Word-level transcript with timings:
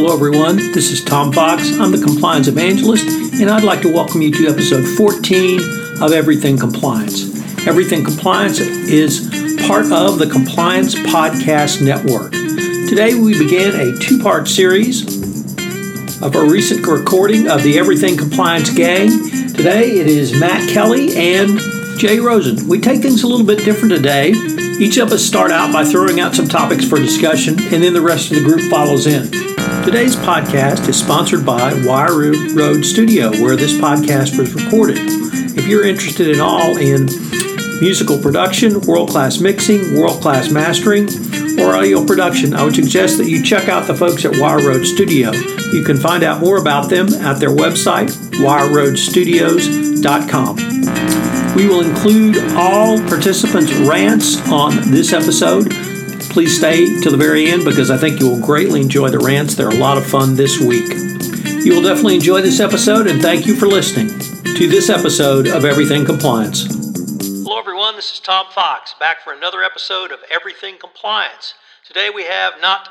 Hello, 0.00 0.14
everyone. 0.14 0.58
This 0.58 0.92
is 0.92 1.02
Tom 1.02 1.32
Fox. 1.32 1.76
I'm 1.76 1.90
the 1.90 2.00
Compliance 2.00 2.46
Evangelist, 2.46 3.04
and 3.40 3.50
I'd 3.50 3.64
like 3.64 3.82
to 3.82 3.92
welcome 3.92 4.22
you 4.22 4.30
to 4.30 4.46
episode 4.46 4.86
14 4.96 5.58
of 6.00 6.12
Everything 6.12 6.56
Compliance. 6.56 7.36
Everything 7.66 8.04
Compliance 8.04 8.60
is 8.60 9.28
part 9.66 9.90
of 9.90 10.20
the 10.20 10.28
Compliance 10.30 10.94
Podcast 10.94 11.84
Network. 11.84 12.30
Today, 12.88 13.18
we 13.18 13.36
begin 13.36 13.74
a 13.74 13.98
two 13.98 14.22
part 14.22 14.46
series 14.46 15.02
of 16.22 16.36
a 16.36 16.44
recent 16.44 16.86
recording 16.86 17.50
of 17.50 17.64
the 17.64 17.76
Everything 17.76 18.16
Compliance 18.16 18.70
Gang. 18.72 19.08
Today, 19.52 19.98
it 19.98 20.06
is 20.06 20.38
Matt 20.38 20.68
Kelly 20.68 21.16
and 21.16 21.58
Jay 21.98 22.20
Rosen. 22.20 22.68
We 22.68 22.80
take 22.80 23.02
things 23.02 23.24
a 23.24 23.26
little 23.26 23.44
bit 23.44 23.64
different 23.64 23.92
today. 23.92 24.30
Each 24.78 24.96
of 24.98 25.10
us 25.10 25.24
start 25.24 25.50
out 25.50 25.72
by 25.72 25.84
throwing 25.84 26.20
out 26.20 26.36
some 26.36 26.46
topics 26.46 26.88
for 26.88 26.98
discussion, 26.98 27.58
and 27.58 27.82
then 27.82 27.94
the 27.94 28.00
rest 28.00 28.30
of 28.30 28.36
the 28.36 28.44
group 28.44 28.70
follows 28.70 29.08
in. 29.08 29.57
Today's 29.88 30.16
podcast 30.16 30.84
is 30.86 31.00
sponsored 31.00 31.46
by 31.46 31.72
Wire 31.82 32.34
Road 32.54 32.84
Studio, 32.84 33.30
where 33.40 33.56
this 33.56 33.72
podcast 33.72 34.38
was 34.38 34.54
recorded. 34.54 34.98
If 35.00 35.66
you're 35.66 35.86
interested 35.86 36.28
at 36.28 36.40
all 36.40 36.76
in 36.76 37.06
musical 37.80 38.18
production, 38.18 38.82
world 38.82 39.08
class 39.08 39.40
mixing, 39.40 39.98
world 39.98 40.20
class 40.20 40.50
mastering, 40.50 41.08
or 41.58 41.74
audio 41.74 42.04
production, 42.04 42.52
I 42.52 42.64
would 42.64 42.74
suggest 42.74 43.16
that 43.16 43.30
you 43.30 43.42
check 43.42 43.70
out 43.70 43.86
the 43.86 43.94
folks 43.94 44.26
at 44.26 44.36
Wire 44.36 44.58
Road 44.58 44.84
Studio. 44.84 45.32
You 45.32 45.82
can 45.82 45.96
find 45.96 46.22
out 46.22 46.42
more 46.42 46.58
about 46.58 46.90
them 46.90 47.08
at 47.14 47.40
their 47.40 47.48
website, 47.48 48.10
wireroadstudios.com. 48.42 50.56
We 51.56 51.66
will 51.66 51.80
include 51.80 52.36
all 52.52 52.98
participants' 53.08 53.72
rants 53.72 54.38
on 54.50 54.90
this 54.90 55.14
episode 55.14 55.87
please 56.28 56.56
stay 56.56 57.00
to 57.00 57.10
the 57.10 57.16
very 57.16 57.48
end 57.48 57.64
because 57.64 57.90
I 57.90 57.96
think 57.96 58.20
you 58.20 58.28
will 58.28 58.40
greatly 58.40 58.80
enjoy 58.80 59.08
the 59.08 59.18
rants. 59.18 59.54
They're 59.54 59.68
a 59.68 59.74
lot 59.74 59.98
of 59.98 60.06
fun 60.06 60.36
this 60.36 60.60
week. 60.60 60.88
You 61.64 61.74
will 61.74 61.82
definitely 61.82 62.16
enjoy 62.16 62.42
this 62.42 62.60
episode, 62.60 63.06
and 63.06 63.20
thank 63.20 63.46
you 63.46 63.54
for 63.54 63.66
listening 63.66 64.08
to 64.54 64.68
this 64.68 64.90
episode 64.90 65.48
of 65.48 65.64
Everything 65.64 66.04
Compliance. 66.04 66.66
Hello, 67.42 67.58
everyone. 67.58 67.96
This 67.96 68.12
is 68.12 68.20
Tom 68.20 68.46
Fox 68.54 68.94
back 69.00 69.22
for 69.22 69.32
another 69.32 69.62
episode 69.62 70.12
of 70.12 70.20
Everything 70.30 70.76
Compliance. 70.78 71.54
Today 71.86 72.10
we 72.14 72.24
have 72.24 72.54
not 72.60 72.88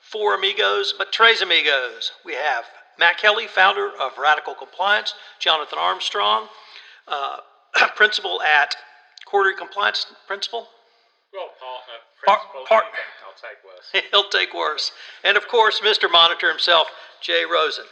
four 0.00 0.34
amigos, 0.34 0.94
but 0.96 1.12
tres 1.12 1.42
amigos. 1.42 2.12
We 2.24 2.34
have 2.34 2.64
Matt 2.98 3.18
Kelly, 3.18 3.46
founder 3.46 3.90
of 4.00 4.12
Radical 4.18 4.54
Compliance, 4.54 5.14
Jonathan 5.38 5.78
Armstrong, 5.78 6.48
uh, 7.08 7.38
principal 7.96 8.42
at 8.42 8.76
Cordery 9.30 9.56
Compliance 9.56 10.06
Principal. 10.26 10.68
Well, 11.32 11.50
partner, 11.58 11.83
Par- 12.26 12.40
part- 12.68 12.84
I'll 13.26 13.50
take 13.50 13.64
worse. 13.64 14.04
He'll 14.10 14.28
take 14.28 14.54
worse. 14.54 14.92
And 15.24 15.36
of 15.36 15.48
course, 15.48 15.80
Mr. 15.80 16.10
Monitor 16.10 16.48
himself, 16.48 16.88
Jay 17.20 17.44
Rosen. 17.50 17.84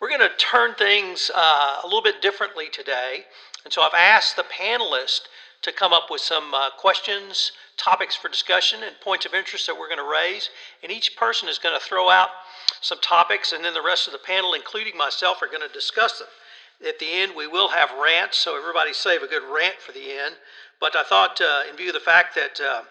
We're 0.00 0.08
going 0.08 0.20
to 0.20 0.36
turn 0.36 0.74
things 0.74 1.30
uh, 1.34 1.80
a 1.82 1.86
little 1.86 2.02
bit 2.02 2.20
differently 2.20 2.68
today. 2.70 3.24
And 3.64 3.72
so 3.72 3.82
I've 3.82 3.94
asked 3.94 4.36
the 4.36 4.44
panelists 4.44 5.22
to 5.62 5.72
come 5.72 5.92
up 5.92 6.10
with 6.10 6.20
some 6.20 6.52
uh, 6.54 6.70
questions, 6.70 7.52
topics 7.76 8.14
for 8.14 8.28
discussion, 8.28 8.80
and 8.84 8.94
points 9.00 9.26
of 9.26 9.34
interest 9.34 9.66
that 9.66 9.78
we're 9.78 9.88
going 9.88 9.98
to 9.98 10.10
raise. 10.10 10.50
And 10.82 10.92
each 10.92 11.16
person 11.16 11.48
is 11.48 11.58
going 11.58 11.78
to 11.78 11.84
throw 11.84 12.10
out 12.10 12.28
some 12.80 12.98
topics, 13.00 13.52
and 13.52 13.64
then 13.64 13.74
the 13.74 13.82
rest 13.82 14.06
of 14.06 14.12
the 14.12 14.18
panel, 14.18 14.54
including 14.54 14.96
myself, 14.96 15.42
are 15.42 15.48
going 15.48 15.66
to 15.66 15.72
discuss 15.72 16.18
them. 16.18 16.28
At 16.86 16.98
the 16.98 17.10
end, 17.10 17.32
we 17.34 17.46
will 17.46 17.68
have 17.68 17.90
rants, 18.00 18.36
so 18.36 18.56
everybody 18.56 18.92
save 18.92 19.22
a 19.22 19.26
good 19.26 19.42
rant 19.42 19.76
for 19.80 19.92
the 19.92 20.12
end. 20.12 20.36
But 20.78 20.94
I 20.94 21.02
thought, 21.02 21.40
uh, 21.40 21.62
in 21.70 21.76
view 21.76 21.88
of 21.88 21.94
the 21.94 22.00
fact 22.00 22.34
that 22.34 22.60
uh, 22.60 22.82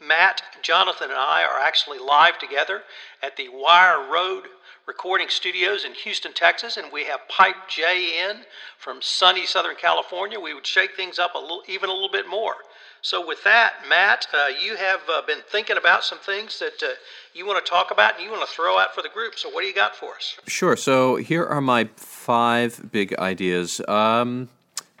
Matt, 0.00 0.42
Jonathan, 0.62 1.10
and 1.10 1.18
I 1.18 1.44
are 1.44 1.60
actually 1.60 1.98
live 1.98 2.38
together 2.38 2.82
at 3.22 3.36
the 3.36 3.48
Wire 3.50 4.10
Road 4.10 4.44
Recording 4.86 5.28
Studios 5.28 5.84
in 5.84 5.92
Houston, 5.92 6.32
Texas, 6.32 6.78
and 6.78 6.90
we 6.90 7.04
have 7.04 7.20
Pipe 7.28 7.68
Jay 7.68 8.26
in 8.26 8.38
from 8.78 9.02
sunny 9.02 9.44
Southern 9.44 9.76
California. 9.76 10.40
We 10.40 10.54
would 10.54 10.66
shake 10.66 10.96
things 10.96 11.18
up 11.18 11.34
a 11.34 11.38
little, 11.38 11.62
even 11.68 11.90
a 11.90 11.92
little 11.92 12.10
bit 12.10 12.28
more. 12.28 12.54
So, 13.02 13.26
with 13.26 13.44
that, 13.44 13.74
Matt, 13.88 14.26
uh, 14.32 14.48
you 14.62 14.76
have 14.76 15.00
uh, 15.08 15.22
been 15.26 15.40
thinking 15.48 15.76
about 15.76 16.02
some 16.02 16.18
things 16.18 16.58
that 16.58 16.82
uh, 16.82 16.94
you 17.34 17.46
want 17.46 17.64
to 17.64 17.70
talk 17.70 17.90
about 17.90 18.14
and 18.16 18.24
you 18.24 18.30
want 18.30 18.46
to 18.46 18.54
throw 18.54 18.78
out 18.78 18.94
for 18.94 19.02
the 19.02 19.08
group. 19.08 19.38
So, 19.38 19.50
what 19.50 19.60
do 19.60 19.66
you 19.66 19.74
got 19.74 19.94
for 19.94 20.16
us? 20.16 20.38
Sure. 20.46 20.76
So 20.76 21.16
here 21.16 21.44
are 21.44 21.60
my 21.60 21.88
five 21.96 22.90
big 22.90 23.14
ideas. 23.18 23.80
Um, 23.86 24.48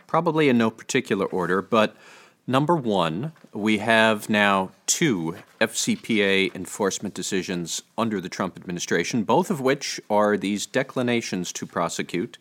probably 0.06 0.48
in 0.48 0.58
no 0.58 0.70
particular 0.70 1.26
order, 1.26 1.62
but 1.62 1.96
number 2.46 2.76
one, 2.76 3.32
we 3.52 3.78
have 3.78 4.28
now 4.28 4.70
two 4.86 5.36
FCPA 5.60 6.54
enforcement 6.54 7.14
decisions 7.14 7.82
under 7.96 8.20
the 8.20 8.28
Trump 8.28 8.56
administration, 8.56 9.24
both 9.24 9.50
of 9.50 9.60
which 9.60 10.00
are 10.08 10.36
these 10.36 10.66
declinations 10.66 11.52
to 11.52 11.66
prosecute. 11.66 12.38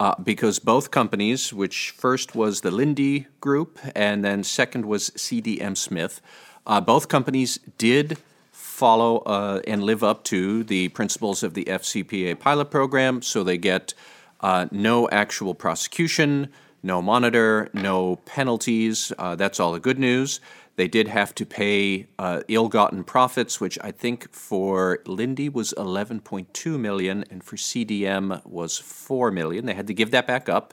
Uh, 0.00 0.14
because 0.20 0.58
both 0.58 0.90
companies, 0.90 1.52
which 1.52 1.90
first 1.96 2.34
was 2.34 2.62
the 2.62 2.70
Linde 2.70 3.26
Group 3.40 3.78
and 3.94 4.24
then 4.24 4.42
second 4.42 4.84
was 4.84 5.10
CDM 5.10 5.76
Smith, 5.76 6.20
uh, 6.66 6.80
both 6.80 7.08
companies 7.08 7.58
did 7.78 8.18
follow 8.50 9.18
uh, 9.18 9.60
and 9.66 9.84
live 9.84 10.02
up 10.02 10.24
to 10.24 10.64
the 10.64 10.88
principles 10.88 11.44
of 11.44 11.54
the 11.54 11.64
FCPA 11.66 12.38
pilot 12.40 12.70
program, 12.70 13.22
so 13.22 13.44
they 13.44 13.58
get 13.58 13.94
uh, 14.40 14.66
no 14.72 15.08
actual 15.10 15.54
prosecution, 15.54 16.48
no 16.82 17.00
monitor, 17.00 17.68
no 17.72 18.16
penalties. 18.16 19.12
Uh, 19.18 19.36
that's 19.36 19.60
all 19.60 19.72
the 19.72 19.80
good 19.80 19.98
news. 19.98 20.40
They 20.76 20.88
did 20.88 21.08
have 21.08 21.34
to 21.34 21.44
pay 21.44 22.06
uh, 22.18 22.40
ill-gotten 22.48 23.04
profits, 23.04 23.60
which 23.60 23.78
I 23.82 23.90
think 23.90 24.32
for 24.32 25.00
Linde 25.04 25.52
was 25.52 25.74
11.2 25.76 26.80
million, 26.80 27.24
and 27.30 27.44
for 27.44 27.56
CDM 27.56 28.44
was 28.46 28.78
4 28.78 29.30
million. 29.30 29.66
They 29.66 29.74
had 29.74 29.86
to 29.88 29.94
give 29.94 30.12
that 30.12 30.26
back 30.26 30.48
up, 30.48 30.72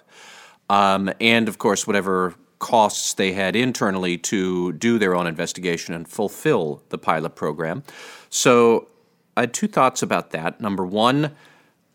um, 0.69 1.11
and 1.19 1.49
of 1.49 1.57
course, 1.57 1.85
whatever 1.85 2.35
costs 2.59 3.13
they 3.13 3.33
had 3.33 3.55
internally 3.55 4.17
to 4.17 4.73
do 4.73 4.99
their 4.99 5.15
own 5.15 5.27
investigation 5.27 5.93
and 5.93 6.07
fulfill 6.07 6.83
the 6.89 6.97
pilot 6.97 7.35
program. 7.35 7.83
So 8.29 8.87
I 9.35 9.41
had 9.41 9.53
two 9.53 9.67
thoughts 9.67 10.01
about 10.01 10.31
that. 10.31 10.59
Number 10.61 10.85
one, 10.85 11.31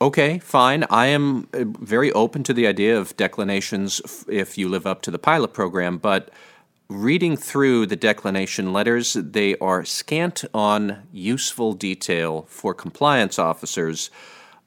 okay, 0.04 0.38
fine. 0.38 0.84
I 0.90 1.06
am 1.06 1.48
uh, 1.54 1.64
very 1.64 2.12
open 2.12 2.42
to 2.44 2.52
the 2.52 2.66
idea 2.66 2.98
of 2.98 3.16
declinations 3.16 4.02
if 4.28 4.58
you 4.58 4.68
live 4.68 4.86
up 4.86 5.00
to 5.02 5.10
the 5.10 5.18
pilot 5.18 5.54
program, 5.54 5.96
but 5.96 6.30
reading 6.90 7.38
through 7.38 7.86
the 7.86 7.96
declination 7.96 8.74
letters, 8.74 9.14
they 9.14 9.56
are 9.58 9.82
scant 9.82 10.44
on 10.52 11.02
useful 11.10 11.72
detail 11.72 12.42
for 12.50 12.74
compliance 12.74 13.38
officers, 13.38 14.10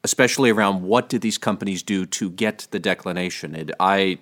especially 0.04 0.50
around 0.50 0.82
what 0.82 1.08
did 1.08 1.22
these 1.22 1.38
companies 1.38 1.84
do 1.84 2.08
to 2.08 2.32
get 2.32 2.68
the 2.72 2.80
declination. 2.80 3.54
It, 3.54 3.70
I 3.80 4.18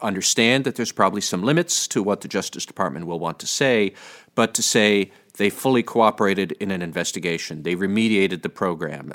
understand 0.00 0.64
that 0.64 0.76
there's 0.76 0.92
probably 0.92 1.20
some 1.20 1.42
limits 1.42 1.86
to 1.88 2.02
what 2.02 2.22
the 2.22 2.28
Justice 2.28 2.64
Department 2.64 3.06
will 3.06 3.18
want 3.18 3.38
to 3.40 3.46
say, 3.46 3.92
but 4.34 4.54
to 4.54 4.62
say 4.62 5.12
they 5.36 5.50
fully 5.50 5.82
cooperated 5.82 6.52
in 6.52 6.70
an 6.70 6.80
investigation, 6.80 7.64
they 7.64 7.74
remediated 7.74 8.40
the 8.40 8.48
program, 8.48 9.12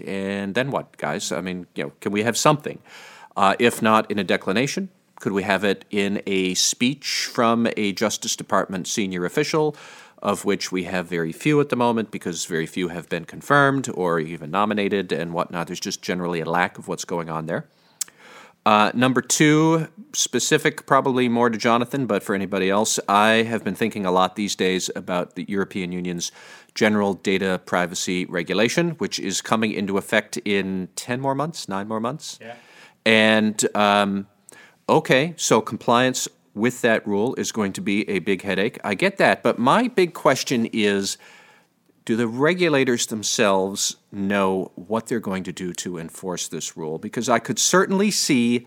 and 0.00 0.54
then 0.54 0.70
what, 0.70 0.96
guys? 0.96 1.32
I 1.32 1.40
mean, 1.40 1.66
you 1.74 1.84
know, 1.84 1.92
can 2.00 2.12
we 2.12 2.22
have 2.22 2.36
something? 2.36 2.78
Uh, 3.36 3.54
if 3.58 3.82
not 3.82 4.10
in 4.10 4.18
a 4.18 4.24
declination, 4.24 4.88
could 5.20 5.32
we 5.32 5.42
have 5.42 5.64
it 5.64 5.84
in 5.90 6.22
a 6.26 6.54
speech 6.54 7.28
from 7.32 7.66
a 7.76 7.92
Justice 7.92 8.36
Department 8.36 8.86
senior 8.86 9.24
official, 9.24 9.76
of 10.20 10.44
which 10.44 10.72
we 10.72 10.84
have 10.84 11.06
very 11.06 11.32
few 11.32 11.60
at 11.60 11.68
the 11.68 11.76
moment 11.76 12.10
because 12.10 12.44
very 12.46 12.66
few 12.66 12.88
have 12.88 13.08
been 13.08 13.24
confirmed 13.24 13.88
or 13.94 14.20
even 14.20 14.50
nominated 14.50 15.12
and 15.12 15.32
whatnot? 15.32 15.66
There's 15.66 15.80
just 15.80 16.02
generally 16.02 16.40
a 16.40 16.44
lack 16.44 16.78
of 16.78 16.88
what's 16.88 17.04
going 17.04 17.28
on 17.28 17.46
there. 17.46 17.66
Uh, 18.66 18.90
number 18.94 19.20
two, 19.20 19.88
specific 20.14 20.86
probably 20.86 21.28
more 21.28 21.50
to 21.50 21.58
Jonathan, 21.58 22.06
but 22.06 22.22
for 22.22 22.34
anybody 22.34 22.70
else, 22.70 22.98
I 23.08 23.42
have 23.42 23.62
been 23.62 23.74
thinking 23.74 24.06
a 24.06 24.10
lot 24.10 24.36
these 24.36 24.56
days 24.56 24.90
about 24.96 25.34
the 25.34 25.44
European 25.48 25.92
Union's 25.92 26.32
General 26.74 27.14
Data 27.14 27.60
Privacy 27.66 28.24
Regulation, 28.24 28.90
which 28.92 29.20
is 29.20 29.42
coming 29.42 29.72
into 29.72 29.98
effect 29.98 30.38
in 30.38 30.88
10 30.96 31.20
more 31.20 31.34
months, 31.34 31.68
nine 31.68 31.86
more 31.88 32.00
months. 32.00 32.38
Yeah. 32.40 32.54
And 33.04 33.76
um, 33.76 34.28
okay, 34.88 35.34
so 35.36 35.60
compliance 35.60 36.26
with 36.54 36.80
that 36.80 37.06
rule 37.06 37.34
is 37.34 37.52
going 37.52 37.72
to 37.74 37.82
be 37.82 38.08
a 38.08 38.20
big 38.20 38.42
headache. 38.42 38.78
I 38.82 38.94
get 38.94 39.18
that. 39.18 39.42
But 39.42 39.58
my 39.58 39.88
big 39.88 40.14
question 40.14 40.66
is 40.72 41.18
do 42.04 42.16
the 42.16 42.28
regulators 42.28 43.06
themselves 43.06 43.96
know 44.12 44.70
what 44.74 45.06
they're 45.06 45.20
going 45.20 45.44
to 45.44 45.52
do 45.52 45.72
to 45.72 45.98
enforce 45.98 46.48
this 46.48 46.76
rule? 46.76 46.98
Because 46.98 47.28
I 47.28 47.38
could 47.38 47.58
certainly 47.58 48.10
see 48.10 48.66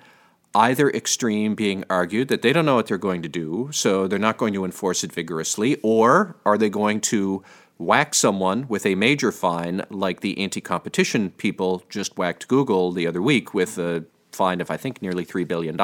either 0.56 0.89
extreme 0.89 1.54
being 1.54 1.84
argued 1.89 2.30
that 2.30 2.42
they 2.42 2.51
don't 2.51 2.66
know 2.66 2.75
what 2.75 2.88
they're 2.88 2.98
going 2.98 3.22
to 3.22 3.30
do, 3.30 3.69
so 3.72 4.07
they're 4.07 4.18
not 4.18 4.38
going 4.38 4.54
to 4.54 4.66
enforce 4.66 5.04
it 5.04 5.12
vigorously, 5.12 5.78
or 5.84 6.36
are 6.45 6.57
they 6.57 6.69
going 6.69 7.00
to 7.00 7.44
whack 7.78 8.16
someone 8.16 8.68
with 8.68 8.86
a 8.86 8.95
major 8.95 9.31
fine 9.31 9.83
like 9.92 10.22
the 10.22 10.40
anti 10.40 10.62
competition 10.62 11.30
people 11.31 11.83
just 11.90 12.18
whacked 12.18 12.48
Google 12.48 12.92
the 12.92 13.06
other 13.06 13.22
week 13.22 13.54
with 13.54 13.78
a 13.78 14.04
fine 14.31 14.62
of, 14.62 14.72
I 14.72 14.78
think, 14.78 15.01
nearly 15.01 15.25
$3 15.25 15.48
billion? 15.48 15.80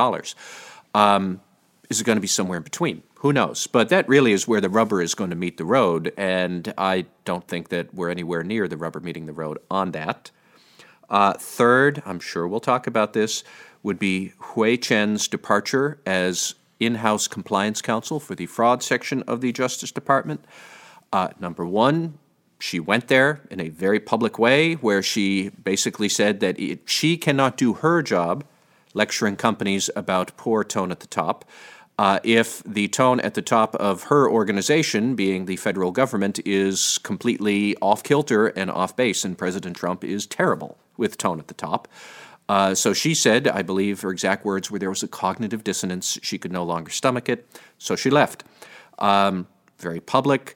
Um, 0.96 1.42
is 1.90 2.02
it 2.02 2.04
going 2.04 2.18
to 2.18 2.22
be 2.22 2.28
somewhere 2.28 2.58
in 2.58 2.64
between? 2.64 3.04
Who 3.24 3.32
knows? 3.32 3.68
But 3.68 3.88
that 3.88 4.10
really 4.10 4.34
is 4.34 4.50
where 4.50 4.60
the 4.60 4.68
rubber 4.68 5.02
is 5.02 5.16
going 5.16 5.30
to 5.30 5.36
meet 5.38 5.56
the 5.56 5.64
road, 5.64 6.12
and 6.18 6.74
I 6.78 7.06
don't 7.24 7.48
think 7.48 7.70
that 7.70 7.94
we're 7.94 8.10
anywhere 8.10 8.44
near 8.44 8.68
the 8.68 8.76
rubber 8.76 9.00
meeting 9.00 9.28
the 9.28 9.32
road 9.32 9.60
on 9.72 9.92
that. 9.92 10.30
Uh, 11.10 11.32
third, 11.32 12.04
I'm 12.06 12.20
sure 12.20 12.46
we'll 12.46 12.60
talk 12.60 12.86
about 12.86 13.14
this, 13.14 13.46
would 13.82 13.98
be 13.98 14.34
Hui 14.40 14.76
Chen's 14.76 15.30
departure 15.30 16.02
as 16.06 16.56
in 16.82 16.96
house 16.96 17.30
compliance 17.30 17.82
counsel 17.82 18.20
for 18.20 18.36
the 18.36 18.46
fraud 18.46 18.84
section 18.84 19.24
of 19.24 19.40
the 19.40 19.54
Justice 19.54 19.94
Department. 19.94 20.44
Uh, 21.14 21.30
number 21.40 21.66
one, 21.66 22.20
she 22.60 22.78
went 22.78 23.08
there 23.08 23.40
in 23.50 23.62
a 23.62 23.70
very 23.70 24.02
public 24.02 24.38
way 24.38 24.74
where 24.74 25.02
she 25.02 25.48
basically 25.64 26.10
said 26.10 26.42
that 26.42 26.60
it, 26.60 26.90
she 26.90 27.16
cannot 27.16 27.56
do 27.56 27.72
her 27.72 28.02
job 28.02 28.44
lecturing 28.94 29.38
companies 29.38 29.90
about 29.96 30.36
poor 30.36 30.66
tone 30.66 30.92
at 30.92 31.00
the 31.00 31.08
top. 31.08 31.46
Uh, 32.00 32.20
if 32.24 32.64
the 32.64 32.88
tone 32.88 33.20
at 33.20 33.36
the 33.36 33.42
top 33.42 33.76
of 33.76 34.04
her 34.04 34.30
organization, 34.30 35.16
being 35.16 35.46
the 35.46 35.56
federal 35.58 35.92
government, 35.92 36.40
is 36.46 36.98
completely 37.00 37.76
off 37.82 38.04
kilter 38.04 38.48
and 38.48 38.72
off 38.72 38.96
base, 38.96 39.24
and 39.24 39.38
President 39.38 39.76
Trump 39.76 40.04
is 40.04 40.26
terrible 40.26 40.78
with 40.98 41.18
tone 41.18 41.40
at 41.40 41.48
the 41.48 41.54
top. 41.54 41.88
Uh, 42.50 42.76
so 42.76 42.94
she 42.94 43.14
said, 43.14 43.48
I 43.48 43.62
believe 43.62 44.02
her 44.02 44.12
exact 44.12 44.44
words 44.44 44.70
were 44.70 44.80
there 44.80 44.90
was 44.90 45.04
a 45.04 45.08
cognitive 45.08 45.64
dissonance. 45.64 46.20
She 46.22 46.38
could 46.38 46.52
no 46.52 46.64
longer 46.64 46.92
stomach 46.92 47.30
it, 47.30 47.48
so 47.78 47.96
she 47.96 48.10
left. 48.10 48.44
Um, 49.00 49.48
very 49.78 50.00
public. 50.00 50.56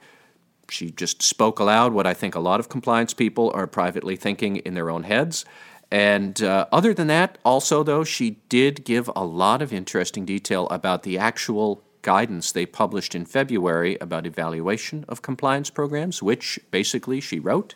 She 0.69 0.91
just 0.91 1.21
spoke 1.21 1.59
aloud 1.59 1.93
what 1.93 2.05
I 2.05 2.13
think 2.13 2.35
a 2.35 2.39
lot 2.39 2.59
of 2.59 2.67
compliance 2.67 3.13
people 3.13 3.51
are 3.53 3.67
privately 3.67 4.15
thinking 4.15 4.57
in 4.57 4.73
their 4.73 4.89
own 4.89 5.03
heads. 5.03 5.45
And 5.89 6.41
uh, 6.41 6.67
other 6.71 6.93
than 6.93 7.07
that, 7.07 7.37
also, 7.45 7.83
though, 7.83 8.03
she 8.03 8.37
did 8.49 8.83
give 8.83 9.09
a 9.15 9.23
lot 9.23 9.61
of 9.61 9.71
interesting 9.71 10.25
detail 10.25 10.67
about 10.69 11.03
the 11.03 11.17
actual 11.17 11.81
guidance 12.01 12.51
they 12.51 12.65
published 12.65 13.15
in 13.15 13.25
February 13.25 13.97
about 13.99 14.25
evaluation 14.25 15.05
of 15.07 15.21
compliance 15.21 15.69
programs, 15.69 16.21
which 16.21 16.59
basically 16.71 17.19
she 17.19 17.39
wrote. 17.39 17.75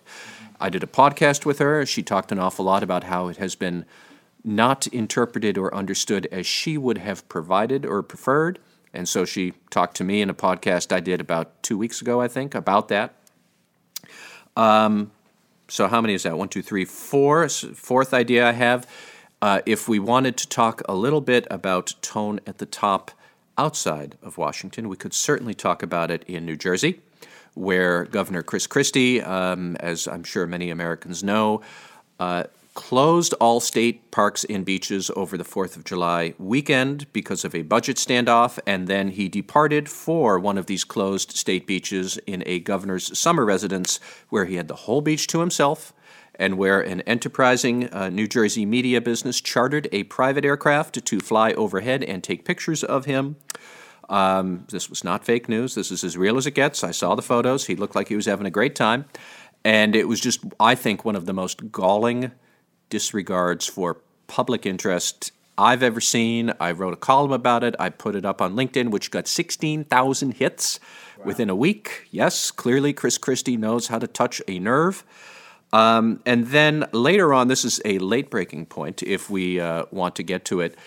I 0.60 0.70
did 0.70 0.84
a 0.84 0.88
podcast 0.88 1.46
with 1.46 1.60
her. 1.60 1.86
She 1.86 2.04
talked 2.04 2.32
an 2.32 2.40
awful 2.40 2.66
lot 2.66 2.84
about 2.84 3.06
how 3.06 3.28
it 3.30 3.38
has 3.38 3.56
been 3.56 3.86
not 4.44 4.88
interpreted 4.88 5.58
or 5.58 5.74
understood 5.74 6.28
as 6.32 6.46
she 6.46 6.78
would 6.78 6.98
have 6.98 7.28
provided 7.30 7.86
or 7.86 8.02
preferred. 8.04 8.60
And 8.94 9.08
so 9.08 9.26
she 9.26 9.54
talked 9.70 9.96
to 9.98 10.04
me 10.04 10.22
in 10.22 10.30
a 10.30 10.34
podcast 10.34 10.92
I 10.92 11.00
did 11.00 11.22
about 11.22 11.64
two 11.64 11.78
weeks 11.78 12.02
ago, 12.02 12.22
I 12.22 12.28
think, 12.28 12.54
about 12.56 12.90
that. 12.90 13.16
Um, 14.56 15.12
so 15.72 15.88
how 15.88 16.02
many 16.02 16.14
is 16.14 16.24
that? 16.24 16.38
One, 16.38 16.50
two, 16.50 16.62
three, 16.62 16.84
four. 16.84 17.48
Fourth 17.48 18.14
idea 18.14 18.46
I 18.46 18.52
have. 18.52 18.86
Uh, 19.42 19.62
if 19.66 19.88
we 19.88 20.00
wanted 20.00 20.36
to 20.36 20.50
talk 20.50 20.82
a 20.90 20.94
little 20.94 21.22
bit 21.22 21.48
about 21.50 21.94
tone 22.02 22.42
at 22.46 22.58
the 22.58 22.66
top 22.66 23.12
outside 23.58 24.18
of 24.22 24.38
Washington, 24.38 24.90
we 24.90 24.98
could 24.98 25.14
certainly 25.14 25.54
talk 25.54 25.82
about 25.82 26.12
it 26.12 26.26
in 26.28 26.46
New 26.46 26.58
Jersey, 26.58 27.00
where 27.54 28.04
Governor 28.04 28.44
Chris 28.44 28.68
Christie, 28.68 29.22
um, 29.22 29.78
as 29.78 30.10
I'm 30.10 30.26
sure 30.26 30.46
many 30.46 30.72
Americans 30.72 31.24
know, 31.24 31.62
uh, 32.20 32.44
closed 32.74 33.34
all 33.42 33.60
state 33.60 34.12
parks 34.12 34.46
and 34.46 34.64
beaches 34.64 35.12
over 35.16 35.38
the 35.38 35.44
4th 35.44 35.76
of 35.76 35.84
July 35.84 36.34
weekend 36.38 37.12
because 37.12 37.44
of 37.44 37.54
a 37.54 37.64
budget 37.64 37.98
standoff, 37.98 38.60
and 38.66 38.88
then 38.88 39.10
he 39.10 39.28
departed 39.28 39.90
for 39.90 40.40
one 40.40 40.58
of 40.58 40.68
these 40.68 40.84
closed 40.84 41.32
state 41.32 41.68
beaches 41.68 42.18
in 42.26 42.44
a 42.46 42.60
governor's 42.60 43.18
summer 43.18 43.44
residence 43.44 44.00
where 44.30 44.46
he 44.46 44.56
had 44.56 44.68
the 44.68 44.76
whole 44.76 45.02
beach 45.02 45.28
to 45.28 45.42
himself 45.42 45.94
and 46.36 46.58
where 46.58 46.80
an 46.80 47.02
enterprising 47.02 47.94
uh, 47.94 48.10
New 48.10 48.28
Jersey 48.28 48.66
media 48.66 49.02
business 49.02 49.42
chartered 49.42 49.90
a 49.92 50.04
private 50.04 50.46
aircraft 50.46 51.06
to 51.06 51.20
fly 51.20 51.52
overhead 51.54 52.04
and 52.04 52.24
take 52.24 52.46
pictures 52.46 52.84
of 52.84 53.06
him. 53.06 53.36
Um, 54.10 54.66
this 54.70 54.90
was 54.90 55.04
not 55.04 55.26
fake 55.26 55.50
news. 55.50 55.76
This 55.76 55.92
is 55.92 56.04
as 56.04 56.18
real 56.18 56.38
as 56.38 56.48
it 56.48 56.52
gets. 56.52 56.84
I 56.84 56.92
saw 56.92 57.16
the 57.16 57.22
photos. 57.22 57.68
He 57.68 57.76
looked 57.76 57.96
like 57.96 58.08
he 58.08 58.16
was 58.16 58.26
having 58.26 58.46
a 58.46 58.52
great 58.52 58.76
time. 58.76 59.06
And 59.64 59.96
it 59.96 60.08
was 60.08 60.20
just, 60.20 60.44
I 60.60 60.74
think, 60.76 61.06
one 61.06 61.16
of 61.16 61.26
the 61.26 61.34
most 61.34 61.72
galling 61.72 62.32
disregards 62.92 63.66
for 63.66 63.98
public 64.28 64.68
interest 64.68 65.32
I've 65.58 65.82
ever 65.82 66.00
seen. 66.00 66.54
I 66.60 66.72
wrote 66.72 66.94
a 66.94 66.98
column 66.98 67.32
about 67.32 67.64
it. 67.64 67.76
I 67.80 67.90
put 67.90 68.16
it 68.16 68.26
up 68.26 68.42
on 68.42 68.56
LinkedIn, 68.56 68.90
which 68.92 69.10
got 69.10 69.28
16,000 69.28 70.34
hits 70.36 70.80
wow. 71.18 71.26
within 71.26 71.50
a 71.50 71.56
week. 71.56 72.08
Yes, 72.12 72.52
clearly 72.52 72.94
Chris 72.94 73.18
Christie 73.18 73.58
knows 73.58 73.88
how 73.88 73.98
to 73.98 74.08
touch 74.08 74.42
a 74.48 74.60
nerve. 74.60 75.04
Um, 75.74 76.22
and 76.26 76.48
then 76.48 76.86
later 76.92 77.34
on, 77.34 77.48
this 77.48 77.64
is 77.64 77.82
a 77.86 77.98
late 78.00 78.30
breaking 78.30 78.66
point 78.68 79.02
if 79.04 79.30
we 79.30 79.60
uh, 79.60 79.86
want 79.92 80.16
to 80.18 80.24
get 80.24 80.46
to 80.46 80.60
it. 80.62 80.78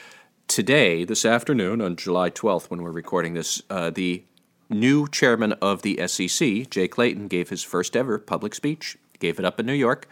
Today, 0.47 1.05
this 1.05 1.25
afternoon, 1.25 1.81
on 1.81 1.97
July 1.97 2.29
12th, 2.31 2.69
when 2.69 2.83
we're 2.83 2.91
recording 2.91 3.33
this, 3.35 3.63
uh, 3.71 3.91
the 3.91 4.25
new 4.69 5.09
chairman 5.09 5.53
of 5.55 5.83
the 5.83 6.07
SEC, 6.07 6.69
Jay 6.69 6.87
Clayton, 6.87 7.29
gave 7.29 7.49
his 7.49 7.63
first 7.63 7.97
ever 7.97 8.19
public 8.19 8.55
speech, 8.55 8.99
gave 9.21 9.39
it 9.39 9.45
up 9.45 9.59
in 9.59 9.65
New 9.65 9.73
York 9.73 10.07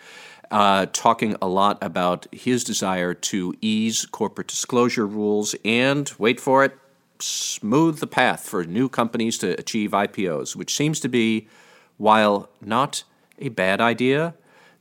uh, 0.52 0.86
talking 0.92 1.34
a 1.40 1.48
lot 1.48 1.78
about 1.82 2.26
his 2.30 2.62
desire 2.62 3.14
to 3.14 3.54
ease 3.62 4.04
corporate 4.06 4.48
disclosure 4.48 5.06
rules 5.06 5.56
and, 5.64 6.12
wait 6.18 6.38
for 6.38 6.62
it, 6.62 6.76
smooth 7.18 7.98
the 8.00 8.06
path 8.06 8.44
for 8.44 8.62
new 8.64 8.88
companies 8.88 9.38
to 9.38 9.58
achieve 9.58 9.92
IPOs, 9.92 10.54
which 10.54 10.74
seems 10.74 11.00
to 11.00 11.08
be, 11.08 11.48
while 11.96 12.50
not 12.60 13.02
a 13.38 13.48
bad 13.48 13.80
idea, 13.80 14.34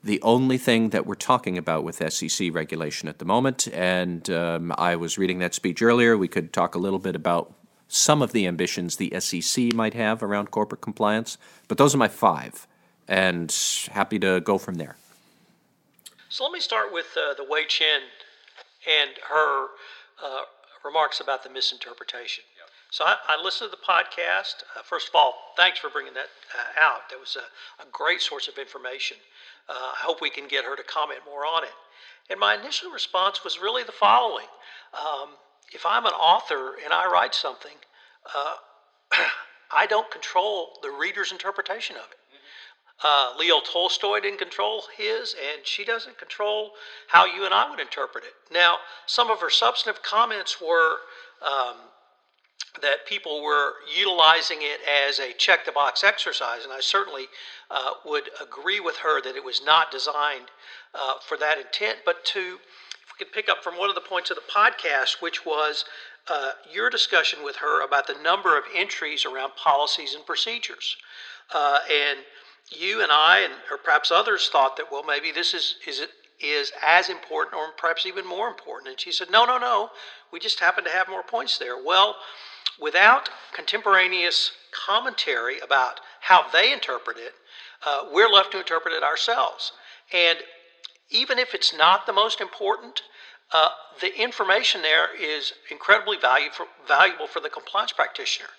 the 0.04 0.22
only 0.22 0.58
thing 0.58 0.90
that 0.90 1.06
we're 1.06 1.16
talking 1.16 1.58
about 1.58 1.86
with 1.86 2.02
SEC 2.12 2.54
regulation 2.54 3.08
at 3.08 3.20
the 3.20 3.26
moment. 3.26 3.68
And 3.72 4.30
um, 4.30 4.74
I 4.78 4.98
was 4.98 5.18
reading 5.18 5.40
that 5.40 5.54
speech 5.54 5.82
earlier. 5.82 6.18
We 6.18 6.28
could 6.28 6.52
talk 6.52 6.76
a 6.76 6.80
little 6.80 7.00
bit 7.00 7.16
about 7.16 7.54
some 7.88 8.22
of 8.22 8.34
the 8.34 8.46
ambitions 8.46 8.98
the 8.98 9.14
SEC 9.20 9.74
might 9.74 9.94
have 9.94 10.22
around 10.22 10.52
corporate 10.52 10.82
compliance, 10.82 11.38
but 11.70 11.78
those 11.78 11.96
are 11.96 11.98
my 11.98 12.08
five, 12.08 12.68
and 13.08 13.56
happy 13.92 14.20
to 14.20 14.42
go 14.42 14.58
from 14.58 14.76
there. 14.76 14.98
So 16.32 16.46
let 16.46 16.54
me 16.54 16.62
start 16.62 16.94
with 16.94 17.08
uh, 17.18 17.34
the 17.34 17.44
Hui 17.44 17.66
Chen 17.68 18.04
and 18.88 19.12
her 19.30 19.66
uh, 20.24 20.44
remarks 20.82 21.20
about 21.20 21.44
the 21.44 21.50
misinterpretation. 21.50 22.46
Yep. 22.58 22.70
So 22.90 23.04
I, 23.04 23.18
I, 23.28 23.44
listened 23.44 23.70
to 23.70 23.76
the 23.76 23.84
podcast. 23.86 24.64
Uh, 24.74 24.82
first 24.82 25.10
of 25.10 25.16
all, 25.16 25.34
thanks 25.58 25.80
for 25.80 25.90
bringing 25.90 26.14
that 26.14 26.30
uh, 26.58 26.82
out. 26.82 27.10
That 27.10 27.20
was 27.20 27.36
a, 27.36 27.84
a, 27.84 27.86
great 27.92 28.22
source 28.22 28.48
of 28.48 28.58
information. 28.58 29.18
Uh, 29.68 29.74
I 29.74 29.98
hope 29.98 30.22
we 30.22 30.30
can 30.30 30.48
get 30.48 30.64
her 30.64 30.78
to 30.78 30.84
comment 30.84 31.20
more 31.26 31.46
on 31.46 31.66
it. 31.66 31.76
And 32.30 32.40
my 32.40 32.56
initial 32.56 32.92
response 32.92 33.44
was 33.44 33.60
really 33.60 33.84
the 33.84 33.92
following 33.92 34.48
um, 34.94 35.32
If 35.74 35.86
I'm 35.86 36.06
an 36.06 36.14
author 36.14 36.76
and 36.82 36.94
I 36.94 37.12
write 37.12 37.36
something, 37.36 37.76
uh, 38.34 38.56
I 39.76 39.86
don't 39.86 40.10
control 40.10 40.80
the 40.82 40.92
reader's 40.92 41.34
interpretation 41.34 41.98
of 41.98 42.10
it. 42.10 42.21
Uh, 43.04 43.34
Leo 43.38 43.62
Tolstoy 43.62 44.20
didn't 44.20 44.40
control 44.40 44.84
his, 44.96 45.34
and 45.34 45.66
she 45.66 45.84
doesn't 45.84 46.18
control 46.18 46.72
how 47.08 47.26
you 47.26 47.46
and 47.46 47.54
I 47.54 47.70
would 47.70 47.80
interpret 47.80 48.24
it. 48.24 48.34
Now, 48.54 48.78
some 49.08 49.32
of 49.32 49.40
her 49.42 49.50
substantive 49.50 50.04
comments 50.04 50.62
were 50.62 50.98
um, 51.42 51.78
that 52.82 53.06
people 53.06 53.44
were 53.44 53.74
utilizing 53.98 54.60
it 54.62 54.80
as 54.88 55.20
a 55.20 55.34
check 55.34 55.66
the 55.66 55.72
box 55.72 56.04
exercise, 56.04 56.64
and 56.64 56.72
I 56.72 56.80
certainly 56.80 57.26
uh, 57.70 57.92
would 58.06 58.30
agree 58.42 58.80
with 58.80 58.98
her 58.98 59.22
that 59.22 59.36
it 59.36 59.44
was 59.44 59.62
not 59.66 59.92
designed 59.92 60.52
uh, 60.94 61.16
for 61.26 61.38
that 61.38 61.58
intent. 61.58 62.00
But 62.06 62.24
to, 62.26 62.40
if 62.40 63.14
we 63.20 63.26
could 63.26 63.34
pick 63.34 63.50
up 63.50 63.64
from 63.64 63.78
one 63.78 63.90
of 63.90 63.96
the 63.96 64.02
points 64.02 64.30
of 64.30 64.38
the 64.38 64.44
podcast, 64.44 65.22
which 65.22 65.46
was 65.46 65.86
uh, 66.30 66.52
your 66.72 66.90
discussion 66.90 67.44
with 67.44 67.58
her 67.58 67.84
about 67.84 68.08
the 68.08 68.16
number 68.22 68.58
of 68.58 68.64
entries 68.76 69.26
around 69.26 69.56
policies 69.56 70.14
and 70.14 70.26
procedures. 70.26 70.96
Uh, 71.54 71.80
and 71.92 72.20
you 72.70 73.02
and 73.02 73.12
I, 73.12 73.40
and 73.40 73.54
or 73.70 73.78
perhaps 73.78 74.12
others, 74.12 74.50
thought 74.52 74.78
that 74.78 74.92
well, 74.92 75.04
maybe 75.04 75.32
this 75.32 75.54
is 75.54 75.76
is 75.88 76.08
is 76.40 76.72
as 76.86 77.10
important, 77.10 77.56
or 77.56 77.72
perhaps 77.78 78.06
even 78.06 78.26
more 78.26 78.48
important. 78.48 78.90
And 78.90 79.00
she 79.00 79.12
said, 79.12 79.30
no, 79.30 79.46
no, 79.46 79.58
no. 79.58 79.90
We 80.32 80.40
just 80.40 80.60
happen 80.60 80.84
to 80.86 80.90
have 80.90 81.08
more 81.08 81.24
points 81.24 81.58
there. 81.58 81.82
Well, 81.82 82.16
without 82.80 83.30
contemporaneous 83.54 84.52
commentary 84.72 85.60
about 85.60 86.00
how 86.22 86.50
they 86.52 86.74
interpret 86.74 87.18
it, 87.18 87.34
uh, 87.86 88.06
we're 88.12 88.30
left 88.30 88.52
to 88.54 88.60
interpret 88.60 88.94
it 88.94 89.04
ourselves. 89.04 89.72
And 90.14 90.40
even 91.10 91.38
if 91.38 91.54
it's 91.54 91.76
not 91.76 92.06
the 92.06 92.14
most 92.14 92.42
important, 92.42 93.04
uh, 93.54 93.70
the 94.00 94.20
information 94.20 94.82
there 94.82 95.10
is 95.20 95.54
incredibly 95.70 96.18
for, 96.18 96.66
valuable 96.88 97.28
for 97.28 97.40
the 97.40 97.50
compliance 97.50 97.92
practitioner. 97.92 98.50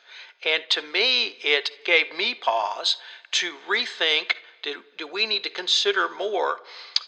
And 0.44 0.62
to 0.70 0.82
me, 0.82 1.36
it 1.42 1.70
gave 1.84 2.16
me 2.16 2.34
pause 2.34 2.96
to 3.32 3.54
rethink 3.68 4.32
do, 4.62 4.82
do 4.96 5.08
we 5.08 5.26
need 5.26 5.42
to 5.42 5.50
consider 5.50 6.08
more 6.16 6.58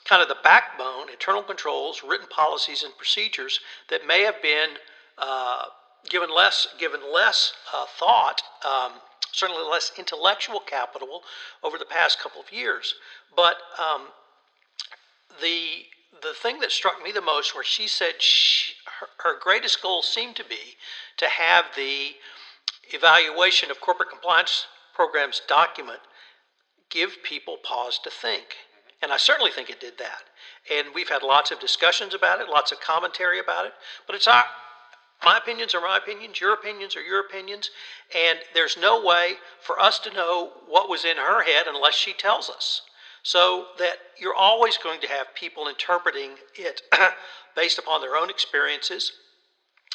kind 0.05 0.21
of 0.21 0.29
the 0.29 0.37
backbone, 0.43 1.09
internal 1.11 1.43
controls, 1.43 2.03
written 2.07 2.27
policies, 2.29 2.83
and 2.83 2.97
procedures 2.97 3.61
that 3.89 4.07
may 4.07 4.23
have 4.23 4.43
been 4.43 4.71
uh, 5.19 5.65
given 6.11 6.29
less 6.35 6.67
given 6.79 7.01
less 7.13 7.53
uh, 7.73 7.87
thought, 7.99 8.43
um, 8.65 8.93
certainly 9.33 9.63
less 9.63 9.93
intellectual 9.99 10.61
capital 10.61 11.23
over 11.63 11.79
the 11.79 11.85
past 11.85 12.21
couple 12.21 12.41
of 12.41 12.53
years. 12.53 12.95
But 13.35 13.57
um, 13.79 14.09
the 15.41 15.85
the 16.23 16.35
thing 16.35 16.59
that 16.61 16.73
struck 16.73 17.03
me 17.03 17.13
the 17.13 17.21
most, 17.21 17.55
where 17.55 17.65
she 17.65 17.87
said 17.87 18.21
she, 18.21 18.75
her, 19.01 19.07
her 19.19 19.39
greatest 19.41 19.83
goal 19.83 20.03
seemed 20.03 20.37
to 20.37 20.45
be 20.45 20.77
to 21.19 21.27
have 21.27 21.65
the 21.77 22.13
evaluation 22.93 23.71
of 23.71 23.81
corporate 23.81 24.11
compliance 24.11 24.67
programs 24.95 25.43
document 25.49 26.01
give 26.91 27.23
people 27.23 27.57
pause 27.63 27.99
to 28.05 28.11
think. 28.11 28.45
And 29.03 29.13
I 29.13 29.17
certainly 29.17 29.51
think 29.51 29.69
it 29.69 29.81
did 29.81 29.99
that. 29.99 30.23
And 30.73 30.89
we've 30.95 31.09
had 31.09 31.23
lots 31.23 31.51
of 31.51 31.61
discussions 31.61 32.15
about 32.15 32.41
it, 32.41 32.49
lots 32.49 32.73
of 32.73 32.81
commentary 32.81 33.39
about 33.39 33.67
it. 33.67 33.73
But 34.07 34.17
it's 34.17 34.29
our, 34.29 34.45
my 35.25 35.37
opinions 35.39 35.75
are 35.75 35.81
my 35.81 35.99
opinions, 35.99 36.41
your 36.41 36.55
opinions 36.55 36.97
are 36.97 37.03
your 37.03 37.21
opinions. 37.21 37.71
And 38.17 38.39
there's 38.55 38.79
no 38.81 39.05
way 39.05 39.35
for 39.61 39.79
us 39.81 39.99
to 40.01 40.15
know 40.15 40.53
what 40.69 40.89
was 40.89 41.05
in 41.05 41.17
her 41.17 41.43
head 41.43 41.67
unless 41.69 41.95
she 41.95 42.13
tells 42.13 42.49
us. 42.49 42.83
So 43.23 43.67
that 43.79 43.97
you're 44.19 44.35
always 44.35 44.79
going 44.79 45.01
to 45.01 45.09
have 45.09 45.35
people 45.35 45.69
interpreting 45.69 46.33
it 46.55 46.83
based 47.57 47.79
upon 47.79 48.01
their 48.01 48.17
own 48.17 48.31
experiences 48.31 49.13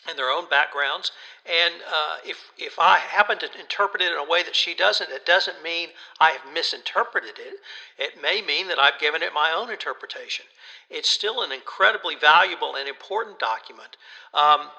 and 0.07 0.17
their 0.17 0.29
own 0.29 0.47
backgrounds. 0.49 1.11
And 1.45 1.73
uh, 1.87 2.17
if, 2.25 2.37
if 2.57 2.79
I 2.79 2.97
happen 2.99 3.37
to 3.39 3.47
interpret 3.59 4.01
it 4.01 4.11
in 4.11 4.17
a 4.17 4.29
way 4.29 4.43
that 4.43 4.55
she 4.55 4.73
doesn't, 4.73 5.09
it 5.09 5.25
doesn't 5.25 5.61
mean 5.63 5.89
I 6.19 6.31
have 6.31 6.53
misinterpreted 6.53 7.37
it. 7.37 7.55
It 7.97 8.21
may 8.21 8.41
mean 8.41 8.67
that 8.69 8.79
I've 8.79 8.99
given 8.99 9.21
it 9.23 9.33
my 9.33 9.51
own 9.51 9.69
interpretation. 9.69 10.45
It's 10.89 11.09
still 11.09 11.41
an 11.41 11.51
incredibly 11.51 12.15
valuable 12.15 12.75
and 12.75 12.87
important 12.87 13.39
document. 13.39 13.97
Um, 14.33 14.69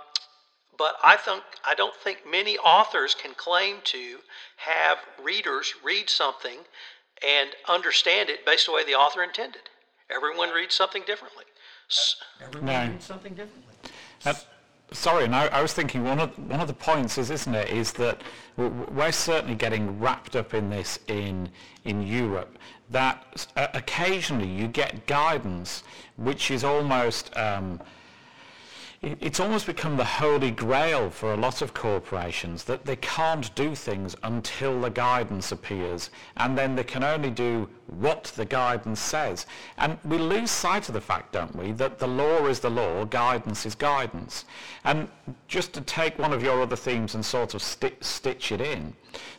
but 0.78 0.96
I 1.04 1.16
think 1.16 1.42
I 1.66 1.74
don't 1.74 1.94
think 1.94 2.20
many 2.28 2.56
authors 2.56 3.14
can 3.14 3.34
claim 3.34 3.76
to 3.84 4.18
have 4.56 4.96
readers 5.22 5.74
read 5.84 6.08
something 6.08 6.60
and 7.26 7.50
understand 7.68 8.30
it 8.30 8.46
based 8.46 8.66
on 8.66 8.72
the 8.72 8.76
way 8.76 8.84
the 8.84 8.94
author 8.94 9.22
intended. 9.22 9.62
Everyone 10.08 10.48
reads 10.50 10.74
something 10.74 11.02
differently. 11.06 11.44
Everyone 12.42 12.66
no. 12.66 12.92
reads 12.92 13.04
something 13.04 13.34
differently. 13.34 13.74
Uh, 14.24 14.34
sorry, 14.92 15.24
and 15.24 15.34
I, 15.34 15.46
I, 15.46 15.62
was 15.62 15.72
thinking 15.72 16.04
one 16.04 16.18
of 16.20 16.30
one 16.48 16.60
of 16.60 16.68
the 16.68 16.74
points 16.74 17.18
is, 17.18 17.30
isn't 17.30 17.54
it, 17.54 17.70
is 17.70 17.92
that 17.94 18.22
we're 18.56 19.12
certainly 19.12 19.54
getting 19.54 19.98
wrapped 19.98 20.36
up 20.36 20.54
in 20.54 20.70
this 20.70 20.98
in 21.08 21.48
in 21.84 22.06
Europe. 22.06 22.58
That 22.90 23.46
occasionally 23.56 24.48
you 24.48 24.66
get 24.66 25.06
guidance 25.06 25.84
which 26.16 26.50
is 26.50 26.64
almost 26.64 27.36
um, 27.36 27.80
it's 29.02 29.40
almost 29.40 29.64
become 29.64 29.96
the 29.96 30.04
holy 30.04 30.50
grail 30.50 31.08
for 31.08 31.32
a 31.32 31.36
lot 31.36 31.62
of 31.62 31.72
corporations 31.72 32.64
that 32.64 32.84
they 32.84 32.96
can't 32.96 33.54
do 33.54 33.74
things 33.74 34.14
until 34.24 34.78
the 34.78 34.90
guidance 34.90 35.52
appears 35.52 36.10
and 36.36 36.58
then 36.58 36.76
they 36.76 36.84
can 36.84 37.02
only 37.02 37.30
do 37.30 37.66
what 37.98 38.24
the 38.36 38.44
guidance 38.44 39.00
says. 39.00 39.46
And 39.78 39.98
we 40.04 40.18
lose 40.18 40.50
sight 40.50 40.88
of 40.88 40.94
the 40.94 41.00
fact, 41.00 41.32
don't 41.32 41.54
we, 41.56 41.72
that 41.72 41.98
the 41.98 42.06
law 42.06 42.46
is 42.46 42.60
the 42.60 42.70
law, 42.70 43.04
guidance 43.04 43.66
is 43.66 43.74
guidance. 43.74 44.44
And 44.84 45.08
just 45.48 45.72
to 45.74 45.80
take 45.80 46.18
one 46.18 46.32
of 46.32 46.42
your 46.42 46.62
other 46.62 46.76
themes 46.76 47.14
and 47.14 47.24
sort 47.24 47.54
of 47.54 47.62
sti- 47.62 47.92
stitch 48.00 48.52
it 48.52 48.60
in, 48.60 48.94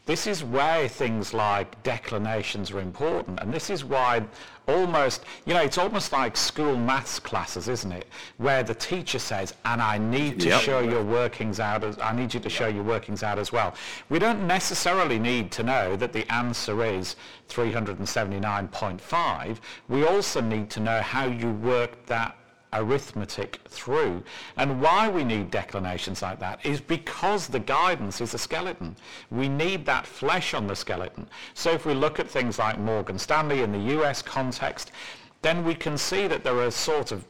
this 0.05 0.27
is 0.27 0.43
where 0.43 0.88
things 0.88 1.34
like 1.34 1.81
declinations 1.84 2.72
are 2.72 2.81
important. 2.81 3.39
And 3.39 3.53
this 3.53 3.70
is 3.70 3.86
why 3.86 4.24
almost, 4.67 5.24
you 5.46 5.53
know, 5.53 5.62
it's 5.62 5.77
almost 5.77 6.12
like 6.12 6.36
school 6.36 6.75
maths 6.75 7.20
classes, 7.20 7.67
isn't 7.67 7.91
it? 7.91 8.08
Where 8.38 8.63
the 8.63 8.75
teacher 8.75 9.20
says, 9.20 9.53
and 9.65 9.81
I 9.81 9.98
need 9.98 10.39
to 10.41 10.50
yep. 10.50 10.62
show 10.62 10.79
your 10.79 11.03
workings 11.03 11.60
out, 11.60 11.84
as, 11.84 11.98
I 12.00 12.13
need 12.13 12.34
you 12.34 12.39
to 12.39 12.50
show 12.50 12.67
your 12.67 12.84
workings 12.84 13.24
out 13.24 13.39
as 13.39 13.51
well. 13.51 13.74
We 14.10 14.20
don't 14.20 14.46
necessarily 14.48 15.20
need 15.20 15.51
to 15.53 15.63
know 15.63 15.96
that 15.96 16.13
the 16.13 16.31
answer 16.31 16.84
is 16.84 17.15
379.5. 17.51 19.58
We 19.89 20.05
also 20.05 20.41
need 20.41 20.70
to 20.72 20.79
know 20.79 21.01
how 21.01 21.25
you 21.25 21.51
work 21.51 22.05
that 22.05 22.38
arithmetic 22.74 23.60
through. 23.67 24.24
And 24.58 24.81
why 24.81 25.10
we 25.10 25.24
need 25.24 25.51
declinations 25.51 26.22
like 26.22 26.39
that 26.39 26.65
is 26.65 26.79
because 26.79 27.48
the 27.48 27.60
guidance 27.60 28.22
is 28.22 28.34
a 28.34 28.38
skeleton. 28.38 28.96
We 29.29 29.50
need 29.50 29.86
that 29.86 30.08
flesh 30.08 30.53
on 30.53 30.67
the 30.67 30.75
skeleton. 30.75 31.27
So 31.53 31.72
if 31.72 31.86
we 31.86 31.93
look 31.93 32.20
at 32.20 32.29
things 32.29 32.60
like 32.60 32.79
Morgan 32.79 33.20
Stanley 33.20 33.62
in 33.62 33.72
the 33.72 34.00
US 34.00 34.22
context, 34.22 34.91
then 35.41 35.65
we 35.65 35.75
can 35.75 35.98
see 35.98 36.27
that 36.27 36.43
there 36.43 36.60
are 36.60 36.72
sort 36.72 37.12
of 37.12 37.25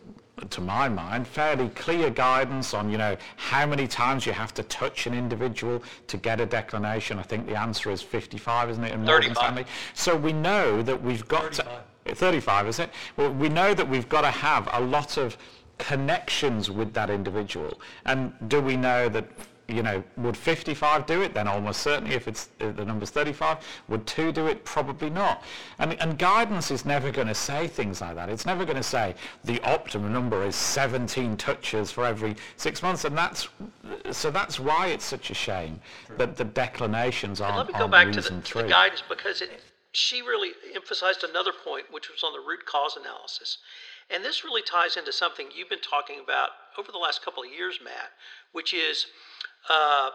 to 0.50 0.62
my 0.62 0.90
mind, 0.90 1.28
fairly 1.28 1.70
clear 1.70 2.10
guidance 2.10 2.74
on, 2.74 2.90
you 2.92 2.98
know, 2.98 3.16
how 3.38 3.66
many 3.66 3.88
times 3.88 4.26
you 4.26 4.34
have 4.34 4.54
to 4.56 4.64
touch 4.64 5.08
an 5.08 5.14
individual 5.14 5.84
to 6.08 6.18
get 6.18 6.40
a 6.40 6.46
declination. 6.46 7.20
I 7.20 7.24
think 7.24 7.48
the 7.48 7.56
answer 7.56 7.92
is 7.92 8.02
55, 8.02 8.72
isn't 8.72 8.84
it, 8.84 8.94
in 8.94 9.06
Morgan 9.06 9.36
Stanley? 9.36 9.66
So 9.94 10.16
we 10.16 10.34
know 10.34 10.82
that 10.82 11.02
we've 11.02 11.28
got 11.28 11.56
35. 11.56 11.84
to 12.06 12.16
35, 12.16 12.68
is 12.68 12.80
it? 12.80 12.90
Well, 13.18 13.32
we 13.32 13.50
know 13.50 13.74
that 13.74 13.88
we've 13.88 14.10
got 14.10 14.22
to 14.22 14.32
have 14.32 14.68
a 14.74 14.82
lot 14.82 15.18
of 15.18 15.38
connections 15.78 16.70
with 16.70 16.94
that 16.94 17.10
individual. 17.10 17.80
And 18.06 18.34
do 18.48 18.62
we 18.62 18.78
know 18.78 19.10
that, 19.10 19.26
you 19.72 19.84
know, 19.84 20.04
would 20.18 20.36
55 20.36 21.06
do 21.06 21.22
it? 21.22 21.34
Then 21.34 21.48
almost 21.48 21.82
certainly 21.82 22.16
if 22.16 22.28
it's 22.28 22.50
if 22.60 22.76
the 22.76 22.86
number's 22.86 23.10
35. 23.10 23.58
Would 23.88 24.06
2 24.06 24.32
do 24.32 24.48
it? 24.48 24.64
Probably 24.66 25.10
not. 25.10 25.44
And, 25.80 25.94
and 26.02 26.18
guidance 26.18 26.72
is 26.72 26.86
never 26.86 27.12
going 27.12 27.28
to 27.28 27.36
say 27.36 27.68
things 27.68 28.02
like 28.02 28.16
that. 28.16 28.30
It's 28.30 28.46
never 28.46 28.66
going 28.66 28.78
to 28.78 28.84
say 28.84 29.16
the 29.44 29.62
optimum 29.62 30.14
number 30.14 30.44
is 30.44 30.56
17 30.56 31.38
touches 31.38 31.92
for 31.92 32.06
every 32.06 32.36
six 32.58 32.84
months. 32.84 33.06
And 33.06 33.18
that's, 33.18 33.50
so 34.12 34.32
that's 34.32 34.60
why 34.60 34.88
it's 34.88 35.06
such 35.06 35.32
a 35.32 35.36
shame 35.36 35.80
that 36.18 36.36
the 36.36 36.46
declinations 36.46 37.42
aren't, 37.42 37.58
Let 37.58 37.68
me 37.68 37.74
go 37.74 37.88
back 37.88 38.12
to 38.12 38.22
the, 38.22 38.42
to 38.42 38.62
the 38.62 38.68
guidance 38.68 39.04
because 39.08 39.42
it, 39.42 39.62
she 39.94 40.22
really 40.22 40.52
emphasized 40.74 41.24
another 41.24 41.52
point, 41.52 41.86
which 41.92 42.10
was 42.10 42.24
on 42.24 42.34
the 42.34 42.40
root 42.40 42.66
cause 42.66 42.98
analysis. 42.98 43.58
And 44.10 44.24
this 44.24 44.44
really 44.44 44.62
ties 44.62 44.98
into 44.98 45.14
something 45.14 45.48
you've 45.56 45.70
been 45.70 45.80
talking 45.80 46.20
about 46.22 46.50
over 46.78 46.92
the 46.92 46.98
last 46.98 47.24
couple 47.24 47.44
of 47.44 47.50
years, 47.50 47.80
Matt, 47.84 48.12
which 48.52 48.74
is 48.74 49.08
uh, 49.70 50.10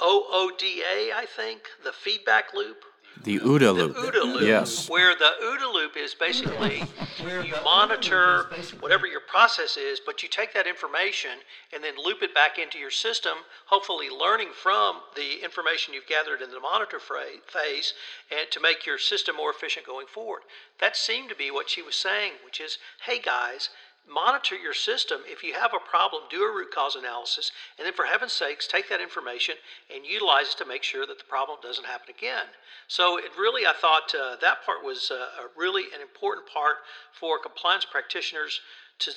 OODA, 0.00 1.12
I 1.14 1.26
think, 1.36 1.62
the 1.84 1.92
feedback 1.92 2.54
loop. 2.54 2.84
The 3.24 3.40
OODA 3.40 3.74
loop. 3.74 3.94
The 3.94 4.00
OODA 4.00 4.34
loop. 4.34 4.42
Yes. 4.42 4.88
Where 4.88 5.14
the 5.14 5.30
OODA 5.42 5.74
loop 5.74 5.96
is 5.96 6.14
basically 6.14 6.84
you 7.26 7.54
monitor 7.64 8.46
whatever 8.78 9.06
your 9.06 9.20
process 9.20 9.76
is, 9.76 10.00
but 10.04 10.22
you 10.22 10.28
take 10.28 10.54
that 10.54 10.68
information 10.68 11.30
and 11.74 11.82
then 11.82 11.94
loop 12.02 12.22
it 12.22 12.32
back 12.32 12.58
into 12.58 12.78
your 12.78 12.92
system, 12.92 13.32
hopefully 13.66 14.08
learning 14.08 14.50
from 14.54 15.00
the 15.16 15.42
information 15.42 15.94
you've 15.94 16.06
gathered 16.06 16.42
in 16.42 16.50
the 16.50 16.60
monitor 16.60 17.00
phase 17.00 17.94
and 18.30 18.50
to 18.50 18.60
make 18.60 18.86
your 18.86 18.98
system 18.98 19.36
more 19.36 19.50
efficient 19.50 19.84
going 19.84 20.06
forward. 20.06 20.42
That 20.80 20.96
seemed 20.96 21.28
to 21.30 21.34
be 21.34 21.50
what 21.50 21.68
she 21.68 21.82
was 21.82 21.96
saying, 21.96 22.32
which 22.44 22.60
is, 22.60 22.78
hey 23.04 23.20
guys, 23.20 23.70
monitor 24.12 24.56
your 24.56 24.74
system. 24.74 25.20
If 25.26 25.42
you 25.42 25.54
have 25.54 25.72
a 25.74 25.90
problem, 25.90 26.22
do 26.30 26.42
a 26.42 26.54
root 26.54 26.70
cause 26.74 26.96
analysis, 26.96 27.52
and 27.78 27.86
then 27.86 27.92
for 27.92 28.04
heaven's 28.04 28.32
sakes, 28.32 28.66
take 28.66 28.88
that 28.88 29.00
information 29.00 29.54
and 29.94 30.04
utilize 30.04 30.52
it 30.52 30.58
to 30.58 30.66
make 30.66 30.82
sure 30.82 31.06
that 31.06 31.18
the 31.18 31.24
problem 31.24 31.58
doesn't 31.62 31.86
happen 31.86 32.14
again. 32.16 32.46
So 32.88 33.18
it 33.18 33.30
really, 33.38 33.66
I 33.66 33.72
thought 33.72 34.14
uh, 34.14 34.36
that 34.40 34.64
part 34.64 34.84
was 34.84 35.10
uh, 35.10 35.26
really 35.56 35.84
an 35.94 36.00
important 36.00 36.46
part 36.46 36.76
for 37.12 37.38
compliance 37.38 37.84
practitioners 37.84 38.60
to 39.00 39.12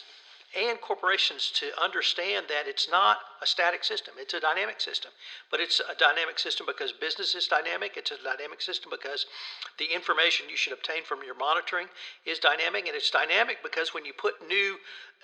and 0.57 0.81
corporations 0.81 1.51
to 1.55 1.67
understand 1.81 2.47
that 2.49 2.67
it's 2.67 2.89
not 2.89 3.19
a 3.41 3.47
static 3.47 3.83
system, 3.83 4.15
it's 4.17 4.33
a 4.33 4.39
dynamic 4.39 4.81
system. 4.81 5.11
But 5.49 5.61
it's 5.61 5.79
a 5.79 5.95
dynamic 5.97 6.39
system 6.39 6.65
because 6.67 6.91
business 6.91 7.35
is 7.35 7.47
dynamic, 7.47 7.93
it's 7.95 8.11
a 8.11 8.17
dynamic 8.23 8.61
system 8.61 8.91
because 8.91 9.25
the 9.79 9.85
information 9.93 10.49
you 10.49 10.57
should 10.57 10.73
obtain 10.73 11.03
from 11.03 11.19
your 11.25 11.35
monitoring 11.35 11.87
is 12.25 12.39
dynamic, 12.39 12.87
and 12.87 12.95
it's 12.95 13.09
dynamic 13.09 13.63
because 13.63 13.93
when 13.93 14.03
you 14.03 14.11
put 14.13 14.45
new 14.47 14.75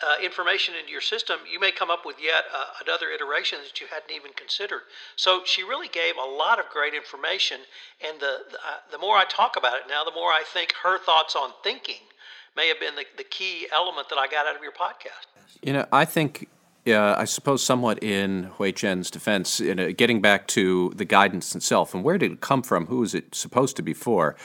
uh, 0.02 0.16
information 0.24 0.76
into 0.80 0.92
your 0.92 1.02
system, 1.02 1.40
you 1.52 1.60
may 1.60 1.72
come 1.72 1.90
up 1.90 2.06
with 2.06 2.18
yet 2.22 2.46
uh, 2.54 2.84
another 2.86 3.10
iteration 3.10 3.60
that 3.64 3.82
you 3.82 3.88
hadn't 3.88 4.16
even 4.16 4.32
considered. 4.34 4.82
So 5.16 5.42
she 5.44 5.64
really 5.64 5.90
gave 5.90 6.16
a 6.16 6.30
lot 6.30 6.60
of 6.60 6.70
great 6.70 6.94
information, 6.94 7.60
and 8.08 8.20
the 8.20 8.46
the, 8.52 8.58
uh, 8.58 8.80
the 8.92 8.98
more 8.98 9.18
I 9.18 9.26
talk 9.26 9.58
about 9.58 9.78
it 9.78 9.90
now, 9.90 10.04
the 10.04 10.12
more 10.12 10.32
I 10.32 10.44
think 10.46 10.74
her 10.84 10.98
thoughts 11.00 11.36
on 11.36 11.52
thinking 11.64 12.08
may 12.58 12.68
have 12.68 12.80
been 12.80 12.96
the, 12.96 13.06
the 13.16 13.24
key 13.24 13.68
element 13.72 14.10
that 14.10 14.18
I 14.18 14.28
got 14.28 14.48
out 14.48 14.56
of 14.56 14.64
your 14.64 14.72
podcast. 14.74 15.28
You 15.62 15.74
know, 15.74 15.86
I 15.92 16.04
think, 16.04 16.50
uh, 16.88 17.14
I 17.18 17.26
suppose, 17.26 17.64
somewhat 17.64 18.04
in 18.04 18.46
Hui 18.58 18.72
Chen's 18.72 19.12
defense, 19.12 19.60
you 19.60 19.76
know, 19.76 19.92
getting 19.94 20.22
back 20.22 20.48
to 20.48 20.92
the 20.96 21.06
guidance 21.06 21.56
itself 21.56 21.94
and 21.94 22.04
where 22.04 22.18
did 22.18 22.32
it 22.32 22.42
come 22.42 22.64
from? 22.64 22.88
Who 22.88 22.98
was 22.98 23.14
it 23.14 23.36
supposed 23.36 23.76
to 23.78 23.84
be 23.84 23.94
for? 23.94 24.36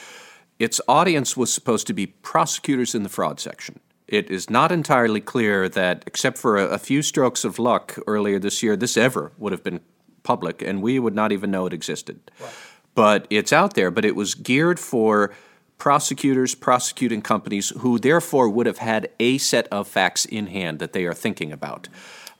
Its 0.59 0.79
audience 0.87 1.35
was 1.35 1.51
supposed 1.51 1.87
to 1.87 1.93
be 1.93 2.05
prosecutors 2.05 2.93
in 2.93 3.01
the 3.03 3.09
fraud 3.09 3.39
section. 3.39 3.79
It 4.07 4.29
is 4.29 4.49
not 4.49 4.71
entirely 4.71 5.19
clear 5.19 5.67
that, 5.69 6.03
except 6.05 6.37
for 6.37 6.57
a, 6.57 6.65
a 6.67 6.77
few 6.77 7.01
strokes 7.01 7.43
of 7.43 7.57
luck 7.57 7.97
earlier 8.05 8.37
this 8.37 8.61
year, 8.61 8.75
this 8.75 8.95
ever 8.95 9.31
would 9.39 9.51
have 9.51 9.63
been 9.63 9.81
public, 10.21 10.61
and 10.61 10.81
we 10.83 10.99
would 10.99 11.15
not 11.15 11.31
even 11.31 11.49
know 11.49 11.65
it 11.65 11.73
existed. 11.73 12.19
Right. 12.39 12.51
but 12.93 13.25
it's 13.31 13.51
out 13.51 13.73
there. 13.73 13.89
But 13.89 14.05
it 14.05 14.15
was 14.15 14.35
geared 14.35 14.79
for 14.79 15.33
prosecutors, 15.83 16.55
prosecuting 16.55 17.21
companies 17.21 17.73
who 17.79 17.99
therefore 17.99 18.47
would 18.47 18.65
have 18.65 18.77
had 18.77 19.09
a 19.19 19.37
set 19.37 19.67
of 19.67 19.85
facts 19.85 20.23
in 20.23 20.47
hand 20.47 20.79
that 20.79 20.93
they 20.93 21.03
are 21.03 21.13
thinking 21.13 21.51
about. 21.51 21.89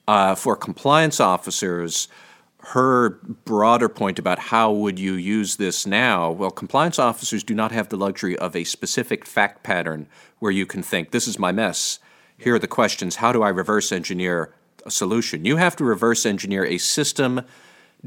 Uh, 0.07 0.33
for 0.33 0.55
compliance 0.55 1.19
officers, 1.19 2.07
her 2.59 3.19
broader 3.43 3.89
point 3.89 4.17
about 4.17 4.39
how 4.39 4.71
would 4.71 4.97
you 4.97 5.15
use 5.15 5.57
this 5.57 5.85
now 5.85 6.31
well 6.31 6.51
compliance 6.51 6.97
officers 6.97 7.43
do 7.43 7.53
not 7.53 7.73
have 7.73 7.89
the 7.89 7.97
luxury 7.97 8.38
of 8.38 8.55
a 8.55 8.63
specific 8.63 9.25
fact 9.25 9.62
pattern 9.62 10.07
where 10.39 10.50
you 10.50 10.65
can 10.65 10.81
think 10.81 11.12
this 11.12 11.27
is 11.27 11.38
my 11.38 11.51
mess. 11.51 12.00
Here 12.38 12.55
are 12.55 12.59
the 12.59 12.65
questions. 12.65 13.17
How 13.17 13.33
do 13.33 13.43
i 13.43 13.50
reverse 13.50 13.91
engineer 13.91 14.53
a 14.85 14.89
solution? 14.89 15.43
You 15.43 15.57
have 15.57 15.75
to 15.75 15.83
reverse 15.83 16.25
engineer 16.25 16.63
a 16.63 16.77
system 16.77 17.41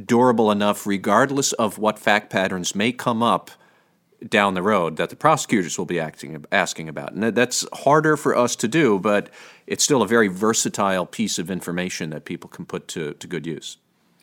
durable 0.03 0.51
enough 0.51 0.87
regardless 0.87 1.53
of 1.53 1.77
what 1.77 1.99
fact 1.99 2.31
patterns 2.31 2.75
may 2.75 2.91
come 2.91 3.23
up 3.23 3.51
down 4.29 4.55
the 4.55 4.63
road 4.63 4.97
that 4.97 5.11
the 5.11 5.17
prosecutors 5.17 5.79
will 5.79 5.87
be 5.87 6.01
acting, 6.01 6.45
asking 6.51 6.89
about. 6.89 7.13
And 7.13 7.23
that's 7.23 7.67
harder 7.73 8.17
for 8.17 8.37
us 8.37 8.57
to 8.57 8.69
do, 8.69 8.99
but 8.99 9.31
it's 9.67 9.85
still 9.85 10.03
a 10.03 10.07
very 10.07 10.29
versatile 10.29 11.07
piece 11.07 11.39
of 11.39 11.51
information 11.51 12.11
that 12.11 12.25
people 12.25 12.49
can 12.49 12.65
put 12.65 12.89
to, 12.89 13.15
to 13.15 13.27
good 13.27 13.47
use. 13.47 13.79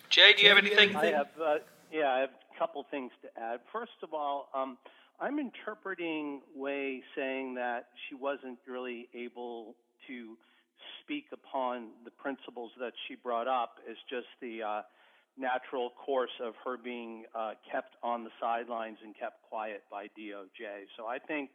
Jay, 0.10 0.34
do 0.34 0.44
you 0.44 0.50
have 0.50 0.58
anything? 0.58 0.96
I 0.96 1.06
have, 1.08 1.28
uh, 1.42 1.56
yeah, 1.92 2.12
I 2.12 2.20
have 2.20 2.30
a 2.30 2.60
couple 2.60 2.86
things 2.90 3.12
to 3.22 3.42
add. 3.42 3.60
First 3.72 3.92
of 4.04 4.14
all, 4.14 4.50
um, 4.54 4.78
I'm 5.20 5.40
interpreting 5.40 6.42
Hui 6.56 7.02
saying 7.16 7.56
that 7.56 7.88
she 8.08 8.16
wasn't 8.16 8.60
really 8.68 9.10
able 9.14 9.76
to 10.08 10.38
speak 11.02 11.26
upon 11.32 11.90
the 12.04 12.12
principles 12.12 12.72
that 12.80 12.94
she 13.08 13.16
brought 13.16 13.48
up 13.48 13.78
as 13.90 13.96
just 14.10 14.28
the 14.42 14.64
uh, 14.64 14.82
natural 15.38 15.92
course 15.92 16.34
of 16.42 16.54
her 16.63 16.78
being 16.78 17.25
uh, 17.36 17.52
kept 17.72 17.96
on 18.04 18.24
the 18.24 18.30
sidelines 18.40 18.98
and 19.04 19.16
kept 19.18 19.42
quiet 19.50 19.84
by 19.90 20.06
DOJ. 20.06 20.86
So 20.98 21.08
I 21.08 21.20
think 21.20 21.50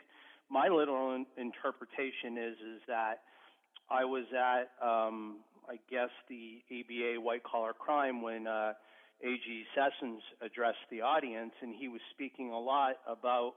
my 0.51 0.69
little 0.69 1.15
in- 1.15 1.27
interpretation 1.37 2.37
is 2.39 2.57
is 2.59 2.83
that 2.89 3.23
I 3.91 4.05
was 4.05 4.25
at 4.35 4.71
um, 4.87 5.37
I 5.69 5.79
guess, 5.91 6.09
the 6.29 6.63
ABA 6.73 7.21
white 7.21 7.43
collar 7.45 7.75
crime 7.75 8.23
when 8.23 8.47
uh, 8.47 8.73
AG 9.23 9.65
Sessions 9.75 10.23
addressed 10.41 10.89
the 10.91 11.03
audience, 11.03 11.53
and 11.61 11.75
he 11.77 11.89
was 11.89 12.01
speaking 12.15 12.51
a 12.51 12.59
lot 12.59 12.97
about 13.07 13.55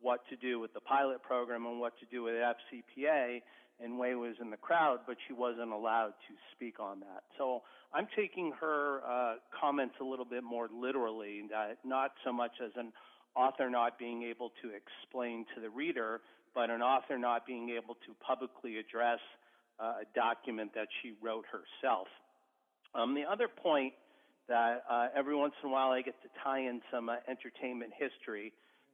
what 0.00 0.20
to 0.28 0.36
do 0.36 0.60
with 0.60 0.74
the 0.74 0.80
pilot 0.80 1.22
program 1.22 1.64
and 1.64 1.80
what 1.80 1.98
to 2.00 2.06
do 2.06 2.22
with 2.22 2.34
FCPA. 2.34 3.40
And 3.82 3.96
Hui 3.96 4.14
was 4.14 4.36
in 4.40 4.50
the 4.50 4.56
crowd, 4.56 5.00
but 5.06 5.16
she 5.26 5.34
wasn't 5.34 5.72
allowed 5.72 6.14
to 6.28 6.34
speak 6.54 6.78
on 6.78 7.00
that. 7.00 7.24
So 7.36 7.62
I'm 7.92 8.06
taking 8.16 8.52
her 8.60 9.00
uh, 9.06 9.34
comments 9.58 9.94
a 10.00 10.04
little 10.04 10.24
bit 10.24 10.44
more 10.44 10.68
literally, 10.72 11.42
that 11.50 11.78
not 11.84 12.12
so 12.24 12.32
much 12.32 12.52
as 12.64 12.70
an 12.76 12.92
author 13.34 13.68
not 13.68 13.98
being 13.98 14.22
able 14.22 14.52
to 14.62 14.70
explain 14.70 15.44
to 15.54 15.60
the 15.60 15.70
reader, 15.70 16.20
but 16.54 16.70
an 16.70 16.82
author 16.82 17.18
not 17.18 17.46
being 17.46 17.70
able 17.70 17.94
to 18.06 18.14
publicly 18.24 18.78
address 18.78 19.18
uh, 19.80 20.02
a 20.02 20.04
document 20.14 20.70
that 20.74 20.86
she 21.02 21.14
wrote 21.20 21.44
herself. 21.50 22.06
Um, 22.94 23.14
the 23.14 23.24
other 23.24 23.48
point 23.48 23.92
that 24.48 24.84
uh, 24.88 25.08
every 25.16 25.34
once 25.34 25.54
in 25.62 25.70
a 25.70 25.72
while 25.72 25.90
I 25.90 26.02
get 26.02 26.20
to 26.22 26.28
tie 26.42 26.60
in 26.60 26.80
some 26.92 27.08
uh, 27.08 27.16
entertainment 27.28 27.92
history. 27.98 28.52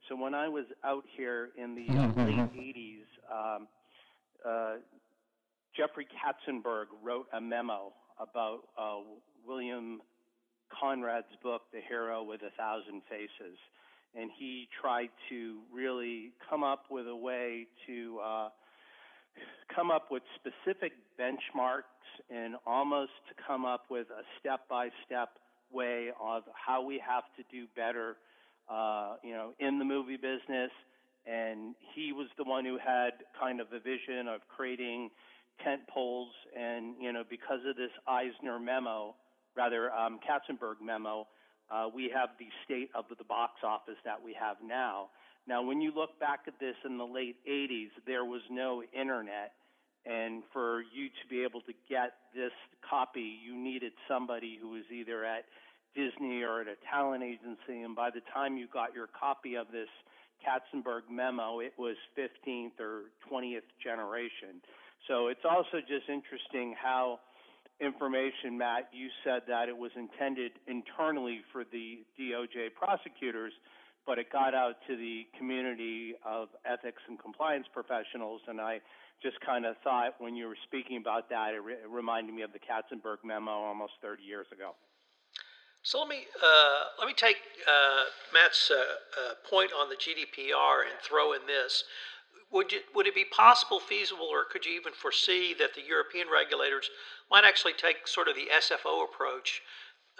So 0.09 0.15
when 0.15 0.33
I 0.33 0.47
was 0.47 0.65
out 0.83 1.03
here 1.15 1.49
in 1.57 1.75
the 1.75 1.87
uh, 1.89 2.07
mm-hmm. 2.07 2.25
late 2.25 2.75
80s, 2.75 3.55
um, 3.55 3.67
uh, 4.47 4.75
Jeffrey 5.75 6.05
Katzenberg 6.05 6.85
wrote 7.03 7.27
a 7.33 7.41
memo 7.41 7.93
about 8.19 8.61
uh, 8.77 8.97
William 9.45 10.01
Conrad's 10.69 11.35
book, 11.41 11.61
The 11.73 11.79
Hero 11.87 12.23
with 12.23 12.41
a 12.41 12.51
Thousand 12.57 13.01
Faces. 13.09 13.57
And 14.15 14.29
he 14.37 14.67
tried 14.81 15.09
to 15.29 15.59
really 15.73 16.31
come 16.49 16.63
up 16.63 16.85
with 16.89 17.07
a 17.07 17.15
way 17.15 17.67
to 17.87 18.19
uh, 18.23 18.49
come 19.73 19.89
up 19.91 20.11
with 20.11 20.23
specific 20.35 20.91
benchmarks 21.19 21.83
and 22.29 22.55
almost 22.65 23.11
to 23.29 23.43
come 23.47 23.65
up 23.65 23.85
with 23.89 24.07
a 24.09 24.23
step 24.39 24.61
by 24.69 24.89
step 25.05 25.29
way 25.71 26.09
of 26.21 26.43
how 26.53 26.83
we 26.83 27.01
have 27.05 27.23
to 27.37 27.43
do 27.49 27.65
better, 27.75 28.17
uh, 28.69 29.15
you 29.23 29.31
know, 29.31 29.53
in 29.59 29.79
the 29.79 29.85
movie 29.85 30.17
business. 30.17 30.71
And 31.25 31.75
he 31.93 32.13
was 32.13 32.27
the 32.37 32.43
one 32.43 32.65
who 32.65 32.77
had 32.77 33.11
kind 33.39 33.61
of 33.61 33.67
a 33.73 33.79
vision 33.79 34.27
of 34.27 34.41
creating 34.47 35.09
tent 35.63 35.81
poles. 35.87 36.31
And, 36.57 36.95
you 36.99 37.13
know, 37.13 37.23
because 37.29 37.59
of 37.69 37.75
this 37.75 37.91
Eisner 38.07 38.59
memo, 38.59 39.15
rather, 39.55 39.93
um, 39.93 40.19
Katzenberg 40.25 40.81
memo, 40.83 41.27
uh, 41.69 41.87
we 41.93 42.11
have 42.13 42.29
the 42.39 42.47
state 42.65 42.89
of 42.95 43.05
the 43.09 43.23
box 43.23 43.53
office 43.63 43.97
that 44.03 44.21
we 44.23 44.35
have 44.39 44.57
now. 44.63 45.09
Now, 45.47 45.63
when 45.63 45.81
you 45.81 45.91
look 45.95 46.19
back 46.19 46.41
at 46.47 46.59
this 46.59 46.75
in 46.85 46.97
the 46.97 47.05
late 47.05 47.37
80s, 47.49 47.89
there 48.05 48.25
was 48.25 48.41
no 48.49 48.83
internet. 48.93 49.53
And 50.05 50.43
for 50.51 50.81
you 50.81 51.09
to 51.09 51.23
be 51.29 51.43
able 51.43 51.61
to 51.61 51.73
get 51.87 52.13
this 52.33 52.51
copy, 52.87 53.37
you 53.45 53.55
needed 53.55 53.93
somebody 54.07 54.57
who 54.59 54.69
was 54.69 54.83
either 54.91 55.23
at 55.23 55.45
Disney 55.95 56.41
or 56.41 56.61
at 56.61 56.67
a 56.67 56.75
talent 56.89 57.23
agency. 57.23 57.81
And 57.81 57.95
by 57.95 58.09
the 58.09 58.21
time 58.33 58.57
you 58.57 58.67
got 58.71 58.95
your 58.95 59.07
copy 59.07 59.55
of 59.55 59.67
this 59.71 59.89
Katzenberg 60.41 61.09
memo, 61.09 61.59
it 61.59 61.73
was 61.77 61.95
15th 62.17 62.79
or 62.79 63.11
20th 63.31 63.69
generation. 63.81 64.61
So 65.07 65.27
it's 65.27 65.45
also 65.45 65.79
just 65.79 66.09
interesting 66.09 66.75
how 66.81 67.19
information, 67.79 68.57
Matt, 68.57 68.89
you 68.91 69.09
said 69.23 69.41
that 69.47 69.69
it 69.69 69.77
was 69.77 69.91
intended 69.95 70.51
internally 70.67 71.41
for 71.51 71.63
the 71.63 72.05
DOJ 72.19 72.73
prosecutors 72.77 73.53
but 74.05 74.17
it 74.17 74.31
got 74.31 74.53
out 74.53 74.75
to 74.87 74.95
the 74.97 75.27
community 75.37 76.15
of 76.25 76.49
ethics 76.65 77.01
and 77.07 77.19
compliance 77.19 77.67
professionals. 77.73 78.41
And 78.47 78.59
I 78.59 78.79
just 79.21 79.39
kind 79.45 79.65
of 79.65 79.75
thought 79.83 80.15
when 80.19 80.35
you 80.35 80.47
were 80.47 80.57
speaking 80.65 80.97
about 80.97 81.29
that, 81.29 81.53
it, 81.53 81.63
re- 81.63 81.73
it 81.73 81.89
reminded 81.89 82.33
me 82.33 82.41
of 82.41 82.51
the 82.53 82.59
Katzenberg 82.59 83.17
memo 83.23 83.51
almost 83.51 83.93
30 84.01 84.23
years 84.23 84.47
ago. 84.51 84.73
So 85.83 85.99
let 85.99 86.09
me 86.09 86.27
uh, 86.41 86.83
let 86.99 87.07
me 87.07 87.13
take 87.13 87.37
uh, 87.67 88.03
Matt's 88.33 88.69
uh, 88.69 88.75
uh 88.75 89.33
point 89.49 89.71
on 89.73 89.89
the 89.89 89.95
GDPR 89.95 90.81
and 90.81 90.99
throw 91.01 91.33
in 91.33 91.47
this. 91.47 91.83
Would 92.51 92.71
you, 92.71 92.79
would 92.93 93.07
it 93.07 93.15
be 93.15 93.25
possible, 93.25 93.79
feasible, 93.79 94.27
or 94.27 94.43
could 94.43 94.65
you 94.65 94.73
even 94.73 94.93
foresee 94.93 95.55
that 95.57 95.73
the 95.73 95.81
European 95.81 96.27
regulators 96.31 96.89
might 97.31 97.45
actually 97.45 97.73
take 97.73 98.07
sort 98.07 98.27
of 98.27 98.35
the 98.35 98.49
SFO 98.53 99.05
approach 99.05 99.61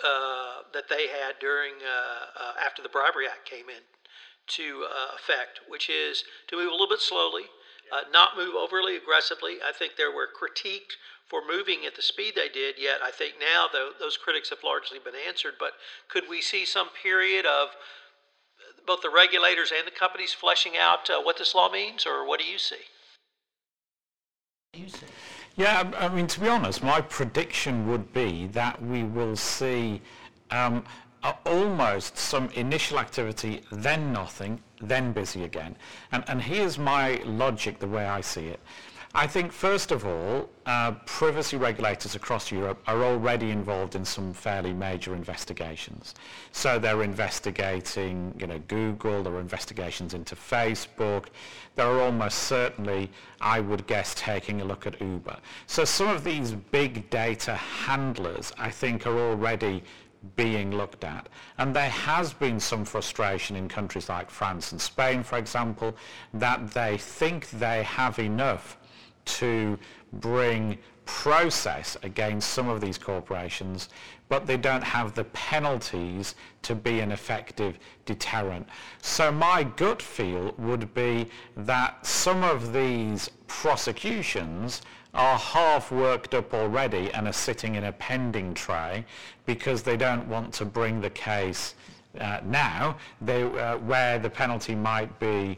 uh, 0.03 0.63
that 0.73 0.87
they 0.89 1.07
had 1.07 1.35
during 1.39 1.73
uh, 1.83 2.41
uh, 2.41 2.53
after 2.65 2.81
the 2.81 2.89
Bribery 2.89 3.27
Act 3.27 3.45
came 3.45 3.69
in 3.69 3.83
to 4.47 4.85
uh, 4.89 5.15
effect, 5.15 5.59
which 5.67 5.89
is 5.89 6.23
to 6.47 6.55
move 6.55 6.69
a 6.69 6.71
little 6.71 6.89
bit 6.89 7.01
slowly, 7.01 7.43
uh, 7.91 8.01
not 8.11 8.37
move 8.37 8.55
overly 8.55 8.95
aggressively. 8.95 9.57
I 9.63 9.71
think 9.71 9.95
there 9.95 10.11
were 10.11 10.27
critiqued 10.27 10.97
for 11.31 11.41
moving 11.47 11.85
at 11.87 11.95
the 11.95 12.01
speed 12.01 12.33
they 12.35 12.49
did, 12.49 12.75
yet 12.77 12.99
I 13.01 13.09
think 13.09 13.35
now 13.39 13.67
the, 13.71 13.91
those 14.01 14.17
critics 14.17 14.49
have 14.49 14.59
largely 14.65 14.99
been 14.99 15.13
answered. 15.27 15.53
But 15.57 15.71
could 16.09 16.25
we 16.29 16.41
see 16.41 16.65
some 16.65 16.89
period 17.01 17.45
of 17.45 17.69
both 18.85 19.01
the 19.01 19.09
regulators 19.09 19.71
and 19.75 19.87
the 19.87 19.97
companies 19.97 20.33
fleshing 20.33 20.73
out 20.77 21.09
what 21.23 21.37
this 21.37 21.55
law 21.55 21.71
means, 21.71 22.05
or 22.05 22.27
what 22.27 22.41
do 22.41 22.45
you 22.45 22.57
see? 22.57 22.83
You 24.73 24.89
see. 24.89 25.07
Yeah, 25.55 25.89
I 25.97 26.09
mean, 26.09 26.27
to 26.27 26.39
be 26.39 26.49
honest, 26.49 26.83
my 26.83 26.99
prediction 26.99 27.87
would 27.89 28.11
be 28.11 28.47
that 28.47 28.81
we 28.81 29.03
will 29.03 29.35
see 29.35 30.01
um, 30.49 30.83
almost 31.45 32.17
some 32.17 32.49
initial 32.55 32.99
activity, 32.99 33.61
then 33.71 34.11
nothing, 34.11 34.61
then 34.81 35.13
busy 35.13 35.43
again. 35.43 35.75
And, 36.11 36.23
and 36.27 36.41
here's 36.41 36.77
my 36.77 37.21
logic, 37.25 37.79
the 37.79 37.87
way 37.87 38.05
I 38.05 38.21
see 38.21 38.47
it. 38.47 38.59
I 39.13 39.27
think, 39.27 39.51
first 39.51 39.91
of 39.91 40.05
all, 40.05 40.49
uh, 40.65 40.93
privacy 41.05 41.57
regulators 41.57 42.15
across 42.15 42.49
Europe 42.49 42.81
are 42.87 43.03
already 43.03 43.51
involved 43.51 43.95
in 43.95 44.05
some 44.05 44.31
fairly 44.31 44.71
major 44.71 45.13
investigations. 45.13 46.15
So 46.53 46.79
they're 46.79 47.03
investigating, 47.03 48.33
you 48.39 48.47
know, 48.47 48.59
Google, 48.69 49.21
there 49.23 49.33
are 49.33 49.41
investigations 49.41 50.13
into 50.13 50.35
Facebook. 50.35 51.25
There 51.75 51.87
are 51.87 51.99
almost 51.99 52.37
certainly, 52.43 53.11
I 53.41 53.59
would 53.59 53.85
guess, 53.85 54.15
taking 54.15 54.61
a 54.61 54.63
look 54.63 54.87
at 54.87 55.01
Uber. 55.01 55.37
So 55.67 55.83
some 55.83 56.07
of 56.07 56.23
these 56.23 56.53
big 56.53 57.09
data 57.09 57.55
handlers, 57.55 58.53
I 58.57 58.69
think, 58.69 59.05
are 59.05 59.19
already 59.19 59.83
being 60.37 60.71
looked 60.71 61.03
at. 61.03 61.27
And 61.57 61.75
there 61.75 61.89
has 61.89 62.31
been 62.31 62.61
some 62.61 62.85
frustration 62.85 63.57
in 63.57 63.67
countries 63.67 64.07
like 64.07 64.29
France 64.29 64.71
and 64.71 64.79
Spain, 64.79 65.21
for 65.23 65.37
example, 65.37 65.97
that 66.33 66.71
they 66.71 66.97
think 66.97 67.49
they 67.49 67.83
have 67.83 68.17
enough 68.19 68.77
to 69.39 69.77
bring 70.13 70.77
process 71.05 71.97
against 72.03 72.49
some 72.49 72.69
of 72.69 72.79
these 72.79 72.97
corporations, 72.97 73.89
but 74.29 74.45
they 74.45 74.57
don't 74.57 74.83
have 74.83 75.13
the 75.13 75.25
penalties 75.25 76.35
to 76.61 76.73
be 76.75 76.99
an 76.99 77.11
effective 77.11 77.77
deterrent. 78.05 78.65
So 79.01 79.31
my 79.31 79.63
gut 79.63 80.01
feel 80.01 80.53
would 80.57 80.93
be 80.93 81.27
that 81.57 82.05
some 82.05 82.43
of 82.43 82.71
these 82.71 83.29
prosecutions 83.47 84.81
are 85.13 85.37
half 85.37 85.91
worked 85.91 86.33
up 86.33 86.53
already 86.53 87.11
and 87.13 87.27
are 87.27 87.33
sitting 87.33 87.75
in 87.75 87.83
a 87.83 87.91
pending 87.91 88.53
tray 88.53 89.05
because 89.45 89.83
they 89.83 89.97
don't 89.97 90.27
want 90.27 90.53
to 90.53 90.65
bring 90.65 91.01
the 91.01 91.09
case 91.09 91.75
uh, 92.19 92.41
now, 92.45 92.97
they, 93.21 93.43
uh, 93.43 93.77
where 93.77 94.19
the 94.19 94.29
penalty 94.29 94.75
might 94.75 95.17
be 95.19 95.57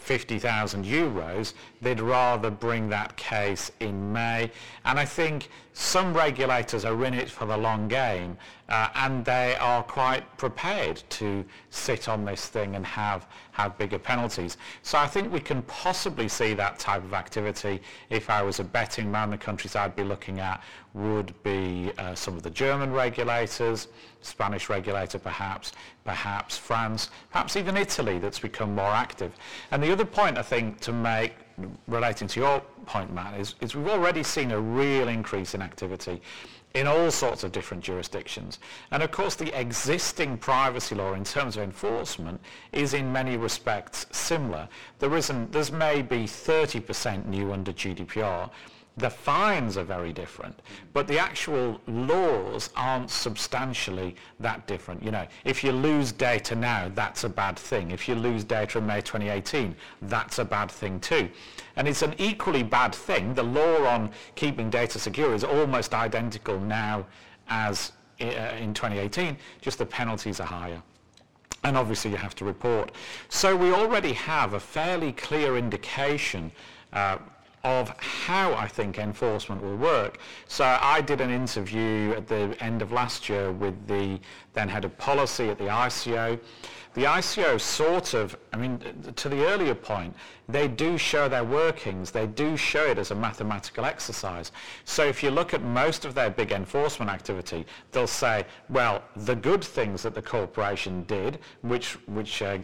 50,000 0.00 0.84
euros, 0.84 1.54
they'd 1.80 2.00
rather 2.00 2.50
bring 2.50 2.88
that 2.88 3.16
case 3.16 3.70
in 3.80 4.12
May. 4.12 4.50
And 4.84 4.98
I 4.98 5.04
think 5.04 5.48
some 5.80 6.12
regulators 6.12 6.84
are 6.84 7.04
in 7.06 7.14
it 7.14 7.30
for 7.30 7.46
the 7.46 7.56
long 7.56 7.88
game 7.88 8.36
uh, 8.68 8.88
and 8.96 9.24
they 9.24 9.56
are 9.56 9.82
quite 9.82 10.36
prepared 10.36 11.02
to 11.08 11.42
sit 11.70 12.06
on 12.06 12.22
this 12.22 12.48
thing 12.48 12.76
and 12.76 12.84
have, 12.84 13.26
have 13.52 13.78
bigger 13.78 13.98
penalties. 13.98 14.58
So 14.82 14.98
I 14.98 15.06
think 15.06 15.32
we 15.32 15.40
can 15.40 15.62
possibly 15.62 16.28
see 16.28 16.52
that 16.52 16.78
type 16.78 17.02
of 17.02 17.14
activity. 17.14 17.80
If 18.10 18.28
I 18.28 18.42
was 18.42 18.60
a 18.60 18.64
betting 18.64 19.10
man, 19.10 19.30
the 19.30 19.38
countries 19.38 19.74
I'd 19.74 19.96
be 19.96 20.04
looking 20.04 20.38
at 20.38 20.62
would 20.92 21.32
be 21.42 21.92
uh, 21.96 22.14
some 22.14 22.36
of 22.36 22.42
the 22.42 22.50
German 22.50 22.92
regulators, 22.92 23.88
Spanish 24.20 24.68
regulator 24.68 25.18
perhaps, 25.18 25.72
perhaps 26.04 26.58
France, 26.58 27.08
perhaps 27.32 27.56
even 27.56 27.78
Italy 27.78 28.18
that's 28.18 28.38
become 28.38 28.74
more 28.74 28.92
active. 28.92 29.32
And 29.70 29.82
the 29.82 29.90
other 29.90 30.04
point 30.04 30.36
I 30.36 30.42
think 30.42 30.78
to 30.80 30.92
make 30.92 31.32
relating 31.86 32.28
to 32.28 32.40
your 32.40 32.60
point, 32.86 33.12
Matt, 33.12 33.38
is, 33.38 33.54
is 33.60 33.74
we've 33.74 33.88
already 33.88 34.22
seen 34.22 34.50
a 34.50 34.60
real 34.60 35.08
increase 35.08 35.54
in 35.54 35.62
activity 35.62 36.20
in 36.74 36.86
all 36.86 37.10
sorts 37.10 37.42
of 37.42 37.52
different 37.52 37.82
jurisdictions. 37.82 38.60
And 38.92 39.02
of 39.02 39.10
course 39.10 39.34
the 39.34 39.58
existing 39.58 40.38
privacy 40.38 40.94
law 40.94 41.14
in 41.14 41.24
terms 41.24 41.56
of 41.56 41.64
enforcement 41.64 42.40
is 42.72 42.94
in 42.94 43.12
many 43.12 43.36
respects 43.36 44.06
similar. 44.12 44.68
There 44.98 45.16
isn't, 45.16 45.52
there's 45.52 45.72
maybe 45.72 46.24
30% 46.24 47.26
new 47.26 47.52
under 47.52 47.72
GDPR, 47.72 48.50
the 49.00 49.10
fines 49.10 49.76
are 49.76 49.84
very 49.84 50.12
different, 50.12 50.60
but 50.92 51.08
the 51.08 51.18
actual 51.18 51.80
laws 51.86 52.70
aren't 52.76 53.10
substantially 53.10 54.14
that 54.38 54.66
different. 54.66 55.02
You 55.02 55.10
know, 55.10 55.26
if 55.44 55.64
you 55.64 55.72
lose 55.72 56.12
data 56.12 56.54
now, 56.54 56.90
that's 56.94 57.24
a 57.24 57.28
bad 57.28 57.58
thing. 57.58 57.90
If 57.90 58.08
you 58.08 58.14
lose 58.14 58.44
data 58.44 58.78
in 58.78 58.86
May 58.86 59.00
2018, 59.00 59.74
that's 60.02 60.38
a 60.38 60.44
bad 60.44 60.70
thing 60.70 61.00
too. 61.00 61.28
And 61.76 61.88
it's 61.88 62.02
an 62.02 62.14
equally 62.18 62.62
bad 62.62 62.94
thing. 62.94 63.34
The 63.34 63.42
law 63.42 63.86
on 63.86 64.10
keeping 64.34 64.70
data 64.70 64.98
secure 64.98 65.34
is 65.34 65.44
almost 65.44 65.94
identical 65.94 66.60
now 66.60 67.06
as 67.48 67.92
uh, 68.20 68.24
in 68.24 68.74
2018, 68.74 69.36
just 69.60 69.78
the 69.78 69.86
penalties 69.86 70.40
are 70.40 70.46
higher 70.46 70.82
and 71.64 71.76
obviously 71.76 72.10
you 72.10 72.16
have 72.16 72.34
to 72.34 72.44
report. 72.44 72.92
So 73.28 73.54
we 73.54 73.72
already 73.72 74.14
have 74.14 74.54
a 74.54 74.60
fairly 74.60 75.12
clear 75.12 75.58
indication 75.58 76.50
uh, 76.92 77.18
of 77.62 77.90
how 77.98 78.54
I 78.54 78.66
think 78.66 78.98
enforcement 78.98 79.62
will 79.62 79.76
work. 79.76 80.18
So 80.48 80.64
I 80.80 81.00
did 81.00 81.20
an 81.20 81.30
interview 81.30 82.14
at 82.16 82.26
the 82.26 82.56
end 82.60 82.80
of 82.80 82.92
last 82.92 83.28
year 83.28 83.52
with 83.52 83.86
the 83.86 84.18
then 84.54 84.68
head 84.68 84.84
of 84.84 84.96
policy 84.96 85.50
at 85.50 85.58
the 85.58 85.64
ICO. 85.64 86.38
The 86.94 87.04
ICO 87.04 87.60
sort 87.60 88.14
of, 88.14 88.36
I 88.52 88.56
mean, 88.56 88.80
to 89.14 89.28
the 89.28 89.46
earlier 89.46 89.76
point, 89.76 90.14
they 90.48 90.66
do 90.66 90.98
show 90.98 91.28
their 91.28 91.44
workings. 91.44 92.10
They 92.10 92.26
do 92.26 92.56
show 92.56 92.84
it 92.86 92.98
as 92.98 93.12
a 93.12 93.14
mathematical 93.14 93.84
exercise. 93.84 94.50
So 94.84 95.04
if 95.04 95.22
you 95.22 95.30
look 95.30 95.54
at 95.54 95.62
most 95.62 96.04
of 96.04 96.14
their 96.14 96.30
big 96.30 96.50
enforcement 96.50 97.08
activity, 97.08 97.64
they'll 97.92 98.08
say, 98.08 98.44
well, 98.70 99.04
the 99.14 99.36
good 99.36 99.62
things 99.62 100.02
that 100.02 100.14
the 100.14 100.22
corporation 100.22 101.04
did, 101.04 101.38
which, 101.62 101.92
which 102.08 102.42
uh, 102.42 102.58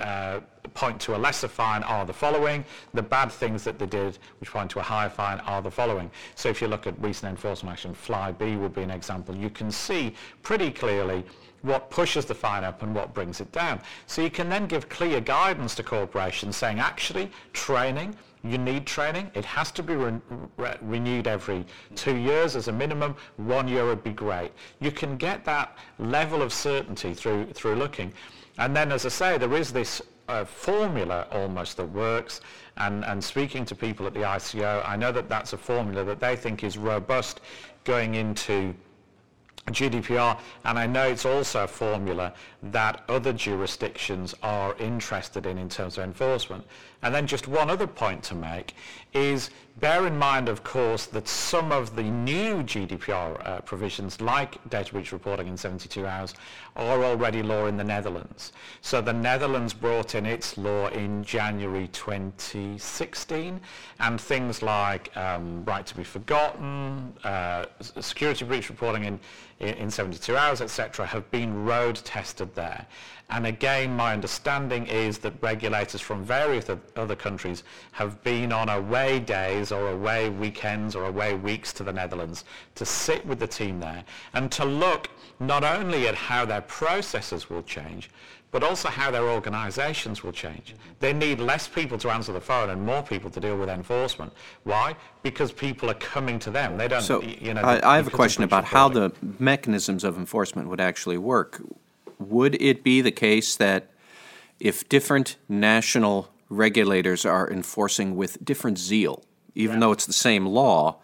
uh, 0.00 0.40
point 0.74 1.00
to 1.02 1.16
a 1.16 1.18
lesser 1.18 1.48
fine 1.48 1.82
are 1.82 2.04
the 2.04 2.12
following. 2.12 2.64
The 2.94 3.02
bad 3.02 3.30
things 3.30 3.64
that 3.64 3.78
they 3.78 3.86
did, 3.86 4.18
which 4.40 4.50
point 4.50 4.70
to 4.72 4.80
a 4.80 4.82
higher 4.82 5.08
fine, 5.08 5.40
are 5.40 5.62
the 5.62 5.70
following. 5.70 6.10
So 6.34 6.48
if 6.48 6.60
you 6.60 6.68
look 6.68 6.86
at 6.86 7.00
recent 7.02 7.30
enforcement 7.30 7.72
action, 7.72 7.94
Flybe 7.94 8.58
would 8.60 8.74
be 8.74 8.82
an 8.82 8.90
example. 8.90 9.34
You 9.34 9.50
can 9.50 9.70
see 9.70 10.14
pretty 10.42 10.70
clearly 10.70 11.24
what 11.62 11.90
pushes 11.90 12.24
the 12.24 12.34
fine 12.34 12.64
up 12.64 12.82
and 12.82 12.94
what 12.94 13.14
brings 13.14 13.40
it 13.40 13.50
down. 13.52 13.80
So 14.06 14.22
you 14.22 14.30
can 14.30 14.48
then 14.48 14.66
give 14.66 14.88
clear 14.88 15.20
guidance 15.20 15.74
to 15.76 15.82
corporations 15.82 16.56
saying 16.56 16.78
actually 16.78 17.30
training, 17.52 18.14
you 18.44 18.58
need 18.58 18.86
training. 18.86 19.30
It 19.34 19.44
has 19.44 19.72
to 19.72 19.82
be 19.82 19.96
re- 19.96 20.20
re- 20.56 20.76
renewed 20.82 21.26
every 21.26 21.66
two 21.96 22.16
years 22.16 22.54
as 22.54 22.68
a 22.68 22.72
minimum. 22.72 23.16
One 23.36 23.66
year 23.66 23.84
would 23.86 24.04
be 24.04 24.12
great. 24.12 24.52
You 24.80 24.92
can 24.92 25.16
get 25.16 25.44
that 25.44 25.76
level 25.98 26.42
of 26.42 26.52
certainty 26.52 27.14
through, 27.14 27.46
through 27.52 27.74
looking. 27.74 28.12
And 28.58 28.74
then, 28.74 28.92
as 28.92 29.06
I 29.06 29.08
say, 29.08 29.38
there 29.38 29.54
is 29.54 29.72
this 29.72 30.00
uh, 30.28 30.44
formula 30.44 31.26
almost 31.32 31.76
that 31.78 31.86
works. 31.86 32.40
And, 32.76 33.04
and 33.04 33.22
speaking 33.22 33.64
to 33.66 33.74
people 33.74 34.06
at 34.06 34.14
the 34.14 34.20
ICO, 34.20 34.86
I 34.86 34.96
know 34.96 35.10
that 35.12 35.28
that's 35.28 35.52
a 35.52 35.58
formula 35.58 36.04
that 36.04 36.20
they 36.20 36.36
think 36.36 36.62
is 36.62 36.78
robust 36.78 37.40
going 37.84 38.14
into 38.14 38.74
GDPR, 39.72 40.38
and 40.64 40.78
I 40.78 40.86
know 40.86 41.06
it's 41.08 41.26
also 41.26 41.64
a 41.64 41.66
formula 41.66 42.32
that 42.62 43.04
other 43.08 43.32
jurisdictions 43.32 44.34
are 44.42 44.74
interested 44.78 45.46
in 45.46 45.58
in 45.58 45.68
terms 45.68 45.98
of 45.98 46.04
enforcement. 46.04 46.64
And 47.02 47.14
then 47.14 47.26
just 47.26 47.46
one 47.46 47.70
other 47.70 47.86
point 47.86 48.24
to 48.24 48.34
make 48.34 48.74
is 49.12 49.50
bear 49.80 50.06
in 50.06 50.18
mind, 50.18 50.48
of 50.48 50.64
course, 50.64 51.06
that 51.06 51.28
some 51.28 51.70
of 51.70 51.94
the 51.94 52.02
new 52.02 52.62
GDPR 52.64 53.46
uh, 53.46 53.60
provisions, 53.60 54.20
like 54.20 54.58
data 54.68 54.92
breach 54.92 55.12
reporting 55.12 55.46
in 55.46 55.56
72 55.56 56.04
hours, 56.04 56.34
are 56.74 57.04
already 57.04 57.42
law 57.42 57.66
in 57.66 57.76
the 57.76 57.84
Netherlands. 57.84 58.52
So 58.80 59.00
the 59.00 59.12
Netherlands 59.12 59.72
brought 59.72 60.16
in 60.16 60.26
its 60.26 60.58
law 60.58 60.88
in 60.88 61.22
January 61.22 61.88
2016, 61.88 63.60
and 64.00 64.20
things 64.20 64.62
like 64.62 65.16
um, 65.16 65.64
right 65.64 65.86
to 65.86 65.96
be 65.96 66.04
forgotten, 66.04 67.14
uh, 67.22 67.66
security 67.80 68.44
breach 68.44 68.68
reporting 68.68 69.04
in, 69.04 69.20
in, 69.60 69.74
in 69.74 69.90
72 69.90 70.36
hours, 70.36 70.60
etc., 70.60 71.06
have 71.06 71.30
been 71.30 71.64
road 71.64 71.96
tested 72.04 72.52
there. 72.56 72.86
And 73.30 73.46
again, 73.46 73.94
my 73.94 74.14
understanding 74.14 74.86
is 74.86 75.18
that 75.18 75.34
regulators 75.42 76.00
from 76.00 76.24
various 76.24 76.64
other 76.96 77.14
countries 77.14 77.62
have 77.92 78.22
been 78.22 78.52
on 78.52 78.70
away 78.70 79.20
days 79.20 79.70
or 79.70 79.90
away 79.90 80.30
weekends 80.30 80.96
or 80.96 81.04
away 81.04 81.34
weeks 81.34 81.72
to 81.74 81.84
the 81.84 81.92
Netherlands 81.92 82.46
to 82.74 82.86
sit 82.86 83.26
with 83.26 83.38
the 83.38 83.46
team 83.46 83.80
there 83.80 84.02
and 84.32 84.50
to 84.52 84.64
look 84.64 85.10
not 85.40 85.62
only 85.62 86.08
at 86.08 86.14
how 86.14 86.46
their 86.46 86.62
processes 86.62 87.50
will 87.50 87.62
change, 87.62 88.08
but 88.50 88.62
also 88.62 88.88
how 88.88 89.10
their 89.10 89.28
organizations 89.28 90.22
will 90.24 90.32
change. 90.32 90.74
They 91.00 91.12
need 91.12 91.38
less 91.38 91.68
people 91.68 91.98
to 91.98 92.10
answer 92.10 92.32
the 92.32 92.40
phone 92.40 92.70
and 92.70 92.80
more 92.80 93.02
people 93.02 93.28
to 93.30 93.40
deal 93.40 93.58
with 93.58 93.68
enforcement. 93.68 94.32
Why? 94.64 94.96
Because 95.22 95.52
people 95.52 95.90
are 95.90 95.94
coming 95.94 96.38
to 96.38 96.50
them. 96.50 96.78
They 96.78 96.88
don't, 96.88 97.02
So 97.02 97.20
you 97.20 97.52
know. 97.52 97.60
I, 97.60 97.92
I 97.92 97.96
have 97.96 98.06
a 98.06 98.10
question 98.10 98.42
about 98.42 98.64
how 98.64 98.88
the 98.88 99.12
mechanisms 99.38 100.02
of 100.02 100.16
enforcement 100.16 100.68
would 100.68 100.80
actually 100.80 101.18
work. 101.18 101.60
Would 102.18 102.60
it 102.60 102.82
be 102.82 103.00
the 103.00 103.10
case 103.10 103.56
that 103.56 103.90
if 104.60 104.88
different 104.88 105.36
national 105.48 106.30
regulators 106.48 107.24
are 107.24 107.50
enforcing 107.50 108.16
with 108.16 108.44
different 108.44 108.78
zeal, 108.78 109.22
even 109.54 109.80
though 109.80 109.92
it's 109.92 110.06
the 110.06 110.12
same 110.12 110.46
law, 110.46 110.98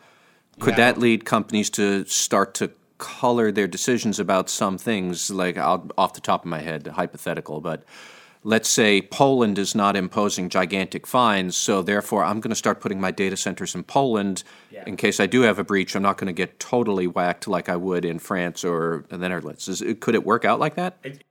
could 0.58 0.70
Yeah. 0.78 0.92
that 0.92 0.98
lead 0.98 1.24
companies 1.24 1.70
to 1.70 2.04
start 2.06 2.54
to 2.54 2.70
color 2.98 3.52
their 3.52 3.66
decisions 3.66 4.18
about 4.18 4.48
some 4.48 4.78
things? 4.78 5.30
Like 5.30 5.56
I'll, 5.58 5.88
off 5.98 6.14
the 6.14 6.20
top 6.20 6.44
of 6.44 6.50
my 6.50 6.60
head, 6.60 6.86
hypothetical, 6.86 7.60
but 7.60 7.84
let's 8.44 8.68
say 8.68 9.00
Poland 9.00 9.58
is 9.58 9.74
not 9.74 9.96
imposing 9.96 10.50
gigantic 10.50 11.06
fines, 11.06 11.56
so 11.56 11.82
therefore 11.82 12.22
I'm 12.22 12.40
going 12.40 12.50
to 12.50 12.56
start 12.56 12.80
putting 12.80 13.00
my 13.00 13.10
data 13.10 13.36
centers 13.36 13.74
in 13.74 13.82
Poland. 13.82 14.44
In 14.86 14.96
case 14.96 15.18
I 15.18 15.26
do 15.26 15.40
have 15.40 15.58
a 15.58 15.64
breach, 15.64 15.96
I'm 15.96 16.02
not 16.02 16.18
going 16.18 16.26
to 16.26 16.32
get 16.32 16.60
totally 16.60 17.06
whacked 17.06 17.48
like 17.48 17.70
I 17.70 17.76
would 17.76 18.04
in 18.04 18.18
France 18.18 18.64
or 18.64 19.06
the 19.08 19.16
Netherlands. 19.16 19.66
Is, 19.66 19.82
could 20.00 20.14
it 20.14 20.24
work 20.24 20.44
out 20.44 20.60
like 20.60 20.76
that? 20.76 20.98
It, 21.02 21.24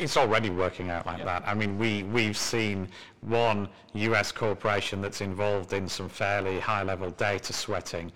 it's 0.00 0.16
already 0.16 0.50
working 0.50 0.90
out 0.90 1.06
like 1.06 1.24
that. 1.24 1.46
I 1.46 1.54
mean, 1.54 1.78
we, 1.78 2.02
we've 2.04 2.36
seen 2.36 2.88
one 3.20 3.68
US 3.94 4.32
corporation 4.32 5.00
that's 5.00 5.20
involved 5.20 5.72
in 5.72 5.88
some 5.88 6.08
fairly 6.08 6.58
high-level 6.58 7.10
data 7.12 7.52
sweating. 7.52 8.10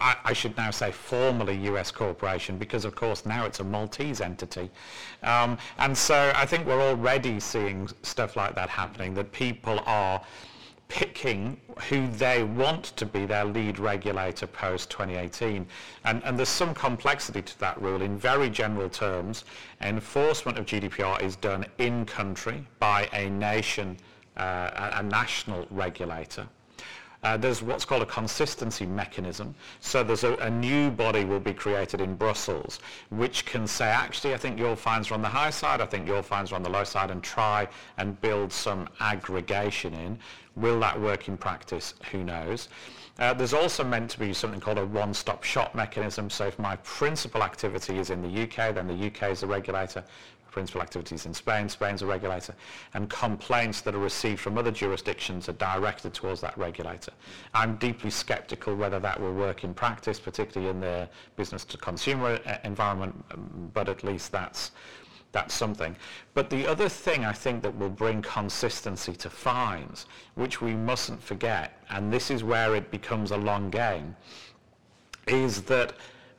I, 0.00 0.16
I 0.24 0.32
should 0.32 0.56
now 0.56 0.70
say 0.70 0.92
formally 0.92 1.56
US 1.68 1.90
corporation 1.90 2.58
because, 2.58 2.84
of 2.84 2.94
course, 2.94 3.26
now 3.26 3.44
it's 3.46 3.60
a 3.60 3.64
Maltese 3.64 4.20
entity. 4.20 4.70
Um, 5.22 5.58
and 5.78 5.96
so 5.96 6.32
I 6.34 6.46
think 6.46 6.66
we're 6.66 6.82
already 6.82 7.40
seeing 7.40 7.88
stuff 8.02 8.36
like 8.36 8.54
that 8.54 8.68
happening, 8.68 9.14
that 9.14 9.32
people 9.32 9.80
are 9.86 10.20
picking 10.88 11.60
who 11.88 12.06
they 12.08 12.44
want 12.44 12.84
to 12.96 13.06
be 13.06 13.26
their 13.26 13.44
lead 13.44 13.78
regulator 13.78 14.46
post 14.46 14.90
2018. 14.90 15.66
And, 16.04 16.22
and 16.24 16.38
there's 16.38 16.48
some 16.48 16.74
complexity 16.74 17.42
to 17.42 17.58
that 17.60 17.80
rule. 17.80 18.02
In 18.02 18.18
very 18.18 18.50
general 18.50 18.88
terms, 18.88 19.44
enforcement 19.80 20.58
of 20.58 20.66
GDPR 20.66 21.22
is 21.22 21.36
done 21.36 21.66
in 21.78 22.04
country 22.04 22.64
by 22.78 23.08
a 23.12 23.30
nation, 23.30 23.96
uh, 24.36 24.70
a, 24.92 25.00
a 25.00 25.02
national 25.02 25.66
regulator. 25.70 26.46
Uh, 27.24 27.38
there's 27.38 27.62
what's 27.62 27.86
called 27.86 28.02
a 28.02 28.06
consistency 28.06 28.84
mechanism. 28.84 29.54
So 29.80 30.04
there's 30.04 30.24
a, 30.24 30.34
a, 30.34 30.50
new 30.50 30.90
body 30.90 31.24
will 31.24 31.40
be 31.40 31.54
created 31.54 32.02
in 32.02 32.16
Brussels, 32.16 32.80
which 33.08 33.46
can 33.46 33.66
say, 33.66 33.86
actually, 33.86 34.34
I 34.34 34.36
think 34.36 34.58
your 34.58 34.76
fines 34.76 35.10
are 35.10 35.14
on 35.14 35.22
the 35.22 35.28
high 35.28 35.48
side, 35.48 35.80
I 35.80 35.86
think 35.86 36.06
your 36.06 36.22
fines 36.22 36.52
are 36.52 36.56
on 36.56 36.62
the 36.62 36.68
low 36.68 36.84
side, 36.84 37.10
and 37.10 37.22
try 37.22 37.66
and 37.96 38.20
build 38.20 38.52
some 38.52 38.90
aggregation 39.00 39.94
in. 39.94 40.18
Will 40.56 40.78
that 40.80 41.00
work 41.00 41.26
in 41.26 41.38
practice? 41.38 41.94
Who 42.12 42.24
knows? 42.24 42.68
Uh, 43.18 43.32
there's 43.32 43.54
also 43.54 43.82
meant 43.82 44.10
to 44.10 44.18
be 44.18 44.34
something 44.34 44.60
called 44.60 44.78
a 44.78 44.84
one-stop 44.84 45.44
shop 45.44 45.74
mechanism. 45.74 46.28
So 46.28 46.46
if 46.46 46.58
my 46.58 46.76
principal 46.76 47.42
activity 47.42 47.98
is 47.98 48.10
in 48.10 48.20
the 48.20 48.42
UK, 48.42 48.74
then 48.74 48.86
the 48.86 49.06
UK 49.06 49.30
is 49.30 49.40
the 49.40 49.46
regulator 49.46 50.04
principal 50.54 50.80
activities 50.80 51.26
in 51.26 51.34
Spain, 51.34 51.68
Spain's 51.68 52.00
a 52.02 52.06
regulator, 52.06 52.54
and 52.94 53.10
complaints 53.10 53.80
that 53.80 53.92
are 53.92 53.98
received 53.98 54.38
from 54.40 54.56
other 54.56 54.70
jurisdictions 54.70 55.48
are 55.48 55.54
directed 55.54 56.14
towards 56.14 56.40
that 56.40 56.56
regulator. 56.56 57.12
I'm 57.54 57.74
deeply 57.76 58.10
skeptical 58.10 58.76
whether 58.76 59.00
that 59.00 59.20
will 59.20 59.34
work 59.34 59.64
in 59.64 59.74
practice, 59.74 60.20
particularly 60.20 60.70
in 60.70 60.78
the 60.78 61.08
business 61.34 61.64
to 61.64 61.76
consumer 61.76 62.38
uh, 62.46 62.58
environment, 62.62 63.12
um, 63.32 63.70
but 63.74 63.88
at 63.88 64.04
least 64.04 64.30
that's 64.30 64.70
that's 65.32 65.52
something. 65.52 65.96
But 66.34 66.48
the 66.48 66.64
other 66.64 66.88
thing 66.88 67.24
I 67.24 67.32
think 67.32 67.60
that 67.64 67.76
will 67.76 67.90
bring 67.90 68.22
consistency 68.22 69.14
to 69.16 69.28
fines, 69.28 70.06
which 70.36 70.60
we 70.60 70.74
mustn't 70.74 71.20
forget, 71.20 71.82
and 71.90 72.12
this 72.12 72.30
is 72.30 72.44
where 72.44 72.76
it 72.76 72.92
becomes 72.92 73.32
a 73.32 73.36
long 73.36 73.68
game, 73.70 74.14
is 75.26 75.62
that 75.62 75.94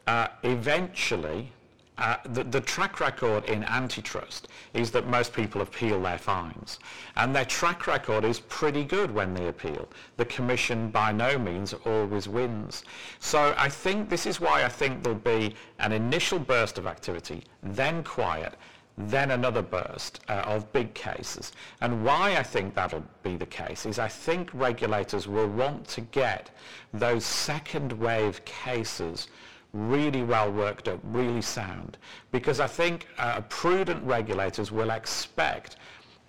uh, 0.08 0.28
eventually 0.44 1.52
uh, 1.98 2.18
the, 2.26 2.44
the, 2.44 2.60
track 2.60 3.00
record 3.00 3.46
in 3.46 3.64
antitrust 3.64 4.50
is 4.74 4.92
that 4.92 5.08
most 5.08 5.32
people 5.34 5.62
appeal 5.62 6.02
their 6.02 6.18
fines. 6.18 6.80
And 7.16 7.34
their 7.34 7.46
track 7.46 7.88
record 7.88 8.26
is 8.26 8.40
pretty 8.42 8.84
good 8.84 9.12
when 9.12 9.34
they 9.34 9.48
appeal. 9.48 9.88
The 10.18 10.26
Commission 10.26 10.90
by 10.90 11.14
no 11.14 11.40
means 11.40 11.74
always 11.86 12.28
wins. 12.28 12.84
So 13.20 13.56
I 13.58 13.70
think 13.70 14.10
this 14.10 14.26
is 14.26 14.42
why 14.42 14.66
I 14.66 14.70
think 14.70 15.04
there'll 15.04 15.20
be 15.20 15.56
an 15.80 15.94
initial 15.94 16.38
burst 16.40 16.78
of 16.78 16.86
activity, 16.86 17.44
then 17.64 18.04
quiet, 18.04 18.56
then 18.98 19.32
another 19.32 19.62
burst 19.62 20.22
uh, 20.28 20.44
of 20.46 20.72
big 20.72 20.94
cases. 20.94 21.52
And 21.82 22.04
why 22.04 22.38
I 22.38 22.44
think 22.44 22.76
that'll 22.76 23.04
be 23.24 23.36
the 23.36 23.46
case 23.46 23.86
is 23.86 24.00
I 24.00 24.08
think 24.08 24.50
regulators 24.54 25.28
will 25.28 25.48
want 25.48 25.88
to 25.90 26.02
get 26.02 26.52
those 26.94 27.26
second 27.26 27.92
wave 27.94 28.44
cases 28.46 29.28
really 29.76 30.24
well 30.24 30.52
worked 30.52 30.88
up, 30.88 31.00
really 31.04 31.42
sound. 31.42 31.98
Because 32.32 32.60
I 32.60 32.68
think 32.68 33.08
uh, 33.18 33.42
prudent 33.50 34.02
regulators 34.04 34.72
will 34.72 34.90
expect 34.92 35.76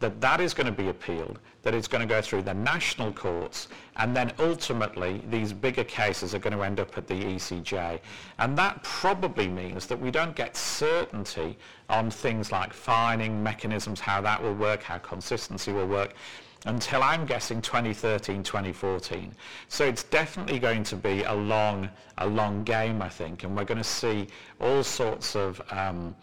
that 0.01 0.21
that 0.21 0.41
is 0.41 0.53
going 0.53 0.67
to 0.67 0.73
be 0.73 0.89
appealed, 0.89 1.39
that 1.63 1.73
it's 1.75 1.89
going 1.89 2.07
to 2.07 2.07
go 2.07 2.21
through 2.21 2.43
the 2.43 2.53
national 2.53 3.13
courts, 3.13 3.69
and 3.97 4.15
then 4.15 4.31
ultimately 4.39 5.23
these 5.31 5.55
bigger 5.55 5.85
cases 5.85 6.35
are 6.35 6.39
going 6.39 6.53
to 6.55 6.63
end 6.63 6.81
up 6.81 6.99
at 6.99 7.07
the 7.07 7.15
ECJ. 7.15 8.01
And 8.39 8.59
that 8.59 8.83
probably 8.83 9.49
means 9.49 9.87
that 9.87 9.99
we 9.99 10.11
don't 10.11 10.37
get 10.37 10.55
certainty 10.55 11.57
on 11.89 12.11
things 12.11 12.53
like 12.53 12.75
fining 12.75 13.43
mechanisms, 13.43 14.01
how 14.01 14.21
that 14.21 14.43
will 14.43 14.55
work, 14.55 14.83
how 14.83 14.99
consistency 14.99 15.73
will 15.73 15.87
work 15.87 16.15
until 16.65 17.03
I'm 17.03 17.27
guessing 17.27 17.63
2013, 17.63 18.43
2014. 18.43 19.35
So 19.69 19.85
it's 19.85 20.03
definitely 20.03 20.59
going 20.59 20.83
to 20.85 20.97
be 20.97 21.23
a 21.23 21.35
long, 21.35 21.89
a 22.19 22.27
long 22.27 22.65
game, 22.65 23.03
I 23.03 23.09
think, 23.09 23.45
and 23.45 23.57
we're 23.57 23.65
going 23.65 23.79
to 23.79 23.85
see 23.85 24.27
all 24.61 24.83
sorts 24.83 25.37
of 25.37 25.61
um, 25.71 26.17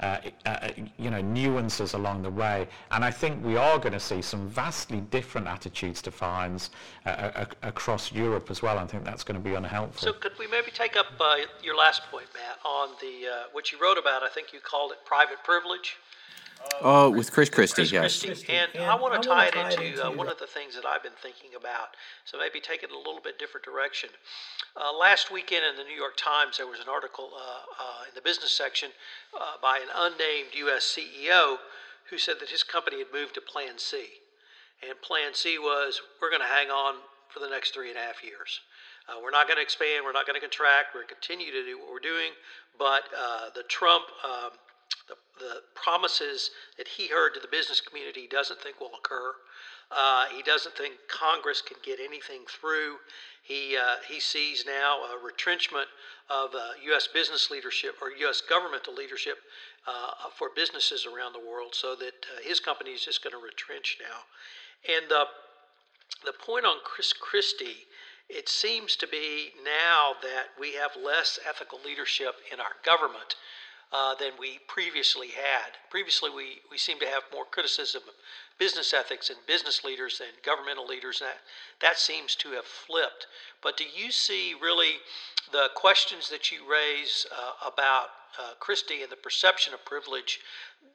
uh, 0.00 0.20
uh, 0.46 0.68
you 0.96 1.10
know, 1.10 1.20
nuances 1.20 1.94
along 1.94 2.22
the 2.22 2.30
way. 2.30 2.68
And 2.92 3.04
I 3.04 3.10
think 3.10 3.44
we 3.44 3.56
are 3.56 3.78
going 3.78 3.94
to 3.94 4.00
see 4.00 4.22
some 4.22 4.48
vastly 4.48 5.00
different 5.00 5.48
attitudes 5.48 6.00
to 6.02 6.12
fines 6.12 6.70
uh, 7.04 7.46
across 7.62 8.12
Europe 8.12 8.48
as 8.48 8.62
well. 8.62 8.78
I 8.78 8.86
think 8.86 9.04
that's 9.04 9.24
going 9.24 9.42
to 9.42 9.42
be 9.42 9.56
unhelpful. 9.56 10.00
So 10.00 10.12
could 10.12 10.38
we 10.38 10.46
maybe 10.46 10.70
take 10.70 10.96
up 10.96 11.06
uh, 11.18 11.38
your 11.64 11.76
last 11.76 12.02
point, 12.12 12.26
Matt, 12.32 12.58
on 12.64 12.90
the 13.00 13.28
uh, 13.28 13.42
what 13.50 13.72
you 13.72 13.78
wrote 13.82 13.98
about? 13.98 14.22
I 14.22 14.28
think 14.28 14.52
you 14.52 14.60
called 14.60 14.92
it 14.92 14.98
private 15.04 15.42
privilege. 15.42 15.96
Oh, 16.80 17.10
with 17.10 17.32
Chris 17.32 17.50
Christie, 17.50 17.82
Chris 17.82 17.92
yes. 17.92 18.22
Christie. 18.22 18.52
And, 18.52 18.70
and 18.74 18.84
I 18.84 18.94
want 18.94 19.20
to 19.20 19.28
tie 19.28 19.46
it 19.46 19.56
into 19.56 20.06
uh, 20.06 20.10
one 20.10 20.28
of 20.28 20.38
the 20.38 20.46
things 20.46 20.76
that 20.76 20.86
I've 20.86 21.02
been 21.02 21.18
thinking 21.20 21.50
about. 21.56 21.96
So 22.24 22.38
maybe 22.38 22.60
take 22.60 22.82
it 22.82 22.90
a 22.90 22.96
little 22.96 23.20
bit 23.22 23.38
different 23.38 23.64
direction. 23.64 24.10
Uh, 24.76 24.96
last 24.96 25.32
weekend 25.32 25.64
in 25.66 25.76
the 25.76 25.82
New 25.82 25.96
York 25.96 26.16
Times, 26.16 26.58
there 26.58 26.66
was 26.66 26.78
an 26.80 26.88
article 26.88 27.30
uh, 27.34 27.82
uh 27.82 28.08
in 28.08 28.14
the 28.14 28.22
business 28.22 28.52
section 28.52 28.90
uh, 29.34 29.58
by 29.60 29.78
an 29.78 29.88
unnamed 29.94 30.54
U.S. 30.70 30.96
CEO 30.96 31.56
who 32.10 32.18
said 32.18 32.36
that 32.40 32.48
his 32.48 32.62
company 32.62 32.98
had 32.98 33.08
moved 33.12 33.34
to 33.34 33.40
Plan 33.40 33.76
C. 33.78 34.06
And 34.88 35.00
Plan 35.02 35.34
C 35.34 35.58
was 35.58 36.00
we're 36.22 36.30
going 36.30 36.42
to 36.42 36.48
hang 36.48 36.70
on 36.70 37.02
for 37.28 37.40
the 37.40 37.48
next 37.48 37.74
three 37.74 37.88
and 37.88 37.98
a 37.98 38.02
half 38.02 38.22
years. 38.22 38.60
Uh, 39.08 39.18
we're 39.22 39.34
not 39.34 39.48
going 39.48 39.56
to 39.56 39.62
expand. 39.62 40.04
We're 40.04 40.12
not 40.12 40.26
going 40.26 40.38
to 40.38 40.40
contract. 40.40 40.94
We're 40.94 41.02
going 41.02 41.08
to 41.08 41.14
continue 41.14 41.50
to 41.50 41.64
do 41.64 41.78
what 41.78 41.90
we're 41.90 42.04
doing. 42.04 42.30
But 42.78 43.02
the 43.54 43.64
Trump 43.66 44.04
um, 44.22 44.54
the, 45.08 45.14
the 45.38 45.54
promises 45.74 46.50
that 46.76 46.88
he 46.88 47.08
heard 47.08 47.34
to 47.34 47.40
the 47.40 47.48
business 47.48 47.80
community 47.80 48.22
he 48.22 48.26
doesn't 48.28 48.60
think 48.60 48.80
will 48.80 48.92
occur. 48.98 49.32
Uh, 49.90 50.26
he 50.34 50.42
doesn't 50.42 50.76
think 50.76 50.94
Congress 51.08 51.62
can 51.62 51.78
get 51.82 51.98
anything 51.98 52.42
through. 52.46 52.96
He, 53.42 53.76
uh, 53.76 53.96
he 54.06 54.20
sees 54.20 54.64
now 54.66 54.98
a 55.04 55.24
retrenchment 55.24 55.88
of 56.28 56.54
uh, 56.54 56.76
U.S. 56.84 57.08
business 57.08 57.50
leadership 57.50 57.94
or 58.02 58.10
U.S. 58.10 58.42
governmental 58.42 58.94
leadership 58.94 59.38
uh, 59.86 60.28
for 60.36 60.50
businesses 60.54 61.06
around 61.06 61.32
the 61.32 61.40
world, 61.40 61.74
so 61.74 61.94
that 61.96 62.12
uh, 62.36 62.42
his 62.46 62.60
company 62.60 62.90
is 62.90 63.02
just 63.02 63.24
going 63.24 63.32
to 63.32 63.42
retrench 63.42 63.96
now. 63.98 64.94
And 64.94 65.10
the 66.24 66.32
point 66.44 66.66
on 66.66 66.76
Chris 66.84 67.14
Christie, 67.14 67.86
it 68.28 68.50
seems 68.50 68.94
to 68.96 69.08
be 69.08 69.52
now 69.64 70.12
that 70.22 70.48
we 70.60 70.74
have 70.74 70.90
less 71.02 71.38
ethical 71.48 71.78
leadership 71.82 72.34
in 72.52 72.60
our 72.60 72.76
government 72.84 73.36
uh, 73.92 74.14
than 74.16 74.32
we 74.38 74.58
previously 74.66 75.28
had. 75.28 75.72
Previously, 75.90 76.30
we, 76.30 76.60
we 76.70 76.78
seem 76.78 76.98
to 77.00 77.06
have 77.06 77.22
more 77.32 77.44
criticism 77.50 78.02
of 78.06 78.14
business 78.58 78.92
ethics 78.92 79.30
and 79.30 79.38
business 79.46 79.84
leaders 79.84 80.18
than 80.18 80.28
governmental 80.44 80.86
leaders. 80.86 81.20
That, 81.20 81.38
that 81.80 81.98
seems 81.98 82.34
to 82.36 82.50
have 82.50 82.64
flipped. 82.64 83.26
But 83.62 83.76
do 83.76 83.84
you 83.84 84.10
see 84.10 84.54
really 84.60 84.96
the 85.52 85.68
questions 85.74 86.28
that 86.30 86.52
you 86.52 86.58
raise 86.70 87.26
uh, 87.32 87.68
about 87.68 88.08
uh, 88.38 88.54
Christie 88.60 89.02
and 89.02 89.10
the 89.10 89.16
perception 89.16 89.72
of 89.72 89.84
privilege? 89.84 90.40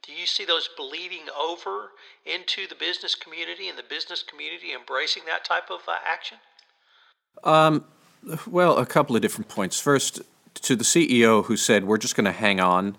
Do 0.05 0.13
you 0.13 0.25
see 0.25 0.45
those 0.45 0.69
bleeding 0.77 1.25
over 1.39 1.91
into 2.25 2.67
the 2.67 2.75
business 2.75 3.15
community 3.15 3.69
and 3.69 3.77
the 3.77 3.83
business 3.83 4.23
community 4.23 4.73
embracing 4.73 5.23
that 5.27 5.43
type 5.45 5.71
of 5.71 5.79
uh, 5.87 5.95
action? 6.05 6.37
Um, 7.43 7.85
well, 8.45 8.77
a 8.77 8.85
couple 8.85 9.15
of 9.15 9.21
different 9.21 9.49
points. 9.49 9.79
First, 9.79 10.21
to 10.55 10.75
the 10.75 10.83
CEO 10.83 11.45
who 11.45 11.57
said, 11.57 11.85
We're 11.85 11.97
just 11.97 12.15
going 12.15 12.25
to 12.25 12.31
hang 12.31 12.59
on, 12.59 12.97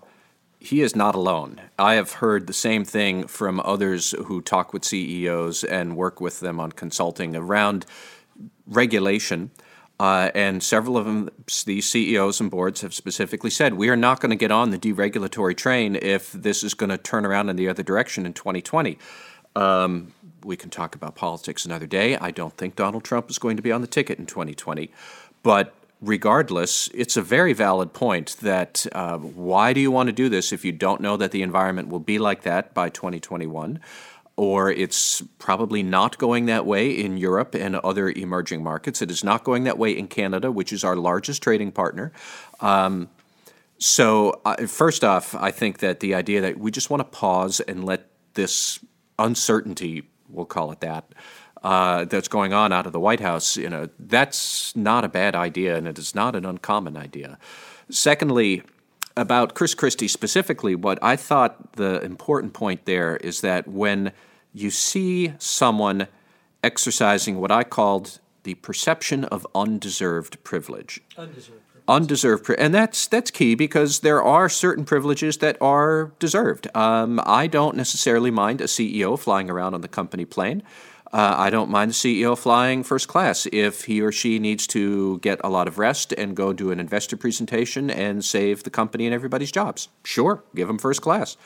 he 0.59 0.81
is 0.81 0.95
not 0.95 1.15
alone. 1.15 1.61
I 1.77 1.93
have 1.93 2.13
heard 2.13 2.47
the 2.47 2.53
same 2.53 2.85
thing 2.85 3.27
from 3.27 3.59
others 3.59 4.11
who 4.25 4.41
talk 4.41 4.73
with 4.73 4.83
CEOs 4.83 5.63
and 5.63 5.95
work 5.95 6.19
with 6.19 6.39
them 6.39 6.59
on 6.59 6.71
consulting 6.71 7.35
around 7.35 7.85
regulation. 8.65 9.51
Uh, 9.97 10.29
and 10.35 10.61
several 10.61 10.97
of 10.97 11.05
them, 11.05 11.29
these 11.65 11.89
CEOs 11.89 12.41
and 12.41 12.51
boards, 12.51 12.81
have 12.81 12.93
specifically 12.93 13.49
said 13.49 13.75
we 13.75 13.89
are 13.89 13.95
not 13.95 14.19
going 14.19 14.31
to 14.31 14.35
get 14.35 14.51
on 14.51 14.71
the 14.71 14.77
deregulatory 14.77 15.55
train 15.55 15.95
if 15.95 16.31
this 16.33 16.63
is 16.63 16.73
going 16.73 16.89
to 16.89 16.97
turn 16.97 17.25
around 17.25 17.49
in 17.49 17.55
the 17.55 17.69
other 17.69 17.83
direction 17.83 18.25
in 18.25 18.33
2020. 18.33 18.97
Um, 19.55 20.13
we 20.43 20.57
can 20.57 20.69
talk 20.69 20.95
about 20.95 21.15
politics 21.15 21.63
another 21.63 21.87
day. 21.87 22.17
I 22.17 22.31
don't 22.31 22.57
think 22.57 22.75
Donald 22.75 23.03
Trump 23.03 23.29
is 23.29 23.39
going 23.39 23.55
to 23.55 23.63
be 23.63 23.71
on 23.71 23.81
the 23.81 23.87
ticket 23.87 24.19
in 24.19 24.25
2020. 24.25 24.91
But 25.43 25.73
regardless, 26.01 26.89
it's 26.93 27.17
a 27.17 27.21
very 27.21 27.53
valid 27.53 27.93
point 27.93 28.37
that 28.41 28.85
uh, 28.91 29.17
why 29.17 29.73
do 29.73 29.79
you 29.79 29.91
want 29.91 30.07
to 30.07 30.13
do 30.13 30.29
this 30.29 30.51
if 30.51 30.65
you 30.65 30.71
don't 30.71 31.01
know 31.01 31.17
that 31.17 31.31
the 31.31 31.41
environment 31.41 31.89
will 31.89 31.99
be 31.99 32.19
like 32.19 32.43
that 32.43 32.73
by 32.73 32.89
2021? 32.89 33.79
Or 34.37 34.69
it's 34.69 35.21
probably 35.39 35.81
not 35.81 36.17
going 36.17 36.45
that 36.47 36.65
way 36.65 36.91
in 36.91 37.17
Europe 37.17 37.55
and 37.55 37.77
other 37.77 38.09
emerging 38.09 38.61
markets. 38.61 39.01
It 39.01 39.09
is 39.09 39.23
not 39.23 39.45
going 39.45 39.63
that 39.63 39.77
way 39.77 39.97
in 39.97 40.07
Canada, 40.07 40.51
which 40.51 40.73
is 40.73 40.83
our 40.83 40.97
largest 40.97 41.41
trading 41.41 41.71
partner. 41.71 42.11
Um, 42.59 43.09
so, 43.77 44.41
uh, 44.45 44.67
first 44.67 45.03
off, 45.03 45.35
I 45.35 45.51
think 45.51 45.79
that 45.79 46.01
the 46.01 46.15
idea 46.15 46.41
that 46.41 46.57
we 46.57 46.71
just 46.71 46.89
want 46.89 46.99
to 46.99 47.17
pause 47.17 47.61
and 47.61 47.85
let 47.85 48.09
this 48.33 48.79
uncertainty, 49.19 50.03
we'll 50.29 50.45
call 50.45 50.71
it 50.71 50.81
that, 50.81 51.05
uh, 51.65 52.05
that's 52.05 52.27
going 52.27 52.53
on 52.53 52.71
out 52.71 52.85
of 52.85 52.93
the 52.93 52.99
White 52.99 53.19
House, 53.19 53.57
you 53.57 53.67
know, 53.67 53.89
that's 53.97 54.75
not 54.75 55.03
a 55.03 55.09
bad 55.09 55.33
idea, 55.33 55.75
and 55.75 55.87
it 55.87 55.97
is 55.97 56.13
not 56.13 56.35
an 56.35 56.45
uncommon 56.45 56.95
idea. 56.95 57.39
Secondly, 57.89 58.61
about 59.17 59.55
Chris 59.55 59.73
Christie 59.73 60.07
specifically, 60.07 60.75
what 60.75 60.99
I 61.01 61.15
thought 61.15 61.73
the 61.73 61.99
important 62.03 62.53
point 62.53 62.85
there 62.85 63.17
is 63.17 63.41
that 63.41 63.67
when 63.67 64.11
you 64.53 64.69
see 64.69 65.33
someone 65.39 66.07
exercising 66.63 67.41
what 67.41 67.51
I 67.51 67.63
called 67.63 68.19
the 68.43 68.53
perception 68.53 69.25
of 69.25 69.47
undeserved 69.55 70.43
privilege. 70.43 71.01
Undeserved 71.17 71.61
undeserved, 71.87 72.49
and 72.57 72.73
that's 72.73 73.07
that's 73.07 73.29
key 73.29 73.53
because 73.53 73.99
there 73.99 74.21
are 74.23 74.49
certain 74.49 74.85
privileges 74.85 75.37
that 75.37 75.55
are 75.61 76.11
deserved. 76.17 76.67
Um, 76.75 77.21
I 77.25 77.45
don't 77.47 77.75
necessarily 77.75 78.31
mind 78.31 78.61
a 78.61 78.65
CEO 78.65 79.19
flying 79.19 79.51
around 79.51 79.75
on 79.75 79.81
the 79.81 79.87
company 79.87 80.25
plane. 80.25 80.63
Uh, 81.13 81.35
I 81.37 81.49
don't 81.49 81.69
mind 81.69 81.91
the 81.91 81.95
CEO 81.95 82.37
flying 82.37 82.83
first 82.83 83.07
class 83.07 83.47
if 83.51 83.85
he 83.85 84.01
or 84.01 84.11
she 84.11 84.39
needs 84.39 84.67
to 84.67 85.19
get 85.19 85.39
a 85.43 85.49
lot 85.49 85.67
of 85.67 85.77
rest 85.77 86.11
and 86.13 86.35
go 86.35 86.51
do 86.51 86.71
an 86.71 86.79
investor 86.79 87.15
presentation 87.15 87.89
and 87.89 88.25
save 88.25 88.63
the 88.63 88.69
company 88.69 89.05
and 89.05 89.13
everybody's 89.13 89.51
jobs. 89.51 89.87
Sure, 90.03 90.43
give 90.55 90.67
them 90.67 90.77
first 90.77 91.01
class. 91.01 91.37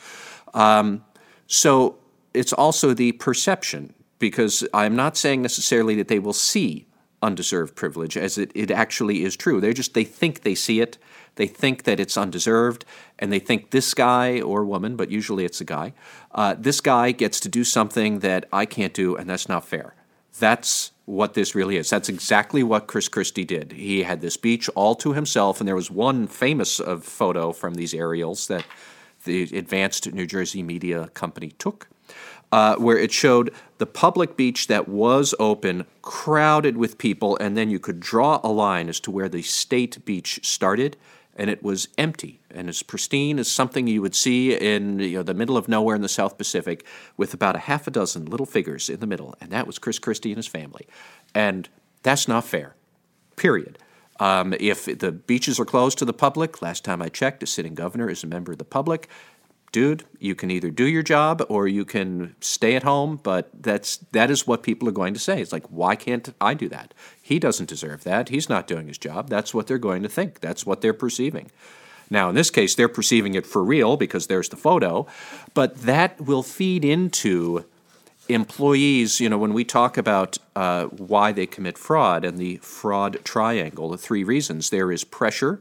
Um, 0.54 1.04
so 1.46 1.98
it's 2.34 2.52
also 2.52 2.94
the 2.94 3.12
perception, 3.12 3.94
because 4.18 4.66
I'm 4.72 4.96
not 4.96 5.16
saying 5.16 5.42
necessarily 5.42 5.94
that 5.96 6.08
they 6.08 6.18
will 6.18 6.32
see 6.32 6.86
undeserved 7.22 7.74
privilege 7.76 8.16
as 8.16 8.38
it, 8.38 8.50
it 8.54 8.70
actually 8.70 9.24
is 9.24 9.36
true. 9.36 9.60
They 9.60 9.72
just 9.72 9.94
they 9.94 10.04
think 10.04 10.42
they 10.42 10.54
see 10.54 10.80
it, 10.80 10.96
they 11.36 11.46
think 11.46 11.84
that 11.84 12.00
it's 12.00 12.16
undeserved, 12.16 12.84
and 13.18 13.32
they 13.32 13.38
think 13.38 13.70
this 13.70 13.94
guy 13.94 14.40
or 14.40 14.64
woman, 14.64 14.96
but 14.96 15.10
usually 15.10 15.44
it's 15.44 15.60
a 15.60 15.64
guy, 15.64 15.92
uh, 16.34 16.54
this 16.58 16.80
guy 16.80 17.12
gets 17.12 17.40
to 17.40 17.48
do 17.48 17.64
something 17.64 18.20
that 18.20 18.46
I 18.52 18.66
can't 18.66 18.94
do, 18.94 19.16
and 19.16 19.28
that's 19.28 19.48
not 19.48 19.66
fair. 19.66 19.94
That's 20.38 20.92
what 21.06 21.34
this 21.34 21.54
really 21.54 21.76
is. 21.76 21.90
That's 21.90 22.08
exactly 22.08 22.62
what 22.62 22.86
Chris 22.86 23.08
Christie 23.08 23.44
did. 23.44 23.72
He 23.72 24.04
had 24.04 24.20
this 24.20 24.36
beach 24.36 24.68
all 24.74 24.94
to 24.96 25.12
himself, 25.12 25.60
and 25.60 25.66
there 25.68 25.76
was 25.76 25.90
one 25.90 26.26
famous 26.26 26.80
uh, 26.80 26.98
photo 26.98 27.52
from 27.52 27.74
these 27.74 27.94
aerials 27.94 28.46
that 28.46 28.64
the 29.24 29.42
advanced 29.56 30.12
New 30.12 30.26
Jersey 30.26 30.62
media 30.62 31.08
company 31.08 31.52
took 31.58 31.88
uh, 32.52 32.76
where 32.76 32.98
it 32.98 33.12
showed 33.12 33.52
the 33.78 33.86
public 33.86 34.36
beach 34.36 34.66
that 34.66 34.88
was 34.88 35.34
open, 35.38 35.86
crowded 36.02 36.76
with 36.76 36.98
people, 36.98 37.36
and 37.38 37.56
then 37.56 37.70
you 37.70 37.78
could 37.78 38.00
draw 38.00 38.40
a 38.42 38.50
line 38.50 38.88
as 38.88 39.00
to 39.00 39.10
where 39.10 39.28
the 39.28 39.42
state 39.42 40.04
beach 40.04 40.40
started, 40.42 40.96
and 41.40 41.48
it 41.48 41.62
was 41.62 41.88
empty 41.96 42.38
and 42.50 42.68
as 42.68 42.82
pristine 42.82 43.38
as 43.38 43.50
something 43.50 43.86
you 43.86 44.02
would 44.02 44.14
see 44.14 44.52
in 44.54 44.98
you 44.98 45.16
know, 45.16 45.22
the 45.22 45.32
middle 45.32 45.56
of 45.56 45.68
nowhere 45.68 45.96
in 45.96 46.02
the 46.02 46.08
South 46.08 46.36
Pacific, 46.36 46.84
with 47.16 47.32
about 47.32 47.56
a 47.56 47.60
half 47.60 47.86
a 47.86 47.90
dozen 47.90 48.26
little 48.26 48.44
figures 48.44 48.90
in 48.90 49.00
the 49.00 49.06
middle, 49.06 49.34
and 49.40 49.50
that 49.50 49.66
was 49.66 49.78
Chris 49.78 49.98
Christie 49.98 50.32
and 50.32 50.36
his 50.36 50.46
family, 50.46 50.86
and 51.34 51.70
that's 52.02 52.28
not 52.28 52.44
fair. 52.44 52.76
Period. 53.36 53.78
Um, 54.20 54.54
if 54.60 54.84
the 54.84 55.12
beaches 55.12 55.58
are 55.58 55.64
closed 55.64 55.96
to 55.98 56.04
the 56.04 56.12
public, 56.12 56.60
last 56.60 56.84
time 56.84 57.00
I 57.00 57.08
checked, 57.08 57.42
a 57.42 57.46
sitting 57.46 57.74
governor 57.74 58.10
is 58.10 58.22
a 58.22 58.26
member 58.26 58.52
of 58.52 58.58
the 58.58 58.64
public 58.64 59.08
dude, 59.72 60.04
you 60.18 60.34
can 60.34 60.50
either 60.50 60.70
do 60.70 60.84
your 60.84 61.02
job 61.02 61.44
or 61.48 61.68
you 61.68 61.84
can 61.84 62.34
stay 62.40 62.74
at 62.74 62.82
home, 62.82 63.20
but 63.22 63.50
that's 63.58 63.98
that 64.12 64.30
is 64.30 64.46
what 64.46 64.62
people 64.62 64.88
are 64.88 64.92
going 64.92 65.14
to 65.14 65.20
say. 65.20 65.40
It's 65.40 65.52
like, 65.52 65.66
why 65.66 65.96
can't 65.96 66.34
I 66.40 66.54
do 66.54 66.68
that? 66.68 66.94
He 67.20 67.38
doesn't 67.38 67.68
deserve 67.68 68.04
that. 68.04 68.28
He's 68.28 68.48
not 68.48 68.66
doing 68.66 68.88
his 68.88 68.98
job. 68.98 69.28
That's 69.28 69.54
what 69.54 69.66
they're 69.66 69.78
going 69.78 70.02
to 70.02 70.08
think. 70.08 70.40
That's 70.40 70.66
what 70.66 70.80
they're 70.80 70.92
perceiving. 70.92 71.50
Now, 72.10 72.28
in 72.28 72.34
this 72.34 72.50
case, 72.50 72.74
they're 72.74 72.88
perceiving 72.88 73.34
it 73.34 73.46
for 73.46 73.62
real 73.62 73.96
because 73.96 74.26
there's 74.26 74.48
the 74.48 74.56
photo, 74.56 75.06
but 75.54 75.82
that 75.82 76.20
will 76.20 76.42
feed 76.42 76.84
into 76.84 77.64
employees. 78.28 79.20
You 79.20 79.28
know, 79.28 79.38
when 79.38 79.54
we 79.54 79.64
talk 79.64 79.96
about 79.96 80.36
uh, 80.56 80.86
why 80.86 81.30
they 81.30 81.46
commit 81.46 81.78
fraud 81.78 82.24
and 82.24 82.36
the 82.36 82.56
fraud 82.56 83.20
triangle, 83.22 83.90
the 83.90 83.98
three 83.98 84.24
reasons 84.24 84.70
there 84.70 84.90
is 84.90 85.04
pressure, 85.04 85.60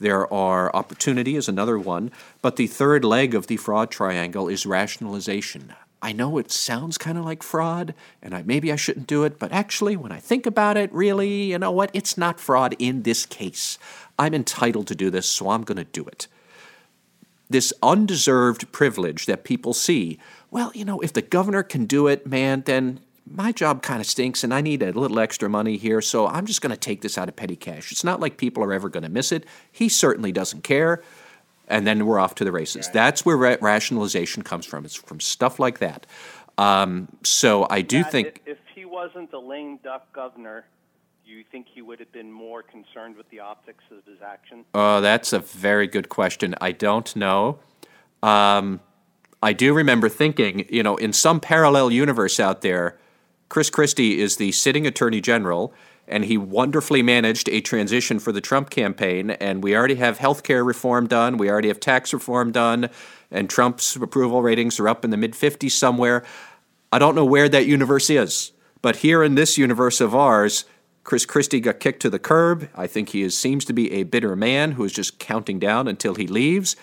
there 0.00 0.32
are 0.32 0.74
opportunity 0.74 1.36
is 1.36 1.48
another 1.48 1.78
one, 1.78 2.10
but 2.42 2.56
the 2.56 2.66
third 2.66 3.04
leg 3.04 3.34
of 3.34 3.46
the 3.46 3.56
fraud 3.56 3.90
triangle 3.90 4.48
is 4.48 4.66
rationalization. 4.66 5.74
I 6.00 6.12
know 6.12 6.38
it 6.38 6.52
sounds 6.52 6.96
kind 6.96 7.18
of 7.18 7.24
like 7.24 7.42
fraud, 7.42 7.94
and 8.22 8.32
I, 8.34 8.42
maybe 8.42 8.72
I 8.72 8.76
shouldn't 8.76 9.08
do 9.08 9.24
it, 9.24 9.38
but 9.38 9.50
actually, 9.50 9.96
when 9.96 10.12
I 10.12 10.20
think 10.20 10.46
about 10.46 10.76
it, 10.76 10.92
really, 10.92 11.44
you 11.44 11.58
know 11.58 11.72
what? 11.72 11.90
It's 11.92 12.16
not 12.16 12.38
fraud 12.38 12.76
in 12.78 13.02
this 13.02 13.26
case. 13.26 13.78
I'm 14.18 14.34
entitled 14.34 14.86
to 14.88 14.94
do 14.94 15.10
this, 15.10 15.28
so 15.28 15.50
I'm 15.50 15.64
going 15.64 15.78
to 15.78 15.84
do 15.84 16.04
it. 16.04 16.28
This 17.50 17.72
undeserved 17.82 18.70
privilege 18.70 19.26
that 19.26 19.42
people 19.42 19.72
see, 19.72 20.18
well, 20.50 20.70
you 20.74 20.84
know, 20.84 21.00
if 21.00 21.12
the 21.12 21.22
governor 21.22 21.64
can 21.64 21.86
do 21.86 22.06
it, 22.06 22.26
man, 22.26 22.62
then 22.66 23.00
my 23.30 23.52
job 23.52 23.82
kind 23.82 24.00
of 24.00 24.06
stinks 24.06 24.44
and 24.44 24.52
I 24.52 24.60
need 24.60 24.82
a 24.82 24.92
little 24.92 25.18
extra 25.18 25.48
money 25.48 25.76
here, 25.76 26.00
so 26.00 26.26
I'm 26.26 26.46
just 26.46 26.60
going 26.60 26.70
to 26.70 26.76
take 26.76 27.02
this 27.02 27.18
out 27.18 27.28
of 27.28 27.36
petty 27.36 27.56
cash. 27.56 27.92
It's 27.92 28.04
not 28.04 28.20
like 28.20 28.36
people 28.36 28.62
are 28.64 28.72
ever 28.72 28.88
going 28.88 29.02
to 29.02 29.08
miss 29.08 29.32
it. 29.32 29.44
He 29.70 29.88
certainly 29.88 30.32
doesn't 30.32 30.64
care. 30.64 31.02
And 31.68 31.86
then 31.86 32.06
we're 32.06 32.18
off 32.18 32.34
to 32.36 32.44
the 32.44 32.52
races. 32.52 32.86
Right. 32.86 32.94
That's 32.94 33.26
where 33.26 33.36
ra- 33.36 33.56
rationalization 33.60 34.42
comes 34.42 34.64
from. 34.64 34.84
It's 34.86 34.94
from 34.94 35.20
stuff 35.20 35.58
like 35.58 35.80
that. 35.80 36.06
Um, 36.56 37.08
so 37.22 37.66
I 37.68 37.82
do 37.82 38.00
Matt, 38.00 38.12
think. 38.12 38.42
If, 38.46 38.58
if 38.58 38.58
he 38.74 38.84
wasn't 38.84 39.30
the 39.30 39.38
lame 39.38 39.78
duck 39.84 40.10
governor, 40.12 40.64
do 41.26 41.32
you 41.32 41.44
think 41.52 41.66
he 41.72 41.82
would 41.82 42.00
have 42.00 42.10
been 42.10 42.32
more 42.32 42.62
concerned 42.62 43.16
with 43.16 43.28
the 43.28 43.40
optics 43.40 43.84
of 43.90 44.04
his 44.06 44.22
action? 44.22 44.64
Oh, 44.74 45.02
that's 45.02 45.34
a 45.34 45.40
very 45.40 45.86
good 45.86 46.08
question. 46.08 46.54
I 46.60 46.72
don't 46.72 47.14
know. 47.14 47.58
Um, 48.22 48.80
I 49.42 49.52
do 49.52 49.74
remember 49.74 50.08
thinking, 50.08 50.66
you 50.70 50.82
know, 50.82 50.96
in 50.96 51.12
some 51.12 51.38
parallel 51.38 51.90
universe 51.90 52.40
out 52.40 52.62
there, 52.62 52.98
Chris 53.48 53.70
Christie 53.70 54.20
is 54.20 54.36
the 54.36 54.52
sitting 54.52 54.86
attorney 54.86 55.20
general, 55.20 55.72
and 56.06 56.24
he 56.24 56.36
wonderfully 56.36 57.02
managed 57.02 57.48
a 57.48 57.60
transition 57.60 58.18
for 58.18 58.32
the 58.32 58.40
Trump 58.40 58.70
campaign. 58.70 59.30
And 59.30 59.62
we 59.62 59.76
already 59.76 59.96
have 59.96 60.18
health 60.18 60.42
care 60.42 60.64
reform 60.64 61.06
done, 61.06 61.36
we 61.36 61.50
already 61.50 61.68
have 61.68 61.80
tax 61.80 62.12
reform 62.12 62.52
done, 62.52 62.90
and 63.30 63.48
Trump's 63.48 63.96
approval 63.96 64.42
ratings 64.42 64.78
are 64.80 64.88
up 64.88 65.04
in 65.04 65.10
the 65.10 65.16
mid 65.16 65.32
50s 65.32 65.72
somewhere. 65.72 66.24
I 66.92 66.98
don't 66.98 67.14
know 67.14 67.24
where 67.24 67.48
that 67.48 67.66
universe 67.66 68.08
is, 68.08 68.52
but 68.80 68.96
here 68.96 69.22
in 69.22 69.34
this 69.34 69.58
universe 69.58 70.00
of 70.00 70.14
ours, 70.14 70.64
Chris 71.04 71.24
Christie 71.24 71.60
got 71.60 71.80
kicked 71.80 72.02
to 72.02 72.10
the 72.10 72.18
curb. 72.18 72.68
I 72.74 72.86
think 72.86 73.10
he 73.10 73.22
is, 73.22 73.36
seems 73.36 73.64
to 73.66 73.72
be 73.72 73.92
a 73.92 74.02
bitter 74.02 74.36
man 74.36 74.72
who 74.72 74.84
is 74.84 74.92
just 74.92 75.18
counting 75.18 75.58
down 75.58 75.88
until 75.88 76.14
he 76.14 76.26
leaves. 76.26 76.76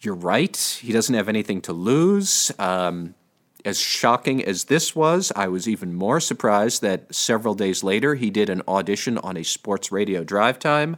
You're 0.00 0.14
right. 0.14 0.56
He 0.80 0.92
doesn't 0.92 1.14
have 1.14 1.28
anything 1.28 1.60
to 1.62 1.72
lose. 1.72 2.52
Um, 2.58 3.14
as 3.64 3.78
shocking 3.78 4.44
as 4.44 4.64
this 4.64 4.94
was, 4.94 5.32
I 5.36 5.48
was 5.48 5.68
even 5.68 5.94
more 5.94 6.20
surprised 6.20 6.82
that 6.82 7.14
several 7.14 7.54
days 7.54 7.82
later 7.82 8.14
he 8.14 8.30
did 8.30 8.50
an 8.50 8.62
audition 8.68 9.18
on 9.18 9.36
a 9.36 9.44
sports 9.44 9.92
radio 9.92 10.24
drive 10.24 10.58
time 10.58 10.96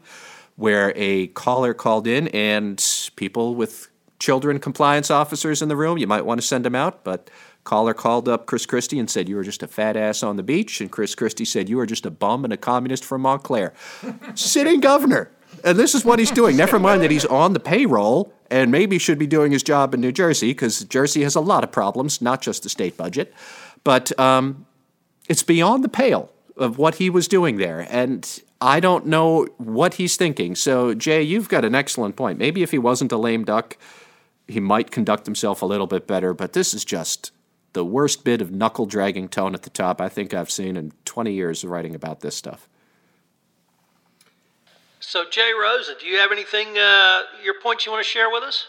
where 0.57 0.93
a 0.97 1.29
caller 1.29 1.75
called 1.75 2.07
in 2.07 2.29
and 2.29 3.11
people 3.17 3.55
with 3.55 3.89
children 4.19 4.59
compliance 4.59 5.11
officers 5.11 5.63
in 5.63 5.69
the 5.69 5.77
room, 5.77 5.99
you 5.99 6.07
might 6.07 6.25
want 6.25 6.41
to 6.41 6.47
send 6.47 6.65
them 6.65 6.75
out, 6.75 7.03
but 7.03 7.31
caller 7.65 7.95
called 7.95 8.29
up 8.29 8.47
Chris 8.47 8.67
Christie 8.67 8.99
and 8.99 9.11
said, 9.11 9.29
You 9.29 9.37
were 9.37 9.43
just 9.43 9.63
a 9.63 9.69
fat 9.69 9.97
ass 9.97 10.23
on 10.23 10.37
the 10.37 10.43
beach. 10.43 10.81
And 10.81 10.91
Chris 10.91 11.15
Christie 11.15 11.45
said, 11.45 11.69
You 11.69 11.77
were 11.77 11.87
just 11.87 12.07
a 12.07 12.11
bum 12.11 12.45
and 12.45 12.53
a 12.53 12.57
communist 12.57 13.05
from 13.05 13.23
Montclair. 13.23 13.73
Sitting 14.35 14.81
governor. 14.81 15.31
And 15.65 15.79
this 15.79 15.95
is 15.95 16.05
what 16.05 16.19
he's 16.19 16.31
doing. 16.31 16.57
Never 16.57 16.79
mind 16.79 17.03
that 17.03 17.11
he's 17.11 17.27
on 17.27 17.53
the 17.53 17.61
payroll 17.61 18.33
and 18.53 18.71
maybe 18.71 18.99
should 18.99 19.19
be 19.19 19.27
doing 19.27 19.51
his 19.51 19.63
job 19.63 19.95
in 19.95 20.01
New 20.01 20.13
Jersey 20.13 20.51
because 20.51 20.85
Jersey 20.85 21.23
has 21.23 21.35
a 21.35 21.41
lot 21.41 21.65
of 21.65 21.73
problems, 21.73 22.21
not 22.21 22.43
just 22.43 22.63
the 22.63 22.69
state 22.69 22.99
budget. 22.99 23.33
But 23.83 24.17
um, 24.21 24.67
it's 25.29 25.43
beyond 25.43 25.83
the 25.83 25.89
pale 25.89 26.31
of 26.59 26.77
what 26.77 26.97
he 26.97 27.09
was 27.09 27.27
doing 27.27 27.57
there. 27.57 27.87
And 27.91 28.43
I 28.61 28.79
don't 28.79 29.07
know 29.07 29.47
what 29.57 29.95
he's 29.95 30.17
thinking. 30.17 30.55
So, 30.55 30.93
Jay, 30.95 31.23
you've 31.23 31.49
got 31.49 31.65
an 31.65 31.75
excellent 31.75 32.15
point. 32.15 32.39
Maybe 32.39 32.63
if 32.63 32.71
he 32.71 32.79
wasn't 32.79 33.11
a 33.11 33.17
lame 33.17 33.45
duck, 33.45 33.79
he 34.47 34.61
might 34.61 34.91
conduct 34.91 35.25
himself 35.27 35.63
a 35.63 35.67
little 35.67 35.87
bit 35.87 36.07
better. 36.07 36.35
But 36.35 36.53
this 36.53 36.75
is 36.75 36.85
just 36.85 37.33
the 37.73 37.85
worst 37.87 38.23
bit 38.23 38.43
of 38.43 38.53
knuckle 38.53 38.85
dragging 38.85 39.29
tone 39.29 39.55
at 39.55 39.63
the 39.63 39.71
top 39.71 39.99
I 39.99 40.11
think 40.11 40.35
I've 40.35 40.51
seen 40.51 40.77
in 40.77 40.93
20 41.07 41.33
years 41.33 41.65
of 41.65 41.71
writing 41.71 41.95
about 41.95 42.21
this 42.21 42.37
stuff. 42.37 42.69
So, 45.13 45.29
Jay 45.29 45.53
Rosen, 45.53 45.97
do 46.01 46.07
you 46.07 46.17
have 46.17 46.33
anything, 46.33 46.69
uh, 46.69 47.25
your 47.45 47.61
points 47.61 47.85
you 47.85 47.93
want 47.93 48.03
to 48.03 48.09
share 48.09 48.31
with 48.31 48.43
us? 48.43 48.65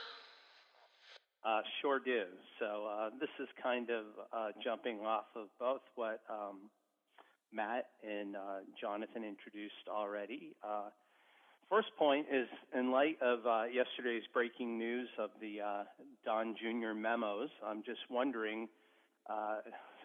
Uh, 1.46 1.62
sure 1.82 2.00
do. 2.04 2.24
So, 2.60 2.86
uh, 2.86 3.12
this 3.18 3.30
is 3.40 3.48
kind 3.64 3.90
of 3.90 4.04
uh, 4.34 4.50
jumping 4.62 5.00
off 5.06 5.28
of 5.38 5.48
both 5.58 5.80
what 5.96 6.20
um, 6.30 6.70
Matt 7.54 7.86
and 8.04 8.36
uh, 8.36 8.60
Jonathan 8.78 9.24
introduced 9.24 9.88
already. 9.88 10.54
Uh, 10.62 10.90
first 11.70 11.96
point 11.98 12.26
is 12.30 12.50
in 12.78 12.92
light 12.92 13.16
of 13.22 13.40
yesterday's 13.72 14.24
breaking 14.34 14.78
news 14.78 15.08
of 15.18 15.30
the 15.40 15.60
Don 16.26 16.58
Jr. 16.60 16.94
memos, 16.94 17.52
I'm 17.66 17.84
just 17.84 18.02
wondering 18.10 18.68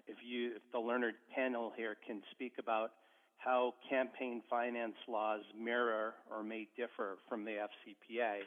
if 0.07 0.19
you, 0.25 0.53
if 0.55 0.63
the 0.71 0.79
learned 0.79 1.15
panel 1.35 1.73
here 1.77 1.97
can 2.07 2.23
speak 2.31 2.53
about 2.61 2.93
how 3.39 3.75
campaign 3.89 4.43
finance 4.51 4.97
laws 5.09 5.43
mirror 5.57 6.15
or 6.31 6.43
may 6.43 6.69
differ 6.77 7.19
from 7.29 7.45
the 7.45 7.53
FCPA. 7.53 8.43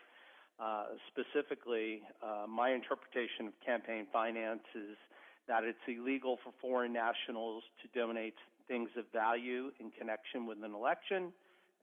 Uh, 0.59 0.83
specifically, 1.09 2.03
uh, 2.21 2.45
my 2.47 2.71
interpretation 2.71 3.47
of 3.47 3.53
campaign 3.65 4.05
finance 4.13 4.63
is 4.75 4.97
that 5.47 5.63
it's 5.63 5.81
illegal 5.87 6.37
for 6.43 6.53
foreign 6.61 6.93
nationals 6.93 7.63
to 7.81 7.87
donate 7.97 8.35
things 8.67 8.89
of 8.97 9.05
value 9.11 9.71
in 9.79 9.89
connection 9.91 10.45
with 10.45 10.57
an 10.63 10.75
election, 10.75 11.33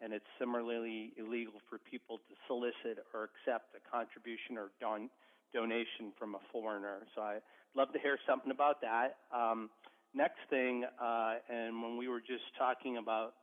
and 0.00 0.12
it's 0.12 0.28
similarly 0.38 1.12
illegal 1.18 1.60
for 1.68 1.78
people 1.90 2.18
to 2.18 2.34
solicit 2.46 3.02
or 3.12 3.28
accept 3.28 3.74
a 3.74 3.82
contribution 3.90 4.56
or 4.56 4.70
don- 4.80 5.10
donation 5.52 6.12
from 6.18 6.36
a 6.36 6.42
foreigner. 6.52 7.02
So 7.16 7.22
I'd 7.22 7.42
love 7.74 7.92
to 7.92 7.98
hear 7.98 8.18
something 8.28 8.52
about 8.52 8.80
that. 8.82 9.16
Um, 9.34 9.70
next 10.14 10.38
thing, 10.50 10.84
uh, 11.00 11.34
and 11.48 11.82
when 11.82 11.96
we 11.96 12.08
were 12.08 12.20
just 12.20 12.44
talking 12.58 12.96
about 12.96 13.34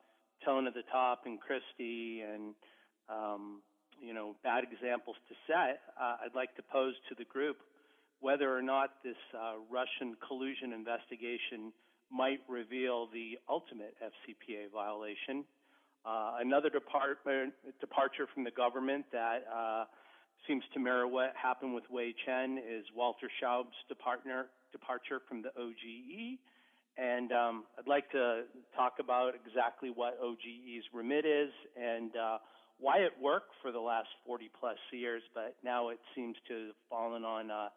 tone 0.43 0.67
at 0.67 0.73
the 0.73 0.83
top 0.91 1.21
and 1.25 1.39
Christie 1.39 2.21
and 2.21 2.53
um, 3.09 3.61
you 4.01 4.13
know 4.13 4.35
bad 4.43 4.63
examples 4.63 5.15
to 5.29 5.35
set, 5.47 5.81
uh, 5.99 6.17
I'd 6.25 6.35
like 6.35 6.55
to 6.55 6.63
pose 6.63 6.93
to 7.09 7.15
the 7.15 7.25
group 7.25 7.57
whether 8.19 8.55
or 8.55 8.61
not 8.61 9.03
this 9.03 9.19
uh, 9.33 9.53
Russian 9.69 10.15
collusion 10.25 10.73
investigation 10.73 11.71
might 12.11 12.39
reveal 12.47 13.07
the 13.11 13.37
ultimate 13.49 13.95
FCPA 14.01 14.71
violation. 14.73 15.43
Uh, 16.05 16.37
another 16.39 16.69
department, 16.69 17.53
departure 17.79 18.27
from 18.33 18.43
the 18.43 18.51
government 18.51 19.05
that 19.11 19.43
uh, 19.53 19.85
seems 20.47 20.63
to 20.73 20.79
mirror 20.79 21.07
what 21.07 21.33
happened 21.35 21.73
with 21.73 21.83
Hui 21.89 22.13
Chen 22.25 22.57
is 22.57 22.85
Walter 22.95 23.29
Shaub's 23.41 23.75
departner, 23.91 24.45
departure 24.71 25.19
from 25.27 25.41
the 25.41 25.49
OGE. 25.59 26.37
And 26.97 27.31
um, 27.31 27.63
I'd 27.77 27.87
like 27.87 28.09
to 28.11 28.43
talk 28.75 28.93
about 28.99 29.33
exactly 29.35 29.89
what 29.93 30.17
OGE's 30.21 30.85
remit 30.93 31.25
is 31.25 31.51
and 31.75 32.11
uh, 32.15 32.37
why 32.79 32.97
it 32.99 33.11
worked 33.21 33.51
for 33.61 33.71
the 33.71 33.79
last 33.79 34.07
40 34.25 34.49
plus 34.59 34.77
years, 34.91 35.21
but 35.33 35.55
now 35.63 35.89
it 35.89 35.99
seems 36.15 36.35
to 36.47 36.67
have 36.67 36.75
fallen 36.89 37.23
on 37.23 37.51
uh, 37.51 37.67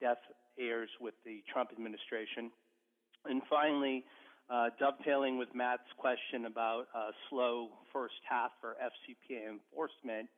deaf 0.00 0.18
ears 0.58 0.90
with 1.00 1.14
the 1.24 1.42
Trump 1.52 1.70
administration. 1.72 2.50
And 3.24 3.42
finally, 3.48 4.04
uh, 4.48 4.70
dovetailing 4.78 5.38
with 5.38 5.48
Matt's 5.54 5.90
question 5.98 6.46
about 6.46 6.86
uh, 6.94 7.10
slow 7.28 7.68
first 7.92 8.14
half 8.28 8.52
for 8.60 8.76
FCPA 8.80 9.50
enforcement, 9.50 10.28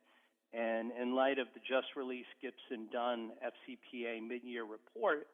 and 0.53 0.91
in 0.99 1.15
light 1.15 1.37
of 1.37 1.47
the 1.53 1.59
just 1.59 1.87
released 1.95 2.33
Gibson 2.41 2.87
Dunn 2.91 3.31
FCPA 3.45 4.27
mid-year 4.27 4.63
report, 4.63 5.27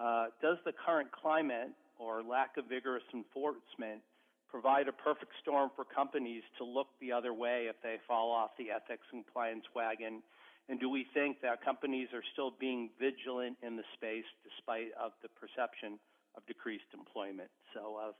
uh, 0.00 0.26
does 0.40 0.56
the 0.64 0.72
current 0.72 1.10
climate 1.12 1.68
or 1.98 2.22
lack 2.22 2.56
of 2.56 2.66
vigorous 2.66 3.04
enforcement 3.12 4.02
provide 4.48 4.86
a 4.86 4.92
perfect 4.92 5.32
storm 5.42 5.70
for 5.74 5.84
companies 5.84 6.42
to 6.58 6.64
look 6.64 6.86
the 7.00 7.10
other 7.10 7.34
way 7.34 7.66
if 7.68 7.76
they 7.82 7.96
fall 8.06 8.30
off 8.30 8.50
the 8.56 8.70
ethics 8.70 9.06
and 9.12 9.24
compliance 9.24 9.64
wagon? 9.74 10.22
And 10.68 10.80
do 10.80 10.88
we 10.88 11.06
think 11.12 11.40
that 11.42 11.62
companies 11.64 12.08
are 12.14 12.22
still 12.32 12.52
being 12.58 12.88
vigilant 12.98 13.56
in 13.62 13.76
the 13.76 13.82
space 13.94 14.24
despite 14.44 14.94
of 14.94 15.12
the 15.22 15.28
perception 15.28 15.98
of 16.36 16.46
decreased 16.46 16.88
employment? 16.94 17.50
So 17.74 17.98
if 18.08 18.14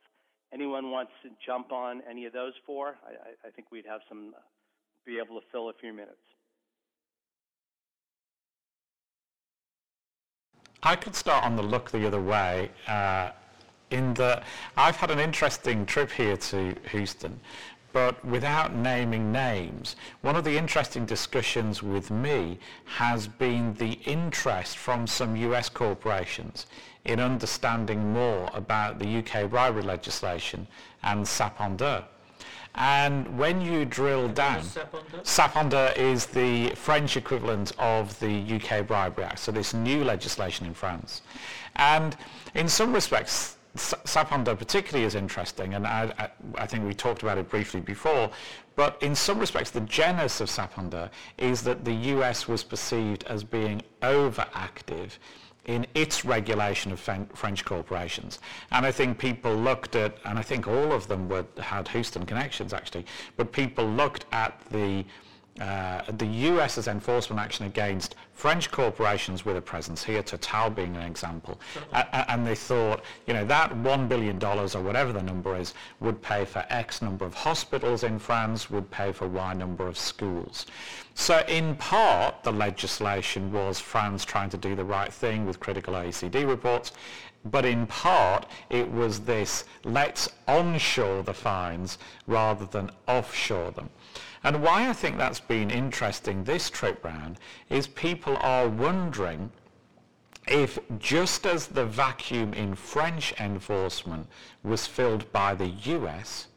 anyone 0.53 0.91
wants 0.91 1.12
to 1.22 1.31
jump 1.47 1.72
on 1.72 2.03
any 2.11 2.27
of 2.27 2.33
those 2.33 2.53
four, 2.66 2.97
I, 3.07 3.47
I 3.47 3.51
think 3.51 3.70
we'd 3.70 3.87
have 3.87 4.01
some, 4.09 4.35
be 5.07 5.18
able 5.25 5.41
to 5.41 5.47
fill 5.53 5.70
a 5.70 5.72
few 5.81 5.93
minutes. 5.93 6.18
I 10.83 10.97
could 10.97 11.14
start 11.14 11.45
on 11.45 11.57
the 11.57 11.62
look 11.62 11.91
the 11.91 12.07
other 12.07 12.20
way. 12.20 12.70
Uh, 12.87 13.31
in 13.95 14.15
that 14.15 14.43
I've 14.77 14.97
had 14.97 15.11
an 15.11 15.19
interesting 15.19 15.87
trip 15.87 16.11
here 16.11 16.37
to 16.37 16.75
Houston, 16.91 17.41
but 17.93 18.23
without 18.25 18.75
naming 18.75 19.31
names. 19.33 19.97
One 20.23 20.37
of 20.37 20.45
the 20.45 20.59
interesting 20.59 21.07
discussions 21.07 21.83
with 21.83 22.11
me 22.11 22.59
has 22.85 23.29
been 23.29 23.75
the 23.75 23.93
interest 24.05 24.77
from 24.77 25.07
some 25.07 25.37
US 25.37 25.69
corporations 25.69 26.67
in 27.05 27.21
understanding 27.21 28.13
more 28.13 28.51
about 28.53 28.99
the 28.99 29.19
UK 29.19 29.49
bribery 29.49 29.83
legislation 29.83 30.67
and 31.03 31.27
sapin 31.27 31.77
and 32.77 33.39
when 33.39 33.61
you 33.61 33.85
drill 33.85 34.29
down, 34.29 34.65
sapin 35.23 35.73
is 35.97 36.27
the 36.27 36.71
French 36.71 37.17
equivalent 37.17 37.73
of 37.79 38.19
the 38.19 38.57
UK 38.57 38.87
Bribery 38.87 39.25
Act, 39.25 39.39
so 39.39 39.53
this 39.53 39.75
new 39.75 40.03
legislation 40.03 40.67
in 40.67 40.75
France. 40.75 41.23
And 41.77 42.17
in 42.55 42.69
some 42.69 42.93
respects, 42.93 43.57
sapin 43.77 44.45
particularly 44.45 45.05
is 45.05 45.14
interesting, 45.14 45.75
and 45.75 45.87
I, 45.87 46.12
I, 46.18 46.62
I, 46.62 46.66
think 46.66 46.87
we 46.87 46.95
talked 46.95 47.22
about 47.22 47.39
it 47.39 47.49
briefly 47.49 47.81
before, 47.81 48.31
but 48.77 49.03
in 49.03 49.14
some 49.14 49.39
respects 49.39 49.70
the 49.70 49.81
genus 49.81 50.41
of 50.41 50.49
sapin 50.49 51.11
is 51.39 51.62
that 51.62 51.85
the 51.85 51.93
US 51.93 52.47
was 52.47 52.62
perceived 52.62 53.25
as 53.25 53.43
being 53.43 53.83
overactive 54.03 55.18
in 55.66 55.87
its 55.95 56.25
regulation 56.25 56.93
of 56.93 57.01
French 57.01 57.64
corporations. 57.64 58.39
And 58.70 58.85
I 58.85 58.93
think 58.93 59.18
people 59.18 59.55
looked 59.55 59.97
at, 59.97 60.18
and 60.25 60.39
I 60.39 60.43
think 60.43 60.68
all 60.68 60.93
of 60.93 61.09
them 61.09 61.29
were, 61.29 61.47
had 61.59 61.89
Houston 61.89 62.27
connections 62.27 62.72
actually, 62.72 63.07
but 63.37 63.51
people 63.51 63.87
looked 63.87 64.27
at 64.33 64.61
the 64.70 65.05
uh, 65.61 66.03
the 66.19 66.27
US's 66.27 66.89
enforcement 66.89 67.41
action 67.41 67.67
against 67.67 68.17
French 68.33 68.73
corporations 68.73 69.45
with 69.45 69.57
a 69.57 69.61
presence 69.61 70.03
here, 70.03 70.21
Total 70.21 70.69
being 70.69 70.97
an 70.97 71.03
example, 71.03 71.61
uh, 71.93 72.25
and 72.29 72.45
they 72.45 72.57
thought, 72.57 73.05
you 73.29 73.35
know, 73.35 73.45
that 73.45 73.71
$1 73.71 74.09
billion 74.09 74.43
or 74.43 74.83
whatever 74.83 75.13
the 75.13 75.23
number 75.23 75.57
is 75.57 75.73
would 76.01 76.21
pay 76.21 76.45
for 76.45 76.65
X 76.71 77.01
number 77.03 77.25
of 77.25 77.35
hospitals 77.35 78.03
in 78.03 78.19
France, 78.19 78.69
would 78.69 78.91
pay 78.91 79.13
for 79.13 79.29
Y 79.29 79.55
number 79.55 79.87
of 79.87 79.97
schools. 79.97 80.67
So 81.15 81.45
in 81.47 81.77
part, 81.77 82.43
the 82.43 82.53
legislation 82.53 83.53
was 83.53 83.79
France 83.79 84.25
trying 84.25 84.51
to 84.51 84.57
do 84.57 84.75
the 84.75 84.85
right 84.85 85.13
thing 85.13 85.47
with 85.47 85.61
critical 85.61 85.95
OECD 85.95 86.47
reports, 86.49 86.91
but 87.45 87.65
in 87.65 87.87
part 87.87 88.47
it 88.71 88.91
was 88.91 89.21
this, 89.21 89.65
let's 89.85 90.29
onshore 90.49 91.23
the 91.23 91.35
fines 91.35 91.99
rather 92.27 92.67
than 92.67 92.91
offshore 93.07 93.71
them. 93.71 93.91
And 94.45 94.63
why 94.63 94.91
I 94.91 94.93
think 94.93 95.17
that's 95.17 95.41
been 95.41 95.71
interesting 95.71 96.45
this 96.45 96.69
trip 96.69 97.03
round 97.03 97.39
is 97.71 97.87
people 97.87 98.37
are 98.41 98.69
wondering 98.69 99.51
if 100.47 100.79
just 100.99 101.47
as 101.47 101.67
the 101.67 101.87
vacuum 101.87 102.53
in 102.53 102.75
French 102.75 103.33
enforcement 103.41 104.27
was 104.63 104.87
filled 104.87 105.33
by 105.33 105.55
the 105.55 105.69
US, 105.69 106.49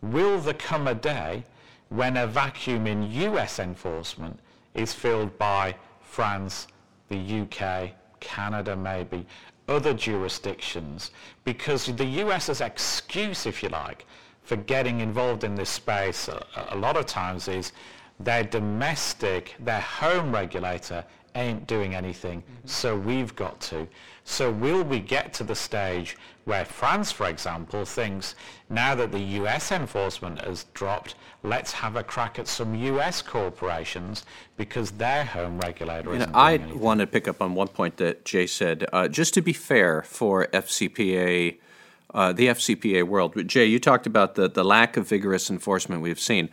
will 0.00 0.38
there 0.40 0.54
come 0.54 0.88
a 0.88 0.94
day 0.94 1.44
when 1.90 2.16
a 2.16 2.26
vacuum 2.26 2.86
in 2.86 3.12
US 3.12 3.58
enforcement 3.58 4.40
is 4.72 4.94
filled 4.94 5.36
by 5.36 5.74
France, 6.00 6.68
the 7.10 7.42
UK, 7.42 7.90
Canada 8.20 8.74
maybe, 8.74 9.26
other 9.68 9.92
jurisdictions, 9.92 11.10
because 11.44 11.86
the 11.86 12.04
US's 12.04 12.62
excuse, 12.62 13.44
if 13.44 13.62
you 13.62 13.68
like, 13.68 14.06
for 14.42 14.56
getting 14.56 15.00
involved 15.00 15.44
in 15.44 15.54
this 15.54 15.70
space 15.70 16.28
a, 16.28 16.44
a 16.70 16.76
lot 16.76 16.96
of 16.96 17.06
times 17.06 17.48
is 17.48 17.72
their 18.18 18.44
domestic, 18.44 19.54
their 19.60 19.80
home 19.80 20.32
regulator 20.32 21.04
ain't 21.34 21.66
doing 21.66 21.94
anything, 21.94 22.42
mm-hmm. 22.42 22.66
so 22.66 22.96
we've 22.96 23.34
got 23.36 23.60
to. 23.60 23.86
So 24.24 24.50
will 24.50 24.82
we 24.82 25.00
get 25.00 25.32
to 25.34 25.44
the 25.44 25.54
stage 25.54 26.16
where 26.44 26.64
France, 26.64 27.10
for 27.10 27.28
example, 27.28 27.84
thinks 27.84 28.34
now 28.68 28.94
that 28.94 29.12
the 29.12 29.20
US 29.20 29.72
enforcement 29.72 30.40
has 30.42 30.64
dropped, 30.74 31.14
let's 31.42 31.72
have 31.72 31.96
a 31.96 32.02
crack 32.02 32.38
at 32.38 32.46
some 32.46 32.74
US 32.74 33.22
corporations 33.22 34.24
because 34.56 34.90
their 34.92 35.24
home 35.24 35.58
regulator 35.60 36.14
isn't 36.14 36.34
I 36.34 36.58
want 36.74 37.00
to 37.00 37.06
pick 37.06 37.28
up 37.28 37.40
on 37.40 37.54
one 37.54 37.68
point 37.68 37.96
that 37.98 38.24
Jay 38.24 38.46
said. 38.46 38.86
Uh, 38.92 39.08
just 39.08 39.34
to 39.34 39.42
be 39.42 39.52
fair 39.52 40.02
for 40.02 40.46
FCPA 40.48 41.58
uh, 42.14 42.32
the 42.32 42.48
FCPA 42.48 43.04
world. 43.04 43.34
Jay, 43.46 43.64
you 43.64 43.78
talked 43.78 44.06
about 44.06 44.34
the, 44.34 44.48
the 44.48 44.64
lack 44.64 44.96
of 44.96 45.08
vigorous 45.08 45.50
enforcement 45.50 46.02
we've 46.02 46.20
seen. 46.20 46.50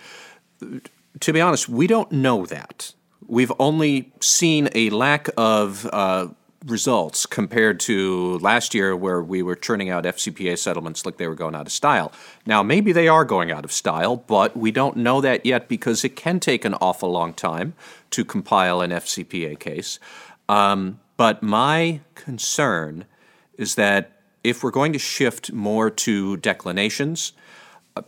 To 1.19 1.33
be 1.33 1.41
honest, 1.41 1.69
we 1.69 1.87
don't 1.87 2.11
know 2.11 2.45
that. 2.45 2.93
We've 3.25 3.51
only 3.59 4.11
seen 4.21 4.69
a 4.73 4.89
lack 4.89 5.29
of 5.35 5.85
uh, 5.91 6.27
results 6.65 7.25
compared 7.25 7.79
to 7.79 8.37
last 8.39 8.73
year 8.73 8.95
where 8.95 9.21
we 9.21 9.41
were 9.41 9.55
churning 9.55 9.89
out 9.89 10.03
FCPA 10.03 10.57
settlements 10.57 11.05
like 11.05 11.17
they 11.17 11.27
were 11.27 11.35
going 11.35 11.55
out 11.55 11.67
of 11.67 11.71
style. 11.71 12.11
Now, 12.45 12.63
maybe 12.63 12.91
they 12.91 13.07
are 13.07 13.25
going 13.25 13.51
out 13.51 13.65
of 13.65 13.71
style, 13.71 14.15
but 14.15 14.55
we 14.57 14.71
don't 14.71 14.97
know 14.97 15.21
that 15.21 15.45
yet 15.45 15.67
because 15.67 16.03
it 16.03 16.15
can 16.15 16.39
take 16.39 16.65
an 16.65 16.73
awful 16.75 17.11
long 17.11 17.33
time 17.33 17.73
to 18.11 18.25
compile 18.25 18.81
an 18.81 18.91
FCPA 18.91 19.59
case. 19.59 19.99
Um, 20.49 20.99
but 21.15 21.43
my 21.43 22.01
concern 22.15 23.05
is 23.57 23.75
that 23.75 24.16
if 24.47 24.63
we're 24.63 24.71
going 24.71 24.93
to 24.93 24.99
shift 24.99 25.51
more 25.51 25.89
to 25.89 26.37
declinations, 26.37 27.33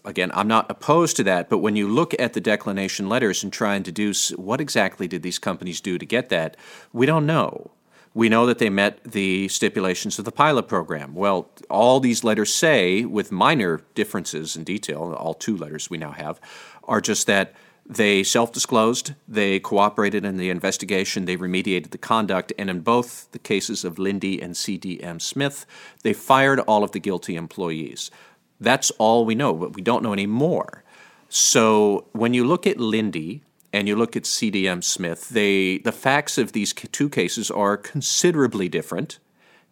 again, 0.05 0.31
I'm 0.33 0.47
not 0.47 0.71
opposed 0.71 1.17
to 1.17 1.23
that, 1.23 1.49
but 1.49 1.57
when 1.57 1.75
you 1.75 1.87
look 1.87 2.13
at 2.17 2.33
the 2.33 2.39
declination 2.39 3.09
letters 3.09 3.43
and 3.43 3.51
try 3.51 3.75
and 3.75 3.83
deduce 3.83 4.29
what 4.31 4.61
exactly 4.61 5.07
did 5.07 5.21
these 5.21 5.37
companies 5.37 5.81
do 5.81 5.97
to 5.97 6.05
get 6.05 6.29
that, 6.29 6.55
we 6.93 7.05
don't 7.05 7.25
know. 7.25 7.71
We 8.13 8.29
know 8.29 8.45
that 8.45 8.57
they 8.57 8.69
met 8.69 9.03
the 9.03 9.49
stipulations 9.49 10.17
of 10.17 10.25
the 10.25 10.31
pilot 10.31 10.67
program. 10.67 11.13
Well, 11.13 11.49
all 11.69 11.99
these 11.99 12.23
letters 12.23 12.53
say, 12.53 13.05
with 13.05 13.31
minor 13.31 13.81
differences 13.93 14.55
in 14.55 14.63
detail, 14.63 15.13
all 15.13 15.33
two 15.33 15.57
letters 15.57 15.89
we 15.89 15.97
now 15.97 16.11
have, 16.11 16.39
are 16.85 17.01
just 17.01 17.27
that 17.27 17.53
they 17.89 18.23
self 18.23 18.51
disclosed, 18.51 19.15
they 19.27 19.59
cooperated 19.59 20.23
in 20.23 20.37
the 20.37 20.51
investigation, 20.51 21.25
they 21.25 21.35
remediated 21.35 21.89
the 21.89 21.97
conduct, 21.97 22.53
and 22.57 22.69
in 22.69 22.81
both 22.81 23.31
the 23.31 23.39
cases 23.39 23.83
of 23.83 23.97
Linde 23.97 24.39
and 24.41 24.53
CDM 24.53 25.19
Smith, 25.19 25.65
they 26.03 26.13
fired 26.13 26.59
all 26.61 26.83
of 26.83 26.91
the 26.91 26.99
guilty 26.99 27.35
employees. 27.35 28.11
That's 28.59 28.91
all 28.91 29.25
we 29.25 29.33
know, 29.33 29.53
but 29.53 29.75
we 29.75 29.81
don't 29.81 30.03
know 30.03 30.13
any 30.13 30.27
more. 30.27 30.83
So 31.29 32.05
when 32.11 32.35
you 32.35 32.45
look 32.45 32.67
at 32.67 32.77
Linde 32.77 33.41
and 33.73 33.87
you 33.87 33.95
look 33.95 34.15
at 34.15 34.23
CDM 34.23 34.83
Smith, 34.83 35.29
they, 35.29 35.79
the 35.79 35.91
facts 35.91 36.37
of 36.37 36.51
these 36.51 36.73
two 36.73 37.09
cases 37.09 37.49
are 37.49 37.75
considerably 37.75 38.69
different, 38.69 39.17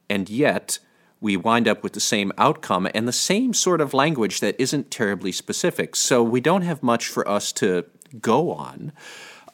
and 0.09 0.27
yet 0.27 0.79
we 1.19 1.35
wind 1.35 1.67
up 1.67 1.83
with 1.83 1.93
the 1.93 1.99
same 1.99 2.31
outcome 2.37 2.87
and 2.93 3.07
the 3.07 3.13
same 3.13 3.53
sort 3.53 3.81
of 3.81 3.93
language 3.93 4.39
that 4.39 4.55
isn't 4.59 4.91
terribly 4.91 5.31
specific. 5.31 5.95
So 5.95 6.21
we 6.21 6.41
don't 6.41 6.61
have 6.61 6.83
much 6.83 7.07
for 7.07 7.27
us 7.27 7.51
to 7.53 7.85
go 8.21 8.51
on. 8.51 8.91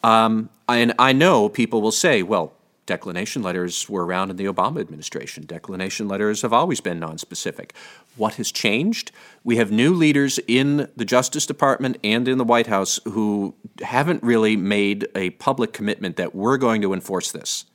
Um, 0.03 0.49
and 0.67 0.93
I 0.99 1.13
know 1.13 1.49
people 1.49 1.81
will 1.81 1.91
say, 1.91 2.23
well, 2.23 2.53
Declination 2.85 3.41
letters 3.41 3.87
were 3.87 4.05
around 4.05 4.29
in 4.29 4.35
the 4.35 4.45
Obama 4.45 4.81
administration. 4.81 5.45
Declination 5.45 6.09
letters 6.09 6.41
have 6.41 6.51
always 6.51 6.81
been 6.81 6.99
nonspecific. 6.99 7.71
What 8.17 8.35
has 8.35 8.51
changed? 8.51 9.13
We 9.43 9.55
have 9.55 9.71
new 9.71 9.93
leaders 9.93 10.37
in 10.47 10.89
the 10.97 11.05
Justice 11.05 11.45
Department 11.45 11.97
and 12.03 12.27
in 12.27 12.37
the 12.37 12.43
White 12.43 12.67
House 12.67 12.99
who 13.05 13.55
haven't 13.81 14.21
really 14.21 14.57
made 14.57 15.07
a 15.15 15.29
public 15.31 15.71
commitment 15.71 16.17
that 16.17 16.35
we're 16.35 16.57
going 16.57 16.81
to 16.81 16.93
enforce 16.93 17.31
this. 17.31 17.65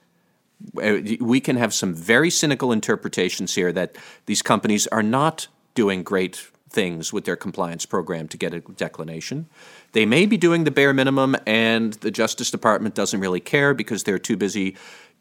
Uh, 0.76 0.99
we 1.20 1.41
can 1.41 1.57
have 1.57 1.72
some 1.72 1.95
very 1.95 2.29
cynical 2.29 2.70
interpretations 2.70 3.55
here 3.55 3.72
that 3.72 3.97
these 4.26 4.43
companies 4.43 4.87
are 4.89 5.03
not 5.03 5.47
doing 5.74 6.03
great 6.03 6.51
things 6.68 7.14
with 7.14 7.24
their 7.24 7.37
compliance 7.37 7.87
program 7.87 8.29
to 8.29 8.37
get 8.37 8.53
a 8.53 8.61
declination. 8.61 9.49
They 9.93 10.07
may 10.07 10.26
be 10.26 10.36
doing 10.36 10.64
the 10.64 10.70
bare 10.70 10.93
minimum, 10.93 11.36
and 11.47 11.95
the 11.95 12.11
Justice 12.11 12.51
Department 12.51 12.95
doesn't 12.95 13.20
really 13.20 13.41
care 13.41 13.74
because 13.74 14.05
they're 14.05 14.18
too 14.18 14.36
busy 14.36 14.76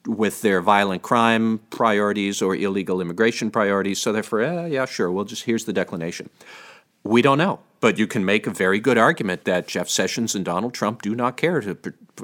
with 0.05 0.41
their 0.41 0.61
violent 0.61 1.01
crime 1.01 1.59
priorities 1.69 2.41
or 2.41 2.55
illegal 2.55 3.01
immigration 3.01 3.51
priorities. 3.51 3.99
So 3.99 4.11
therefore, 4.11 4.41
eh, 4.41 4.67
yeah, 4.67 4.85
sure, 4.85 5.11
we'll 5.11 5.25
just 5.25 5.43
here's 5.43 5.65
the 5.65 5.73
declination. 5.73 6.29
We 7.03 7.21
don't 7.21 7.37
know, 7.37 7.59
but 7.79 7.97
you 7.97 8.07
can 8.07 8.25
make 8.25 8.47
a 8.47 8.51
very 8.51 8.79
good 8.79 8.97
argument 8.97 9.45
that 9.45 9.67
Jeff 9.67 9.87
Sessions 9.87 10.35
and 10.35 10.43
Donald 10.43 10.73
Trump 10.73 11.01
do 11.01 11.15
not 11.15 11.37
care 11.37 11.61
to 11.61 11.77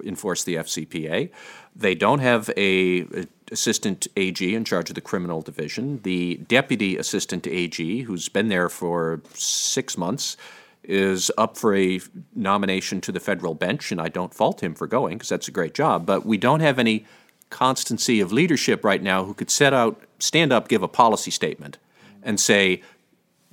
enforce 0.03 0.43
the 0.43 0.55
FCPA. 0.55 1.29
They 1.75 1.95
don't 1.95 2.19
have 2.19 2.49
a, 2.57 3.01
a 3.01 3.25
assistant 3.51 4.07
AG 4.17 4.53
in 4.53 4.65
charge 4.65 4.89
of 4.89 4.95
the 4.95 5.01
criminal 5.01 5.41
division. 5.41 6.01
The 6.03 6.37
deputy 6.47 6.97
assistant 6.97 7.47
AG, 7.47 8.01
who's 8.01 8.27
been 8.29 8.49
there 8.49 8.67
for 8.67 9.21
six 9.33 9.97
months, 9.97 10.35
is 10.83 11.31
up 11.37 11.57
for 11.57 11.75
a 11.75 12.01
nomination 12.35 13.01
to 13.01 13.11
the 13.11 13.19
federal 13.19 13.53
bench, 13.53 13.91
and 13.91 14.01
I 14.01 14.09
don't 14.09 14.33
fault 14.33 14.61
him 14.61 14.75
for 14.75 14.87
going 14.87 15.17
because 15.17 15.29
that's 15.29 15.47
a 15.47 15.51
great 15.51 15.73
job. 15.73 16.05
But 16.05 16.25
we 16.25 16.37
don't 16.37 16.59
have 16.59 16.79
any 16.79 17.05
constancy 17.49 18.19
of 18.19 18.31
leadership 18.31 18.83
right 18.83 19.01
now 19.01 19.23
who 19.23 19.33
could 19.33 19.49
set 19.51 19.73
out, 19.73 20.01
stand 20.19 20.51
up, 20.51 20.67
give 20.67 20.83
a 20.83 20.87
policy 20.87 21.31
statement, 21.31 21.77
and 22.23 22.39
say 22.39 22.81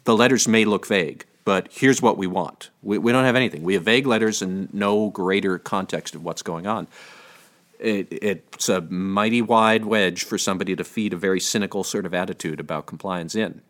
the 0.05 0.17
letters 0.17 0.49
may 0.49 0.65
look 0.65 0.87
vague, 0.87 1.25
but 1.45 1.69
here's 1.71 2.01
what 2.01 2.17
we 2.17 2.27
want. 2.27 2.71
We, 2.83 2.99
we 2.99 3.13
don't 3.13 3.25
have 3.25 3.37
anything. 3.37 3.63
We 3.63 3.75
have 3.75 3.83
vague 3.83 4.07
letters 4.07 4.43
and 4.43 4.73
no 4.73 5.11
greater 5.11 5.59
context 5.59 6.15
of 6.15 6.25
what's 6.25 6.43
going 6.43 6.67
on. 6.67 6.87
It, 7.79 8.09
it's 8.11 8.69
a 8.69 8.81
mighty 8.83 9.43
wide 9.43 9.85
wedge 9.85 10.25
for 10.25 10.39
somebody 10.39 10.77
to 10.77 10.85
feed 10.85 11.13
a 11.13 11.17
very 11.17 11.41
cynical 11.41 11.85
sort 11.85 12.07
of 12.07 12.15
attitude 12.15 12.61
about 12.61 12.87
compliance 12.87 13.35
in. 13.35 13.63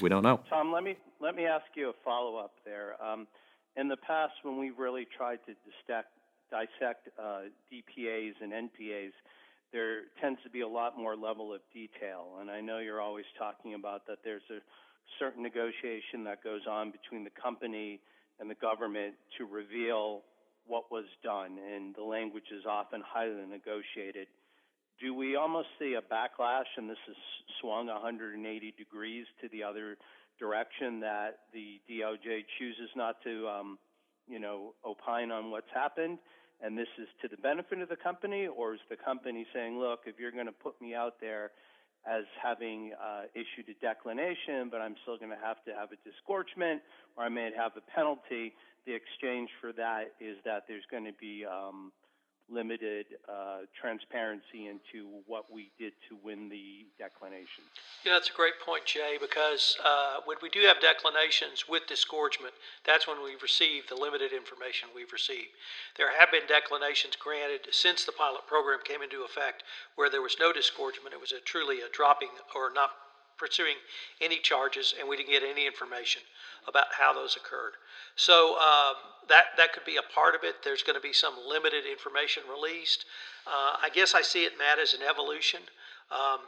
We 0.00 0.08
don't 0.08 0.22
know. 0.22 0.40
Tom, 0.48 0.72
let 0.72 0.84
me 0.84 0.96
let 1.20 1.34
me 1.34 1.44
ask 1.44 1.64
you 1.74 1.90
a 1.90 1.92
follow 2.04 2.36
up 2.36 2.52
there. 2.64 2.94
Um, 3.02 3.26
in 3.76 3.88
the 3.88 3.96
past, 3.96 4.32
when 4.42 4.58
we 4.58 4.70
really 4.70 5.06
tried 5.16 5.38
to 5.46 5.54
dissect, 5.66 6.08
dissect 6.50 7.08
uh, 7.18 7.50
DPAs 7.72 8.34
and 8.40 8.52
NPAs, 8.52 9.12
there 9.72 10.02
tends 10.20 10.40
to 10.44 10.50
be 10.50 10.60
a 10.60 10.68
lot 10.68 10.96
more 10.96 11.16
level 11.16 11.52
of 11.52 11.60
detail. 11.72 12.38
And 12.40 12.50
I 12.50 12.60
know 12.60 12.78
you're 12.78 13.00
always 13.00 13.26
talking 13.38 13.74
about 13.74 14.06
that 14.06 14.18
there's 14.24 14.46
a 14.50 14.58
certain 15.18 15.42
negotiation 15.42 16.24
that 16.24 16.42
goes 16.42 16.62
on 16.70 16.92
between 16.92 17.24
the 17.24 17.34
company 17.40 18.00
and 18.40 18.48
the 18.48 18.54
government 18.56 19.14
to 19.38 19.44
reveal 19.44 20.22
what 20.66 20.90
was 20.90 21.06
done, 21.24 21.56
and 21.58 21.94
the 21.96 22.02
language 22.02 22.52
is 22.52 22.64
often 22.68 23.02
highly 23.04 23.46
negotiated. 23.48 24.28
Do 25.00 25.14
we 25.14 25.36
almost 25.36 25.68
see 25.78 25.94
a 25.94 26.02
backlash, 26.02 26.66
and 26.76 26.90
this 26.90 26.98
has 27.06 27.16
swung 27.60 27.86
180 27.86 28.74
degrees 28.76 29.26
to 29.40 29.48
the 29.50 29.62
other 29.62 29.96
direction 30.40 31.00
that 31.00 31.40
the 31.52 31.80
DOJ 31.88 32.44
chooses 32.58 32.90
not 32.96 33.16
to, 33.22 33.48
um, 33.48 33.78
you 34.28 34.40
know, 34.40 34.74
opine 34.84 35.30
on 35.30 35.50
what's 35.50 35.70
happened, 35.72 36.18
and 36.60 36.76
this 36.76 36.88
is 36.98 37.06
to 37.22 37.28
the 37.28 37.36
benefit 37.36 37.80
of 37.80 37.88
the 37.88 37.96
company, 37.96 38.48
or 38.48 38.74
is 38.74 38.80
the 38.90 38.96
company 38.96 39.46
saying, 39.54 39.78
look, 39.78 40.00
if 40.06 40.18
you're 40.18 40.32
going 40.32 40.46
to 40.46 40.52
put 40.52 40.80
me 40.80 40.94
out 40.94 41.14
there 41.20 41.52
as 42.06 42.24
having 42.42 42.92
uh, 42.98 43.22
issued 43.34 43.68
a 43.68 43.78
declination, 43.84 44.68
but 44.70 44.80
I'm 44.80 44.96
still 45.02 45.18
going 45.18 45.30
to 45.30 45.42
have 45.44 45.62
to 45.66 45.74
have 45.74 45.90
a 45.92 45.98
disgorgement, 46.02 46.82
or 47.16 47.24
I 47.24 47.28
may 47.28 47.50
have 47.56 47.72
a 47.76 47.84
penalty, 47.94 48.54
the 48.86 48.94
exchange 48.94 49.50
for 49.60 49.72
that 49.74 50.14
is 50.20 50.38
that 50.44 50.64
there's 50.66 50.86
going 50.90 51.04
to 51.04 51.14
be 51.20 51.44
um, 51.44 51.92
limited 52.50 53.06
uh, 53.28 53.68
transparency 53.78 54.66
into 54.66 55.08
what 55.26 55.52
we 55.52 55.70
did 55.78 55.92
to 56.08 56.16
win 56.22 56.48
the 56.48 56.86
declination. 56.98 57.64
Yeah, 58.04 58.12
that's 58.12 58.30
a 58.30 58.32
great 58.32 58.54
point, 58.64 58.84
Jay, 58.84 59.16
because 59.20 59.76
uh, 59.84 60.20
when 60.24 60.38
we 60.42 60.48
do 60.48 60.60
have 60.60 60.78
declinations 60.80 61.68
with 61.68 61.86
disgorgement, 61.86 62.54
that's 62.84 63.06
when 63.06 63.22
we've 63.22 63.42
received 63.42 63.88
the 63.88 63.96
limited 63.96 64.32
information 64.32 64.88
we've 64.94 65.12
received. 65.12 65.52
There 65.96 66.10
have 66.18 66.30
been 66.30 66.46
declinations 66.48 67.16
granted 67.16 67.68
since 67.70 68.04
the 68.04 68.12
pilot 68.12 68.46
program 68.46 68.80
came 68.84 69.02
into 69.02 69.24
effect 69.24 69.62
where 69.96 70.10
there 70.10 70.22
was 70.22 70.36
no 70.40 70.52
disgorgement. 70.52 71.14
It 71.14 71.20
was 71.20 71.32
a, 71.32 71.40
truly 71.40 71.80
a 71.80 71.92
dropping 71.92 72.30
or 72.54 72.72
not 72.72 72.90
pursuing 73.38 73.76
any 74.20 74.38
charges, 74.38 74.94
and 74.98 75.08
we 75.08 75.16
didn't 75.16 75.30
get 75.30 75.42
any 75.42 75.66
information 75.66 76.22
about 76.66 76.86
how 76.98 77.12
those 77.12 77.36
occurred. 77.36 77.74
So 78.16 78.58
um, 78.58 78.96
that 79.28 79.56
that 79.56 79.72
could 79.72 79.84
be 79.84 79.96
a 79.96 80.14
part 80.14 80.34
of 80.34 80.42
it. 80.42 80.56
There's 80.64 80.82
going 80.82 80.96
to 80.96 81.00
be 81.00 81.12
some 81.12 81.34
limited 81.46 81.84
information 81.90 82.42
released. 82.50 83.06
Uh, 83.46 83.78
I 83.80 83.88
guess 83.94 84.14
I 84.14 84.22
see 84.22 84.44
it, 84.44 84.52
Matt, 84.58 84.78
as 84.78 84.92
an 84.92 85.00
evolution. 85.08 85.60
Um, 86.10 86.40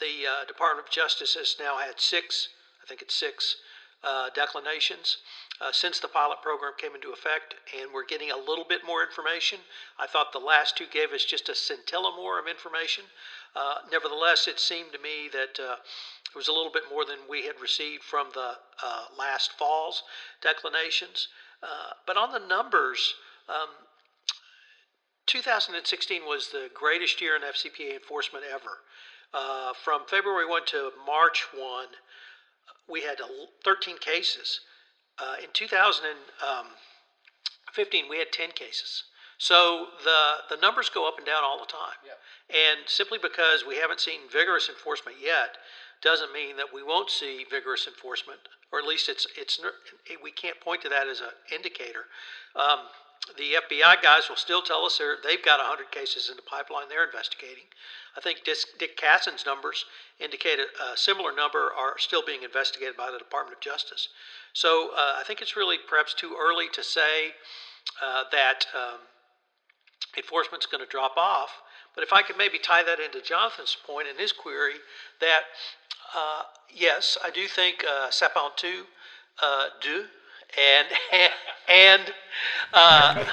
the 0.00 0.28
uh, 0.28 0.44
Department 0.46 0.86
of 0.86 0.92
Justice 0.92 1.34
has 1.34 1.56
now 1.58 1.78
had 1.78 1.98
six, 1.98 2.48
I 2.82 2.86
think 2.86 3.02
it's 3.02 3.14
six, 3.14 3.56
uh, 4.04 4.28
declinations 4.34 5.18
uh, 5.60 5.72
since 5.72 5.98
the 5.98 6.08
pilot 6.08 6.42
program 6.42 6.72
came 6.78 6.94
into 6.94 7.12
effect, 7.12 7.54
and 7.78 7.90
we're 7.92 8.04
getting 8.04 8.30
a 8.30 8.36
little 8.36 8.64
bit 8.68 8.80
more 8.86 9.02
information. 9.02 9.58
I 9.98 10.06
thought 10.06 10.32
the 10.32 10.38
last 10.38 10.76
two 10.76 10.86
gave 10.92 11.12
us 11.12 11.24
just 11.24 11.48
a 11.48 11.54
scintilla 11.54 12.14
more 12.14 12.38
of 12.38 12.46
information. 12.46 13.04
Uh, 13.54 13.76
nevertheless, 13.90 14.48
it 14.48 14.60
seemed 14.60 14.92
to 14.92 14.98
me 14.98 15.30
that 15.32 15.58
uh, 15.58 15.76
it 16.28 16.36
was 16.36 16.48
a 16.48 16.52
little 16.52 16.72
bit 16.72 16.84
more 16.90 17.04
than 17.06 17.18
we 17.28 17.46
had 17.46 17.60
received 17.60 18.02
from 18.02 18.28
the 18.34 18.52
uh, 18.82 19.04
last 19.18 19.52
fall's 19.58 20.02
declinations. 20.42 21.28
Uh, 21.62 21.94
but 22.06 22.18
on 22.18 22.32
the 22.32 22.46
numbers, 22.46 23.14
um, 23.48 23.68
2016 25.26 26.22
was 26.22 26.50
the 26.50 26.68
greatest 26.74 27.20
year 27.20 27.34
in 27.34 27.42
FCPA 27.42 27.94
enforcement 27.94 28.44
ever. 28.52 28.84
Uh, 29.32 29.72
from 29.72 30.02
February 30.06 30.46
1 30.46 30.66
to 30.66 30.90
March 31.06 31.46
1, 31.56 31.86
we 32.88 33.02
had 33.02 33.18
13 33.64 33.98
cases. 33.98 34.60
Uh, 35.18 35.36
in 35.42 35.48
2015, 35.52 38.08
we 38.08 38.18
had 38.18 38.32
10 38.32 38.52
cases. 38.52 39.04
So 39.38 39.88
the, 40.04 40.54
the 40.54 40.60
numbers 40.60 40.88
go 40.88 41.08
up 41.08 41.18
and 41.18 41.26
down 41.26 41.44
all 41.44 41.58
the 41.58 41.66
time. 41.66 41.98
Yeah. 42.04 42.12
And 42.48 42.80
simply 42.86 43.18
because 43.20 43.64
we 43.66 43.76
haven't 43.76 44.00
seen 44.00 44.20
vigorous 44.32 44.68
enforcement 44.68 45.18
yet 45.22 45.58
doesn't 46.02 46.32
mean 46.32 46.56
that 46.56 46.72
we 46.72 46.82
won't 46.82 47.10
see 47.10 47.44
vigorous 47.50 47.86
enforcement, 47.86 48.40
or 48.72 48.78
at 48.78 48.86
least 48.86 49.08
it's 49.08 49.26
it's 49.36 49.60
we 50.22 50.30
can't 50.30 50.60
point 50.60 50.82
to 50.82 50.88
that 50.88 51.08
as 51.08 51.20
an 51.20 51.32
indicator. 51.52 52.04
Um, 52.54 52.80
the 53.36 53.58
FBI 53.68 54.02
guys 54.02 54.28
will 54.28 54.36
still 54.36 54.62
tell 54.62 54.84
us 54.84 55.00
they've 55.24 55.44
got 55.44 55.58
100 55.58 55.90
cases 55.90 56.28
in 56.30 56.36
the 56.36 56.42
pipeline 56.42 56.88
they're 56.88 57.04
investigating. 57.04 57.64
I 58.16 58.20
think 58.20 58.44
Dick 58.44 58.96
Cassin's 58.96 59.44
numbers 59.44 59.84
indicate 60.18 60.58
a, 60.58 60.92
a, 60.92 60.96
similar 60.96 61.34
number 61.34 61.70
are 61.76 61.98
still 61.98 62.24
being 62.24 62.42
investigated 62.42 62.96
by 62.96 63.10
the 63.10 63.18
Department 63.18 63.56
of 63.56 63.60
Justice. 63.60 64.08
So 64.54 64.90
uh, 64.96 65.20
I 65.20 65.22
think 65.26 65.42
it's 65.42 65.56
really 65.56 65.76
perhaps 65.86 66.14
too 66.14 66.34
early 66.40 66.68
to 66.72 66.82
say 66.82 67.34
uh, 68.02 68.24
that 68.32 68.66
um, 68.74 69.00
enforcement's 70.16 70.66
going 70.66 70.82
to 70.82 70.90
drop 70.90 71.16
off. 71.18 71.50
But 71.94 72.04
if 72.04 72.12
I 72.12 72.22
could 72.22 72.38
maybe 72.38 72.58
tie 72.58 72.82
that 72.84 73.00
into 73.00 73.20
Jonathan's 73.20 73.76
point 73.86 74.08
in 74.08 74.16
his 74.16 74.32
query, 74.32 74.80
that 75.20 75.42
uh, 76.14 76.42
yes, 76.72 77.18
I 77.22 77.30
do 77.30 77.46
think 77.46 77.84
uh, 77.84 78.10
Sapin 78.10 78.50
2 78.56 78.84
uh, 79.42 79.64
do 79.82 80.04
and 80.58 80.86
and 81.68 82.02
uh, 82.72 83.24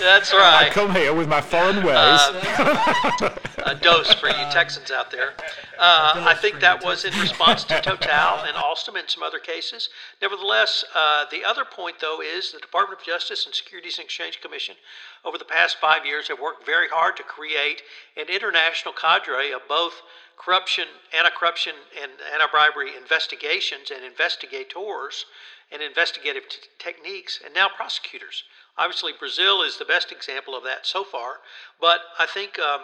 that's 0.00 0.32
right. 0.32 0.66
I 0.66 0.70
come 0.70 0.94
here 0.94 1.14
with 1.14 1.28
my 1.28 1.40
foreign 1.40 1.84
ways. 1.84 1.94
Uh, 1.94 3.36
a 3.66 3.74
dose 3.74 4.12
for 4.14 4.28
you 4.28 4.46
Texans 4.50 4.90
out 4.90 5.10
there. 5.10 5.34
Uh, 5.78 6.24
I 6.26 6.34
think 6.34 6.60
that 6.60 6.82
was 6.82 7.04
in 7.04 7.12
response 7.20 7.64
to 7.64 7.80
Total 7.80 8.44
and 8.44 8.56
Alstom 8.56 8.98
and 8.98 9.08
some 9.08 9.22
other 9.22 9.38
cases. 9.38 9.90
Nevertheless, 10.22 10.84
uh, 10.94 11.26
the 11.30 11.44
other 11.44 11.64
point 11.64 11.96
though 12.00 12.20
is 12.20 12.52
the 12.52 12.58
Department 12.58 13.00
of 13.00 13.06
Justice 13.06 13.46
and 13.46 13.54
Securities 13.54 13.98
and 13.98 14.06
Exchange 14.06 14.40
Commission 14.40 14.76
over 15.24 15.38
the 15.38 15.44
past 15.44 15.76
five 15.80 16.06
years 16.06 16.28
have 16.28 16.40
worked 16.40 16.64
very 16.64 16.88
hard 16.88 17.16
to 17.16 17.22
create 17.22 17.82
an 18.16 18.26
international 18.28 18.94
cadre 18.94 19.52
of 19.52 19.60
both 19.68 20.02
corruption, 20.38 20.84
anti-corruption, 21.16 21.74
and 22.00 22.12
anti-bribery 22.32 22.96
investigations 22.96 23.90
and 23.94 24.04
investigators 24.04 25.26
and 25.72 25.82
investigative 25.82 26.48
t- 26.48 26.58
techniques, 26.78 27.40
and 27.44 27.54
now 27.54 27.68
prosecutors. 27.68 28.44
Obviously, 28.76 29.12
Brazil 29.18 29.62
is 29.62 29.78
the 29.78 29.84
best 29.84 30.12
example 30.12 30.56
of 30.56 30.64
that 30.64 30.86
so 30.86 31.04
far, 31.04 31.36
but 31.80 31.98
I 32.18 32.26
think 32.26 32.58
um, 32.58 32.82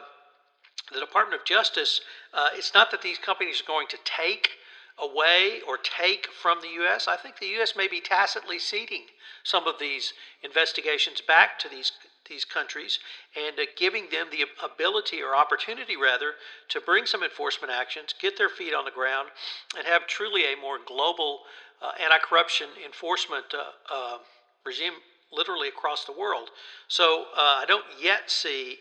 the 0.93 1.01
Department 1.01 1.41
of 1.41 1.47
Justice, 1.47 2.01
uh, 2.33 2.49
it's 2.55 2.75
not 2.75 2.91
that 2.91 3.03
these 3.03 3.19
companies 3.19 3.61
are 3.61 3.67
going 3.67 3.89
to 3.89 3.99
take 4.05 4.51
away 4.99 5.61
or 5.67 5.77
take 5.79 6.27
from 6.27 6.61
the 6.61 6.69
U.S. 6.81 7.09
I 7.09 7.17
think 7.17 7.39
the 7.39 7.47
U.S. 7.59 7.75
may 7.77 7.89
be 7.89 8.01
tacitly 8.01 8.59
ceding 8.59 9.07
some 9.43 9.67
of 9.67 9.79
these 9.79 10.13
investigations 10.43 11.21
back 11.21 11.59
to 11.61 11.69
these 11.69 11.93
these 12.29 12.45
countries 12.45 12.99
and 13.37 13.59
uh, 13.59 13.65
giving 13.77 14.09
them 14.11 14.29
the 14.31 14.45
ability 14.65 15.21
or 15.23 15.37
opportunity, 15.37 15.97
rather, 15.97 16.33
to 16.69 16.81
bring 16.81 17.07
some 17.07 17.23
enforcement 17.23 17.73
actions, 17.73 18.15
get 18.21 18.39
their 18.39 18.49
feet 18.49 18.75
on 18.75 18.85
the 18.85 18.91
ground, 18.91 19.29
and 19.77 19.87
have 19.87 20.07
truly 20.07 20.45
a 20.45 20.61
more 20.61 20.79
global 20.87 21.41
uh, 21.85 22.03
anti 22.03 22.19
corruption 22.19 22.69
enforcement 22.85 23.47
uh, 23.53 23.95
uh, 23.95 24.19
regime 24.65 24.95
literally 25.33 25.69
across 25.69 26.05
the 26.05 26.13
world. 26.13 26.51
So 26.89 27.27
uh, 27.37 27.61
I 27.63 27.65
don't 27.67 27.85
yet 28.01 28.31
see 28.31 28.79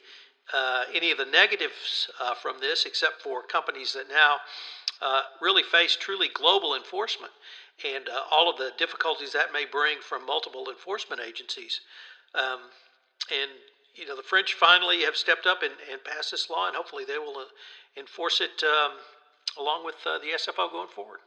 uh, 0.53 0.83
any 0.93 1.11
of 1.11 1.17
the 1.17 1.25
negatives 1.25 2.09
from 2.41 2.59
this, 2.59 2.85
except 2.85 3.21
for 3.21 3.41
companies 3.41 3.93
that 3.93 4.07
now 4.09 4.37
really 5.41 5.63
face 5.63 5.97
truly 5.99 6.29
global 6.33 6.75
enforcement 6.75 7.31
and 7.83 8.07
all 8.31 8.49
of 8.49 8.57
the 8.57 8.71
difficulties 8.77 9.33
that 9.33 9.51
may 9.51 9.65
bring 9.65 9.97
from 9.99 10.25
multiple 10.25 10.67
enforcement 10.69 11.21
agencies. 11.25 11.81
Um, 12.35 12.59
and 13.31 13.51
you 13.95 14.07
know 14.07 14.15
the 14.15 14.23
French 14.23 14.53
finally 14.53 15.01
have 15.03 15.15
stepped 15.15 15.45
up 15.45 15.61
and, 15.61 15.73
and 15.91 16.03
passed 16.03 16.31
this 16.31 16.49
law, 16.49 16.67
and 16.67 16.75
hopefully 16.75 17.05
they 17.05 17.17
will 17.17 17.37
uh, 17.37 17.45
enforce 17.97 18.41
it 18.41 18.63
um, 18.63 18.91
along 19.57 19.85
with 19.85 19.95
uh, 20.05 20.19
the 20.19 20.33
SFO 20.35 20.71
going 20.71 20.89
forward. 20.89 21.19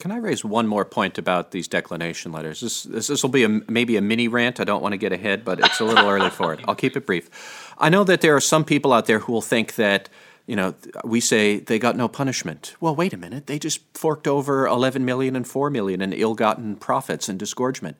Can 0.00 0.10
I 0.10 0.16
raise 0.16 0.42
one 0.42 0.66
more 0.66 0.86
point 0.86 1.18
about 1.18 1.50
these 1.50 1.68
declination 1.68 2.32
letters? 2.32 2.60
This 2.62 2.84
this, 2.84 3.08
this 3.08 3.22
will 3.22 3.30
be 3.30 3.44
a, 3.44 3.48
maybe 3.48 3.98
a 3.98 4.00
mini 4.00 4.28
rant. 4.28 4.58
I 4.58 4.64
don't 4.64 4.82
want 4.82 4.94
to 4.94 4.96
get 4.96 5.12
ahead, 5.12 5.44
but 5.44 5.60
it's 5.60 5.78
a 5.78 5.84
little 5.84 6.08
early 6.08 6.30
for 6.30 6.54
it. 6.54 6.60
I'll 6.68 6.74
keep 6.74 6.96
it 6.96 7.04
brief. 7.04 7.28
I 7.76 7.90
know 7.90 8.02
that 8.04 8.22
there 8.22 8.34
are 8.34 8.40
some 8.40 8.64
people 8.64 8.94
out 8.94 9.04
there 9.04 9.18
who 9.18 9.32
will 9.32 9.42
think 9.42 9.74
that 9.74 10.08
you 10.46 10.56
know 10.56 10.74
we 11.04 11.20
say 11.20 11.58
they 11.58 11.78
got 11.78 11.96
no 11.96 12.08
punishment. 12.08 12.74
Well, 12.80 12.96
wait 12.96 13.12
a 13.12 13.18
minute. 13.18 13.46
They 13.46 13.58
just 13.58 13.80
forked 13.92 14.26
over 14.26 14.66
11 14.66 15.04
million 15.04 15.36
and 15.36 15.46
4 15.46 15.68
million 15.68 16.00
in 16.00 16.14
ill-gotten 16.14 16.76
profits 16.76 17.28
and 17.28 17.38
disgorgement. 17.38 17.98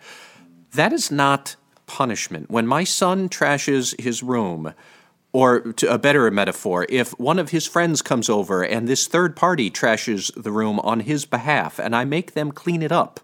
That 0.73 0.95
is 0.95 1.11
not 1.11 1.57
punishment. 1.87 2.51
When 2.51 2.67
my 2.67 2.85
son 2.85 3.29
trashes 3.29 4.01
his 4.01 4.23
room, 4.23 4.73
or 5.33 5.75
a 5.89 5.99
better 5.99 6.31
metaphor, 6.31 6.87
if 6.89 7.19
one 7.19 7.39
of 7.39 7.51
his 7.51 7.67
friends 7.67 8.03
comes 8.03 8.29
over 8.29 8.63
and 8.65 8.89
this 8.89 9.07
third 9.07 9.37
party 9.37 9.71
trashes 9.71 10.31
the 10.41 10.51
room 10.51 10.81
on 10.81 11.01
his 11.01 11.25
behalf 11.25 11.79
and 11.79 11.95
I 11.95 12.05
make 12.05 12.33
them 12.33 12.51
clean 12.51 12.83
it 12.83 12.91
up, 12.91 13.21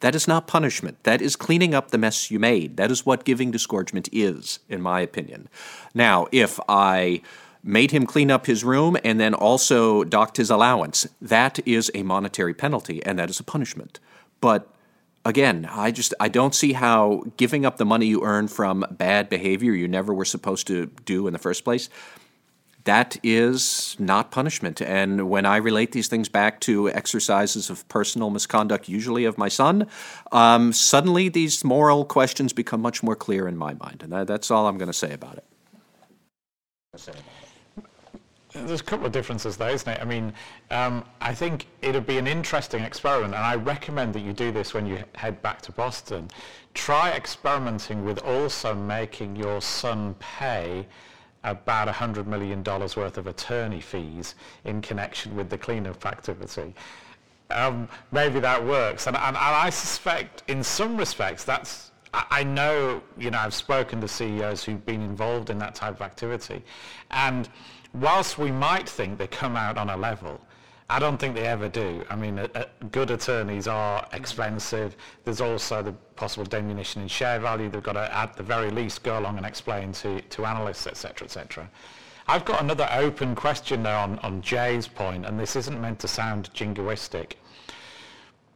that 0.00 0.14
is 0.14 0.28
not 0.28 0.46
punishment. 0.46 1.02
That 1.04 1.20
is 1.20 1.36
cleaning 1.36 1.74
up 1.74 1.90
the 1.90 1.98
mess 1.98 2.30
you 2.30 2.38
made. 2.38 2.76
That 2.76 2.90
is 2.90 3.04
what 3.04 3.24
giving 3.24 3.50
disgorgement 3.50 4.08
is, 4.12 4.60
in 4.68 4.80
my 4.80 5.00
opinion. 5.00 5.48
Now, 5.94 6.28
if 6.30 6.60
I 6.68 7.22
made 7.64 7.90
him 7.90 8.06
clean 8.06 8.30
up 8.30 8.46
his 8.46 8.62
room 8.62 8.96
and 9.02 9.18
then 9.18 9.34
also 9.34 10.04
docked 10.04 10.36
his 10.36 10.50
allowance, 10.50 11.06
that 11.20 11.58
is 11.66 11.90
a 11.94 12.02
monetary 12.02 12.54
penalty 12.54 13.04
and 13.04 13.18
that 13.18 13.30
is 13.30 13.40
a 13.40 13.44
punishment. 13.44 13.98
But 14.40 14.72
again, 15.28 15.68
I 15.70 15.90
just 15.90 16.14
I 16.18 16.28
don't 16.28 16.54
see 16.54 16.72
how 16.72 17.24
giving 17.36 17.64
up 17.64 17.76
the 17.76 17.84
money 17.84 18.06
you 18.06 18.24
earn 18.24 18.48
from 18.48 18.84
bad 18.90 19.28
behavior 19.28 19.72
you 19.72 19.86
never 19.86 20.12
were 20.12 20.24
supposed 20.24 20.66
to 20.66 20.86
do 21.04 21.26
in 21.26 21.32
the 21.32 21.38
first 21.38 21.64
place 21.64 21.88
that 22.88 23.18
is 23.22 23.96
not 23.98 24.30
punishment. 24.30 24.80
And 24.80 25.28
when 25.28 25.44
I 25.44 25.58
relate 25.58 25.92
these 25.92 26.08
things 26.08 26.30
back 26.30 26.58
to 26.60 26.88
exercises 26.88 27.68
of 27.68 27.86
personal 27.88 28.30
misconduct, 28.30 28.88
usually 28.88 29.26
of 29.26 29.36
my 29.36 29.48
son, 29.48 29.86
um, 30.32 30.72
suddenly 30.72 31.28
these 31.28 31.62
moral 31.64 32.06
questions 32.06 32.54
become 32.54 32.80
much 32.80 33.02
more 33.02 33.14
clear 33.14 33.46
in 33.46 33.58
my 33.58 33.74
mind. 33.74 34.02
And 34.02 34.10
that, 34.12 34.26
that's 34.26 34.50
all 34.50 34.66
I'm 34.66 34.78
going 34.78 34.88
to 34.88 34.94
say 34.94 35.12
about 35.12 35.36
it. 35.36 35.44
There's 38.66 38.80
a 38.80 38.84
couple 38.84 39.06
of 39.06 39.12
differences 39.12 39.56
there, 39.56 39.70
isn't 39.70 39.90
it? 39.90 40.00
I 40.00 40.04
mean, 40.04 40.32
um, 40.70 41.04
I 41.20 41.34
think 41.34 41.66
it'd 41.82 42.06
be 42.06 42.18
an 42.18 42.26
interesting 42.26 42.82
experiment, 42.82 43.34
and 43.34 43.44
I 43.44 43.54
recommend 43.54 44.14
that 44.14 44.20
you 44.20 44.32
do 44.32 44.50
this 44.52 44.74
when 44.74 44.86
you 44.86 45.02
head 45.14 45.40
back 45.42 45.62
to 45.62 45.72
Boston. 45.72 46.28
Try 46.74 47.10
experimenting 47.12 48.04
with 48.04 48.18
also 48.18 48.74
making 48.74 49.36
your 49.36 49.60
son 49.60 50.14
pay 50.18 50.86
about 51.44 51.88
$100 51.88 52.26
million 52.26 52.62
worth 52.64 53.18
of 53.18 53.26
attorney 53.26 53.80
fees 53.80 54.34
in 54.64 54.80
connection 54.80 55.36
with 55.36 55.48
the 55.48 55.58
cleanup 55.58 56.04
activity. 56.04 56.74
Um, 57.50 57.88
maybe 58.12 58.40
that 58.40 58.62
works. 58.62 59.06
And, 59.06 59.16
and, 59.16 59.28
and, 59.28 59.36
I 59.36 59.70
suspect, 59.70 60.42
in 60.48 60.62
some 60.62 60.96
respects, 60.96 61.44
that's. 61.44 61.92
I, 62.12 62.24
I 62.30 62.44
know, 62.44 63.02
you 63.16 63.30
know, 63.30 63.38
I've 63.38 63.54
spoken 63.54 64.00
to 64.00 64.08
CEOs 64.08 64.64
who've 64.64 64.84
been 64.84 65.02
involved 65.02 65.50
in 65.50 65.58
that 65.58 65.74
type 65.74 65.94
of 65.94 66.02
activity, 66.02 66.62
and 67.10 67.48
whilst 67.94 68.38
we 68.38 68.50
might 68.50 68.88
think 68.88 69.18
they 69.18 69.26
come 69.26 69.56
out 69.56 69.78
on 69.78 69.90
a 69.90 69.96
level, 69.96 70.40
I 70.90 70.98
don't 70.98 71.18
think 71.18 71.34
they 71.34 71.46
ever 71.46 71.68
do. 71.68 72.02
I 72.08 72.16
mean, 72.16 72.46
good 72.92 73.10
attorneys 73.10 73.68
are 73.68 74.08
expensive. 74.14 74.96
There's 75.24 75.42
also 75.42 75.82
the 75.82 75.92
possible 76.16 76.46
diminution 76.46 77.02
in 77.02 77.08
share 77.08 77.38
value. 77.38 77.68
They've 77.68 77.82
got 77.82 77.92
to, 77.92 78.14
at 78.14 78.36
the 78.36 78.42
very 78.42 78.70
least, 78.70 79.02
go 79.02 79.18
along 79.18 79.36
and 79.36 79.44
explain 79.44 79.92
to, 79.92 80.22
to 80.22 80.46
analysts, 80.46 80.86
etc., 80.86 81.26
etc. 81.26 81.70
I've 82.26 82.46
got 82.46 82.62
another 82.62 82.88
open 82.92 83.34
question 83.34 83.82
there 83.82 83.96
on, 83.96 84.18
on 84.20 84.40
Jay's 84.40 84.88
point, 84.88 85.26
and 85.26 85.38
this 85.38 85.56
isn't 85.56 85.78
meant 85.78 85.98
to 86.00 86.08
sound 86.08 86.50
jingoistic. 86.54 87.32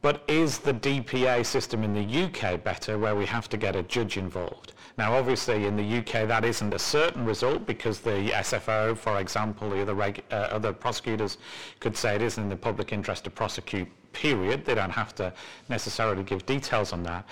But 0.01 0.23
is 0.27 0.59
the 0.59 0.73
DPA 0.73 1.45
system 1.45 1.83
in 1.83 1.93
the 1.93 2.23
UK 2.25 2.63
better 2.63 2.97
where 2.97 3.15
we 3.15 3.25
have 3.25 3.47
to 3.49 3.57
get 3.57 3.75
a 3.75 3.83
judge 3.83 4.17
involved? 4.17 4.73
Now, 4.95 5.15
obviously, 5.15 5.65
in 5.65 5.75
the 5.75 5.97
UK, 5.99 6.27
that 6.27 6.45
isn't 6.45 6.71
a 6.73 6.79
certain 6.79 7.25
result 7.25 7.65
because 7.65 7.99
the 7.99 8.29
SFO, 8.29 8.95
for 8.95 9.19
example, 9.19 9.71
the 9.71 9.81
other, 9.81 9.95
reg- 9.95 10.23
uh, 10.31 10.35
other 10.51 10.71
prosecutors 10.71 11.39
could 11.79 11.97
say 11.97 12.15
it 12.15 12.21
isn't 12.21 12.43
in 12.43 12.49
the 12.49 12.55
public 12.55 12.93
interest 12.93 13.23
to 13.23 13.31
prosecute, 13.31 13.87
period. 14.13 14.65
They 14.65 14.75
don't 14.75 14.91
have 14.91 15.15
to 15.15 15.33
necessarily 15.67 16.23
give 16.23 16.45
details 16.45 16.93
on 16.93 17.01
that. 17.03 17.27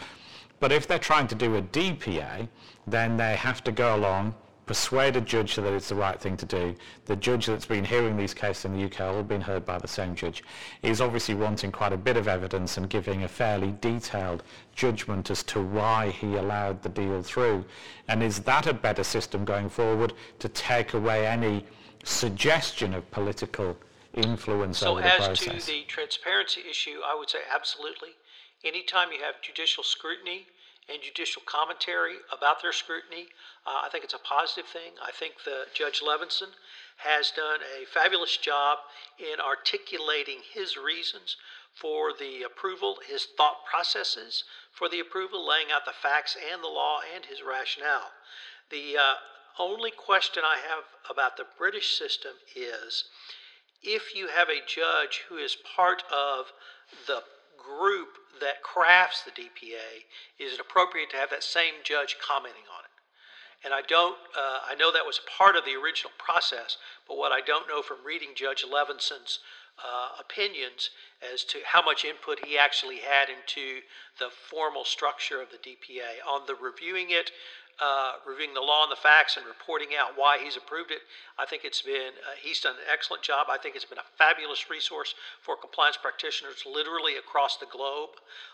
But 0.60 0.72
if 0.72 0.88
they're 0.88 1.00
trying 1.00 1.28
to 1.28 1.36
do 1.36 1.56
a 1.56 1.62
DPA, 1.62 2.48
then 2.88 3.16
they 3.18 3.36
have 3.36 3.64
to 3.66 3.72
go 3.72 3.96
along, 3.96 4.34
persuade 4.72 5.18
a 5.18 5.20
judge 5.20 5.58
that 5.58 5.74
it's 5.74 5.90
the 5.90 5.96
right 5.96 6.18
thing 6.18 6.38
to 6.38 6.46
do. 6.46 6.74
The 7.04 7.18
judge 7.18 7.48
that's 7.48 7.66
been 7.66 7.84
hearing 7.84 8.16
these 8.16 8.34
cases 8.34 8.64
in 8.64 8.72
the 8.72 8.86
UK, 8.86 9.02
all 9.02 9.22
been 9.22 9.42
heard 9.42 9.66
by 9.66 9.78
the 9.78 9.88
same 9.90 10.16
judge, 10.16 10.46
is 10.82 11.02
obviously 11.02 11.36
wanting 11.36 11.74
quite 11.74 11.92
a 11.92 11.98
bit 11.98 12.16
of 12.16 12.30
evidence 12.30 12.78
and 12.78 12.90
giving 12.90 13.24
a 13.24 13.28
fairly 13.28 13.76
detailed 13.82 14.44
judgment 14.74 15.30
as 15.30 15.44
to 15.44 15.62
why 15.62 16.10
he 16.10 16.38
allowed 16.38 16.84
the 16.84 16.88
deal 16.88 17.22
through. 17.22 17.66
And 18.08 18.24
is 18.24 18.40
that 18.40 18.66
a 18.66 18.74
better 18.74 19.04
system 19.04 19.44
going 19.44 19.68
forward 19.68 20.14
to 20.40 20.48
take 20.48 20.94
away 20.94 21.28
any 21.28 21.66
suggestion 22.06 22.94
of 22.94 23.12
political 23.12 23.76
influence 24.14 24.78
so 24.78 24.92
over 24.92 25.02
the 25.02 25.10
process? 25.10 25.40
So 25.42 25.52
as 25.52 25.66
to 25.66 25.72
the 25.74 25.84
transparency 25.90 26.62
issue, 26.70 27.00
I 27.06 27.14
would 27.20 27.30
say 27.30 27.40
absolutely. 27.54 28.12
Anytime 28.64 29.12
you 29.12 29.22
have 29.22 29.42
judicial 29.42 29.84
scrutiny, 29.84 30.46
and 30.90 31.02
judicial 31.02 31.42
commentary 31.46 32.16
about 32.32 32.62
their 32.62 32.74
scrutiny. 32.74 33.28
Uh, 33.66 33.82
I 33.86 33.90
think 33.92 34.04
it's 34.04 34.14
a 34.14 34.20
positive 34.20 34.70
thing. 34.70 34.94
I 35.02 35.12
think 35.12 35.44
the 35.46 35.66
Judge 35.74 36.02
Leveson 36.06 36.50
has 36.98 37.32
done 37.32 37.60
a 37.62 37.86
fabulous 37.86 38.38
job 38.38 38.80
in 39.20 39.40
articulating 39.40 40.40
his 40.54 40.78
reasons 40.78 41.38
for 41.74 42.12
the 42.18 42.44
approval, 42.44 42.98
his 43.08 43.28
thought 43.38 43.66
processes 43.70 44.44
for 44.72 44.90
the 44.90 45.00
approval, 45.00 45.48
laying 45.48 45.72
out 45.72 45.86
the 45.86 45.92
facts 45.92 46.36
and 46.52 46.64
the 46.64 46.68
law 46.68 47.00
and 47.16 47.26
his 47.26 47.42
rationale. 47.42 48.12
The 48.70 48.98
uh, 48.98 49.16
only 49.60 49.92
question 49.92 50.44
I 50.46 50.58
have 50.58 50.84
about 51.10 51.38
the 51.38 51.46
British 51.58 51.98
system 51.98 52.34
is 52.56 53.06
if 53.84 54.16
you 54.16 54.28
have 54.28 54.50
a 54.50 54.66
judge 54.66 55.24
who 55.28 55.38
is 55.38 55.56
part 55.76 56.04
of 56.12 56.52
the 57.08 57.24
group 57.64 58.18
that 58.40 58.64
crafts 58.64 59.22
the 59.22 59.32
DPA, 59.32 60.06
is 60.40 60.54
it 60.54 60.60
appropriate 60.60 61.10
to 61.12 61.18
have 61.18 61.30
that 61.30 61.44
same 61.44 61.76
judge 61.84 62.18
commenting 62.20 62.66
on 62.74 62.84
it? 62.84 62.92
And 63.64 63.74
I 63.74 63.82
don't, 63.82 64.18
uh, 64.36 64.60
I 64.66 64.76
know 64.76 64.92
that 64.92 65.06
was 65.06 65.22
part 65.38 65.56
of 65.56 65.66
the 65.66 65.76
original 65.76 66.12
process, 66.18 66.78
but 67.08 67.18
what 67.18 67.32
I 67.32 67.42
don't 67.42 67.68
know 67.68 67.82
from 67.82 67.98
reading 68.04 68.30
Judge 68.36 68.66
Leveson's 68.66 69.40
uh, 69.78 70.10
opinions 70.20 70.90
as 71.22 71.44
to 71.46 71.60
how 71.66 71.82
much 71.84 72.06
input 72.06 72.44
he 72.46 72.58
actually 72.58 72.98
had 72.98 73.30
into 73.30 73.82
the 74.20 74.30
formal 74.50 74.84
structure 74.84 75.42
of 75.42 75.50
the 75.50 75.58
DPA. 75.58 76.26
On 76.28 76.42
the 76.48 76.56
reviewing 76.56 77.08
it, 77.10 77.32
uh, 77.82 78.14
reviewing 78.28 78.54
the 78.54 78.62
law 78.62 78.84
and 78.84 78.92
the 78.92 79.02
facts 79.02 79.38
and 79.38 79.46
reporting 79.46 79.90
out 79.98 80.14
why 80.16 80.38
he's 80.38 80.56
approved 80.56 80.92
it. 80.92 81.02
I 81.40 81.46
think 81.46 81.66
it's 81.66 81.82
been, 81.82 82.14
uh, 82.22 82.38
he's 82.40 82.62
done 82.62 82.76
an 82.76 82.86
excellent 82.92 83.24
job. 83.24 83.48
I 83.50 83.58
think 83.58 83.76
it's 83.76 83.86
been 83.86 83.98
a 83.98 84.12
fabulous 84.18 84.70
resource 84.70 85.16
for 85.42 85.58
compliance 85.58 85.98
practitioners 85.98 86.64
literally 86.66 87.18
across 87.18 87.58
the 87.58 87.66
globe. 87.66 88.12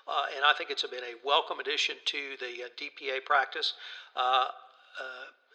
Uh, 0.08 0.32
and 0.36 0.46
I 0.46 0.54
think 0.54 0.72
it's 0.72 0.88
been 0.88 1.04
a 1.04 1.20
welcome 1.26 1.60
addition 1.60 1.98
to 2.06 2.40
the 2.40 2.64
uh, 2.64 2.68
DPA 2.80 3.26
practice. 3.26 3.74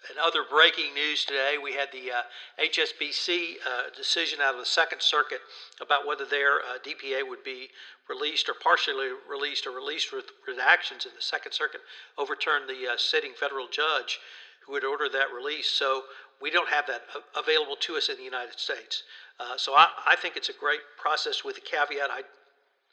And 0.08 0.18
other 0.18 0.42
breaking 0.48 0.94
news 0.94 1.24
today, 1.24 1.56
we 1.62 1.74
had 1.74 1.88
the 1.92 2.10
uh, 2.10 2.22
HSBC 2.58 3.54
uh, 3.64 3.94
decision 3.96 4.40
out 4.42 4.54
of 4.54 4.60
the 4.60 4.66
Second 4.66 5.00
Circuit 5.00 5.40
about 5.80 6.06
whether 6.06 6.24
their 6.24 6.58
uh, 6.58 6.78
DPA 6.84 7.28
would 7.28 7.44
be 7.44 7.68
released 8.08 8.48
or 8.48 8.54
partially 8.54 9.10
released 9.30 9.64
or 9.66 9.70
released 9.70 10.12
with 10.12 10.26
redactions. 10.48 11.06
And 11.06 11.14
the 11.16 11.22
Second 11.22 11.52
Circuit 11.52 11.82
overturned 12.18 12.68
the 12.68 12.92
uh, 12.92 12.96
sitting 12.96 13.32
federal 13.38 13.68
judge 13.68 14.18
who 14.66 14.74
had 14.74 14.84
ordered 14.84 15.12
that 15.12 15.32
release. 15.34 15.68
So 15.68 16.02
we 16.40 16.50
don't 16.50 16.68
have 16.68 16.86
that 16.88 17.02
available 17.36 17.76
to 17.76 17.94
us 17.94 18.08
in 18.08 18.16
the 18.16 18.24
United 18.24 18.58
States. 18.58 19.04
Uh, 19.38 19.56
so 19.56 19.74
I, 19.74 19.88
I, 20.06 20.16
think 20.16 20.36
it's 20.36 20.48
a 20.48 20.58
great 20.58 20.80
process 21.00 21.44
with 21.44 21.56
a 21.58 21.60
caveat 21.60 22.10
I, 22.10 22.20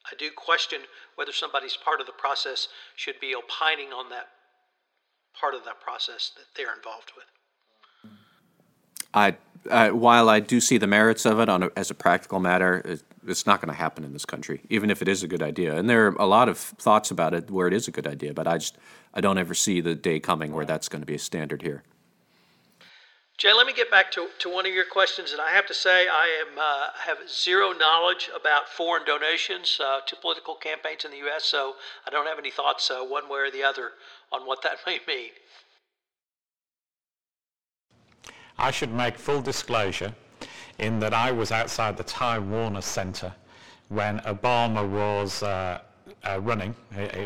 I 0.05 0.15
do 0.17 0.29
question 0.35 0.81
whether 1.15 1.31
somebody's 1.31 1.75
part 1.75 1.99
of 1.99 2.05
the 2.05 2.13
process 2.13 2.69
should 2.95 3.19
be 3.19 3.35
opining 3.35 3.91
on 3.91 4.09
that 4.09 4.29
part 5.39 5.55
of 5.55 5.65
that 5.65 5.79
process 5.81 6.31
that 6.35 6.45
they're 6.55 6.75
involved 6.75 7.11
with. 7.15 7.25
I, 9.13 9.35
uh, 9.69 9.89
while 9.89 10.29
I 10.29 10.39
do 10.39 10.61
see 10.61 10.77
the 10.77 10.87
merits 10.87 11.25
of 11.25 11.39
it 11.39 11.49
on 11.49 11.63
a, 11.63 11.69
as 11.75 11.89
a 11.89 11.95
practical 11.95 12.39
matter, 12.39 12.81
it, 12.85 13.03
it's 13.27 13.45
not 13.45 13.61
going 13.61 13.73
to 13.73 13.77
happen 13.77 14.03
in 14.03 14.13
this 14.13 14.25
country, 14.25 14.61
even 14.69 14.89
if 14.89 15.01
it 15.01 15.07
is 15.07 15.23
a 15.23 15.27
good 15.27 15.41
idea. 15.41 15.75
And 15.75 15.89
there 15.89 16.07
are 16.07 16.15
a 16.19 16.25
lot 16.25 16.49
of 16.49 16.57
thoughts 16.57 17.11
about 17.11 17.33
it 17.33 17.49
where 17.49 17.67
it 17.67 17.73
is 17.73 17.87
a 17.87 17.91
good 17.91 18.07
idea, 18.07 18.33
but 18.33 18.47
I 18.47 18.57
just 18.57 18.77
I 19.13 19.21
don't 19.21 19.37
ever 19.37 19.53
see 19.53 19.81
the 19.81 19.95
day 19.95 20.19
coming 20.19 20.53
where 20.53 20.65
that's 20.65 20.87
going 20.87 21.01
to 21.01 21.05
be 21.05 21.15
a 21.15 21.19
standard 21.19 21.61
here. 21.61 21.83
Jay, 23.39 23.53
let 23.53 23.65
me 23.65 23.71
get 23.71 23.89
back 23.89 24.11
to, 24.11 24.27
to 24.39 24.49
one 24.53 24.65
of 24.65 24.73
your 24.73 24.83
questions, 24.83 25.31
and 25.31 25.39
I 25.39 25.51
have 25.51 25.65
to 25.67 25.73
say 25.73 26.09
I 26.09 26.43
am 26.45 26.59
uh, 26.59 26.87
have 27.05 27.19
zero 27.29 27.71
knowledge 27.71 28.29
about 28.35 28.67
foreign 28.67 29.05
donations 29.05 29.79
uh, 29.81 30.01
to 30.07 30.15
political 30.17 30.55
campaigns 30.55 31.05
in 31.05 31.11
the 31.11 31.17
U.S., 31.19 31.45
so 31.45 31.75
I 32.05 32.11
don't 32.11 32.27
have 32.27 32.37
any 32.37 32.51
thoughts 32.51 32.91
uh, 32.91 33.01
one 33.01 33.29
way 33.29 33.39
or 33.39 33.49
the 33.49 33.63
other 33.63 33.91
on 34.31 34.45
what 34.45 34.61
that 34.63 34.77
may 34.85 34.99
mean. 35.07 35.31
I 38.57 38.71
should 38.71 38.93
make 38.93 39.17
full 39.17 39.41
disclosure 39.41 40.13
in 40.79 40.99
that 40.99 41.13
I 41.13 41.31
was 41.31 41.51
outside 41.51 41.97
the 41.97 42.03
Time 42.03 42.51
Warner 42.51 42.81
Center 42.81 43.33
when 43.89 44.19
Obama 44.19 44.87
was 44.87 45.43
uh, 45.43 45.79
uh, 46.27 46.39
running, 46.41 46.75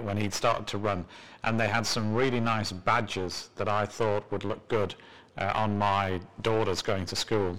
when 0.03 0.17
he'd 0.17 0.33
started 0.33 0.67
to 0.67 0.77
run, 0.77 1.05
and 1.43 1.59
they 1.59 1.67
had 1.67 1.85
some 1.85 2.13
really 2.13 2.39
nice 2.39 2.71
badges 2.71 3.49
that 3.55 3.67
I 3.67 3.85
thought 3.85 4.31
would 4.31 4.43
look 4.43 4.67
good 4.67 4.95
uh, 5.37 5.51
on 5.55 5.77
my 5.77 6.19
daughters 6.41 6.81
going 6.81 7.05
to 7.07 7.15
school. 7.15 7.57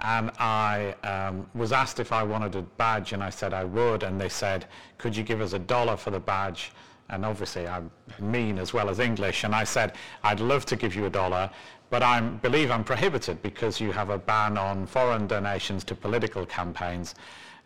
And 0.00 0.30
I 0.38 0.94
um, 1.04 1.46
was 1.54 1.72
asked 1.72 2.00
if 2.00 2.12
I 2.12 2.22
wanted 2.22 2.56
a 2.56 2.62
badge, 2.62 3.12
and 3.12 3.22
I 3.22 3.30
said 3.30 3.52
I 3.52 3.64
would, 3.64 4.02
and 4.02 4.20
they 4.20 4.28
said, 4.28 4.66
could 4.98 5.16
you 5.16 5.22
give 5.22 5.40
us 5.40 5.52
a 5.52 5.58
dollar 5.58 5.96
for 5.96 6.10
the 6.10 6.20
badge? 6.20 6.72
And 7.10 7.24
obviously 7.24 7.66
I'm 7.68 7.90
mean 8.18 8.58
as 8.58 8.72
well 8.72 8.88
as 8.88 8.98
English, 8.98 9.44
and 9.44 9.54
I 9.54 9.64
said, 9.64 9.94
I'd 10.22 10.40
love 10.40 10.64
to 10.66 10.76
give 10.76 10.94
you 10.94 11.06
a 11.06 11.10
dollar, 11.10 11.50
but 11.90 12.02
I 12.02 12.20
believe 12.20 12.70
I'm 12.70 12.84
prohibited 12.84 13.42
because 13.42 13.80
you 13.80 13.92
have 13.92 14.10
a 14.10 14.18
ban 14.18 14.56
on 14.56 14.86
foreign 14.86 15.26
donations 15.26 15.84
to 15.84 15.94
political 15.94 16.46
campaigns. 16.46 17.14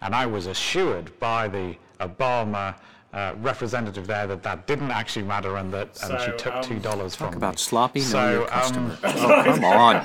And 0.00 0.14
I 0.14 0.26
was 0.26 0.46
assured 0.46 1.16
by 1.20 1.48
the 1.48 1.76
Obama 2.00 2.74
uh, 3.12 3.34
representative 3.38 4.06
there 4.06 4.26
that 4.26 4.42
that 4.42 4.66
didn't 4.66 4.90
actually 4.90 5.24
matter 5.24 5.56
and 5.56 5.72
that 5.72 5.98
and 6.02 6.20
she 6.20 6.30
took 6.36 6.54
um, 6.54 6.62
two 6.62 6.78
dollars 6.78 7.14
from 7.14 7.28
talk 7.28 7.36
about 7.36 7.54
me. 7.54 7.58
sloppy 7.58 8.00
so, 8.00 8.18
know 8.18 8.32
your 8.32 8.42
um, 8.42 8.48
customer. 8.48 8.90
Um, 8.90 8.98
oh, 9.04 9.44
come 9.44 9.64
on. 9.64 10.02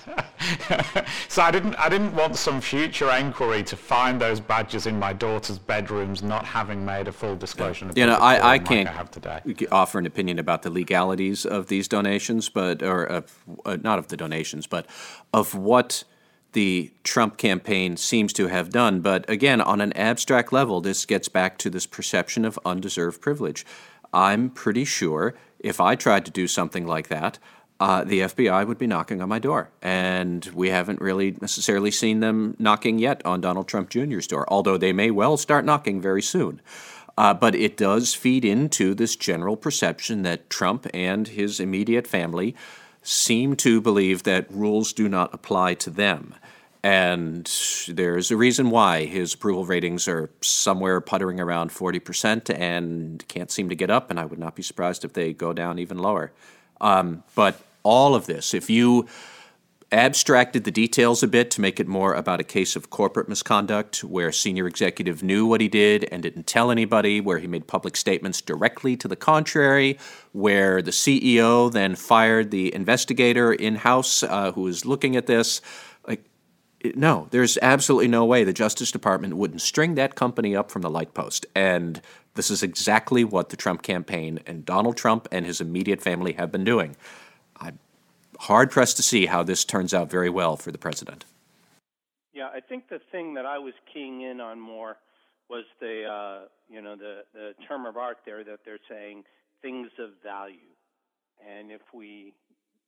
so 1.28 1.42
I 1.42 1.50
didn't 1.50 1.74
I 1.74 1.88
didn't 1.88 2.14
want 2.14 2.36
some 2.36 2.60
future 2.60 3.10
enquiry 3.10 3.62
to 3.64 3.76
find 3.76 4.20
those 4.20 4.40
badges 4.40 4.86
in 4.86 4.98
my 4.98 5.12
daughter's 5.12 5.58
bedrooms 5.58 6.22
not 6.22 6.44
having 6.44 6.84
made 6.84 7.08
a 7.08 7.12
full 7.12 7.36
disclosure. 7.36 7.86
Of 7.86 7.98
You 7.98 8.06
know, 8.06 8.14
I, 8.14 8.54
I 8.54 8.58
can't 8.58 8.88
I 8.88 9.42
offer 9.70 9.98
an 9.98 10.06
opinion 10.06 10.38
about 10.38 10.62
the 10.62 10.70
legalities 10.70 11.44
of 11.44 11.66
these 11.66 11.88
donations, 11.88 12.48
but 12.48 12.82
or 12.82 13.04
of, 13.04 13.44
uh, 13.64 13.76
not 13.82 13.98
of 13.98 14.08
the 14.08 14.16
donations, 14.16 14.66
but 14.66 14.86
of 15.32 15.54
what 15.54 16.04
the 16.52 16.92
Trump 17.04 17.36
campaign 17.36 17.96
seems 17.96 18.32
to 18.34 18.48
have 18.48 18.70
done. 18.70 19.00
But 19.00 19.28
again, 19.28 19.60
on 19.60 19.80
an 19.80 19.92
abstract 19.94 20.52
level, 20.52 20.80
this 20.80 21.06
gets 21.06 21.28
back 21.28 21.58
to 21.58 21.70
this 21.70 21.86
perception 21.86 22.44
of 22.44 22.58
undeserved 22.64 23.20
privilege. 23.20 23.64
I'm 24.12 24.50
pretty 24.50 24.84
sure 24.84 25.34
if 25.58 25.80
I 25.80 25.94
tried 25.94 26.24
to 26.24 26.30
do 26.30 26.48
something 26.48 26.86
like 26.86 27.08
that, 27.08 27.38
uh, 27.78 28.04
the 28.04 28.20
FBI 28.20 28.66
would 28.66 28.78
be 28.78 28.86
knocking 28.86 29.22
on 29.22 29.28
my 29.28 29.38
door. 29.38 29.70
And 29.80 30.44
we 30.54 30.68
haven't 30.68 31.00
really 31.00 31.36
necessarily 31.40 31.90
seen 31.90 32.20
them 32.20 32.54
knocking 32.58 32.98
yet 32.98 33.24
on 33.24 33.40
Donald 33.40 33.68
Trump 33.68 33.88
Jr.'s 33.88 34.26
door, 34.26 34.44
although 34.48 34.76
they 34.76 34.92
may 34.92 35.10
well 35.10 35.36
start 35.36 35.64
knocking 35.64 36.00
very 36.00 36.22
soon. 36.22 36.60
Uh, 37.16 37.34
but 37.34 37.54
it 37.54 37.76
does 37.76 38.14
feed 38.14 38.44
into 38.44 38.94
this 38.94 39.16
general 39.16 39.56
perception 39.56 40.22
that 40.22 40.50
Trump 40.50 40.86
and 40.92 41.28
his 41.28 41.60
immediate 41.60 42.06
family 42.06 42.54
seem 43.02 43.56
to 43.56 43.80
believe 43.80 44.22
that 44.22 44.50
rules 44.50 44.92
do 44.92 45.08
not 45.08 45.32
apply 45.32 45.74
to 45.74 45.90
them. 45.90 46.34
And 46.82 47.50
there's 47.88 48.30
a 48.30 48.36
reason 48.36 48.70
why 48.70 49.04
his 49.04 49.34
approval 49.34 49.66
ratings 49.66 50.08
are 50.08 50.30
somewhere 50.40 51.00
puttering 51.00 51.38
around 51.38 51.70
40% 51.70 52.58
and 52.58 53.26
can't 53.28 53.50
seem 53.50 53.68
to 53.68 53.74
get 53.74 53.90
up, 53.90 54.10
and 54.10 54.18
I 54.18 54.24
would 54.24 54.38
not 54.38 54.56
be 54.56 54.62
surprised 54.62 55.04
if 55.04 55.12
they 55.12 55.34
go 55.34 55.52
down 55.52 55.78
even 55.78 55.98
lower. 55.98 56.32
Um, 56.80 57.22
but 57.34 57.60
all 57.82 58.14
of 58.14 58.26
this, 58.26 58.54
if 58.54 58.70
you 58.70 59.08
abstracted 59.92 60.62
the 60.62 60.70
details 60.70 61.22
a 61.22 61.26
bit 61.26 61.50
to 61.50 61.60
make 61.60 61.80
it 61.80 61.88
more 61.88 62.14
about 62.14 62.40
a 62.40 62.44
case 62.44 62.76
of 62.76 62.90
corporate 62.90 63.28
misconduct 63.28 64.04
where 64.04 64.30
senior 64.30 64.66
executive 64.68 65.22
knew 65.22 65.44
what 65.44 65.60
he 65.60 65.68
did 65.68 66.08
and 66.12 66.22
didn't 66.22 66.46
tell 66.46 66.70
anybody, 66.70 67.20
where 67.20 67.38
he 67.38 67.48
made 67.48 67.66
public 67.66 67.96
statements 67.96 68.40
directly 68.40 68.96
to 68.96 69.08
the 69.08 69.16
contrary, 69.16 69.98
where 70.32 70.80
the 70.80 70.92
CEO 70.92 71.70
then 71.70 71.96
fired 71.96 72.52
the 72.52 72.72
investigator 72.72 73.52
in 73.52 73.74
house 73.74 74.22
uh, 74.22 74.52
who 74.52 74.62
was 74.62 74.86
looking 74.86 75.16
at 75.16 75.26
this. 75.26 75.60
No, 76.94 77.28
there's 77.30 77.58
absolutely 77.60 78.08
no 78.08 78.24
way 78.24 78.44
the 78.44 78.52
Justice 78.52 78.90
Department 78.90 79.36
wouldn't 79.36 79.60
string 79.60 79.96
that 79.96 80.14
company 80.14 80.56
up 80.56 80.70
from 80.70 80.82
the 80.82 80.90
light 80.90 81.12
post. 81.12 81.44
And 81.54 82.00
this 82.34 82.50
is 82.50 82.62
exactly 82.62 83.22
what 83.22 83.50
the 83.50 83.56
Trump 83.56 83.82
campaign 83.82 84.40
and 84.46 84.64
Donald 84.64 84.96
Trump 84.96 85.28
and 85.30 85.44
his 85.44 85.60
immediate 85.60 86.00
family 86.00 86.32
have 86.34 86.50
been 86.50 86.64
doing 86.64 86.96
I'm 87.60 87.78
hard 88.38 88.70
pressed 88.70 88.96
to 88.96 89.02
see 89.02 89.26
how 89.26 89.42
this 89.42 89.64
turns 89.64 89.92
out 89.92 90.10
very 90.10 90.30
well 90.30 90.56
for 90.56 90.72
the 90.72 90.78
president. 90.78 91.24
Yeah, 92.32 92.48
I 92.48 92.60
think 92.60 92.88
the 92.88 93.00
thing 93.12 93.34
that 93.34 93.44
I 93.44 93.58
was 93.58 93.74
keying 93.92 94.22
in 94.22 94.40
on 94.40 94.58
more 94.58 94.96
was 95.50 95.64
the 95.80 96.04
uh, 96.04 96.46
you 96.70 96.80
know 96.80 96.96
the 96.96 97.22
the 97.34 97.52
term 97.68 97.84
of 97.84 97.96
art 97.96 98.18
there 98.24 98.44
that 98.44 98.60
they're 98.64 98.78
saying 98.88 99.24
things 99.60 99.90
of 99.98 100.10
value, 100.22 100.72
and 101.46 101.70
if 101.70 101.82
we 101.92 102.32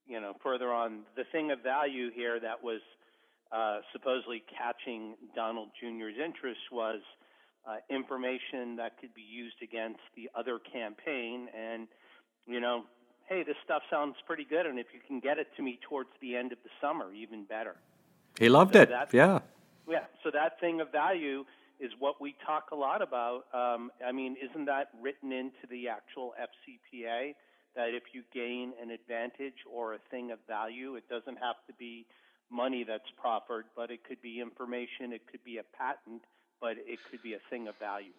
you 0.06 0.20
know 0.20 0.34
further 0.42 0.72
on 0.72 1.00
the 1.16 1.24
thing 1.32 1.50
of 1.50 1.60
value 1.60 2.10
here 2.14 2.40
that 2.40 2.62
was 2.62 2.80
uh, 3.52 3.80
supposedly 3.92 4.42
catching 4.48 5.14
Donald 5.34 5.68
Jr.'s 5.78 6.16
interest 6.22 6.60
was 6.70 7.00
uh, 7.66 7.76
information 7.90 8.76
that 8.76 8.98
could 9.00 9.14
be 9.14 9.22
used 9.22 9.62
against 9.62 10.00
the 10.16 10.28
other 10.34 10.58
campaign, 10.58 11.48
and 11.56 11.86
you 12.46 12.60
know 12.60 12.84
hey, 13.28 13.42
this 13.42 13.56
stuff 13.64 13.82
sounds 13.90 14.16
pretty 14.26 14.44
good, 14.44 14.66
and 14.66 14.78
if 14.78 14.86
you 14.92 15.00
can 15.06 15.20
get 15.20 15.38
it 15.38 15.46
to 15.56 15.62
me 15.62 15.78
towards 15.88 16.10
the 16.20 16.36
end 16.36 16.52
of 16.52 16.58
the 16.64 16.70
summer, 16.80 17.12
even 17.14 17.44
better. 17.44 17.76
He 18.38 18.48
loved 18.48 18.74
so 18.74 18.82
it. 18.82 18.90
yeah. 19.12 19.40
Yeah. 19.88 20.04
So 20.22 20.30
that 20.32 20.60
thing 20.60 20.80
of 20.80 20.92
value 20.92 21.44
is 21.80 21.90
what 21.98 22.20
we 22.20 22.34
talk 22.46 22.70
a 22.72 22.76
lot 22.76 23.02
about. 23.02 23.44
Um, 23.52 23.90
I 24.06 24.12
mean, 24.12 24.36
isn't 24.38 24.66
that 24.66 24.88
written 25.00 25.32
into 25.32 25.66
the 25.70 25.88
actual 25.88 26.34
FCPA 26.40 27.34
that 27.74 27.88
if 27.88 28.02
you 28.12 28.22
gain 28.32 28.72
an 28.80 28.90
advantage 28.90 29.64
or 29.70 29.94
a 29.94 29.98
thing 30.10 30.30
of 30.30 30.38
value, 30.46 30.96
it 30.96 31.08
doesn't 31.08 31.38
have 31.38 31.56
to 31.66 31.74
be 31.78 32.06
money 32.50 32.84
that's 32.84 33.10
proffered, 33.20 33.64
but 33.76 33.90
it 33.90 34.04
could 34.04 34.20
be 34.22 34.40
information, 34.40 35.12
it 35.12 35.22
could 35.30 35.42
be 35.44 35.58
a 35.58 35.64
patent, 35.76 36.22
but 36.60 36.76
it 36.78 36.98
could 37.10 37.22
be 37.22 37.34
a 37.34 37.40
thing 37.50 37.68
of 37.68 37.76
value. 37.78 38.12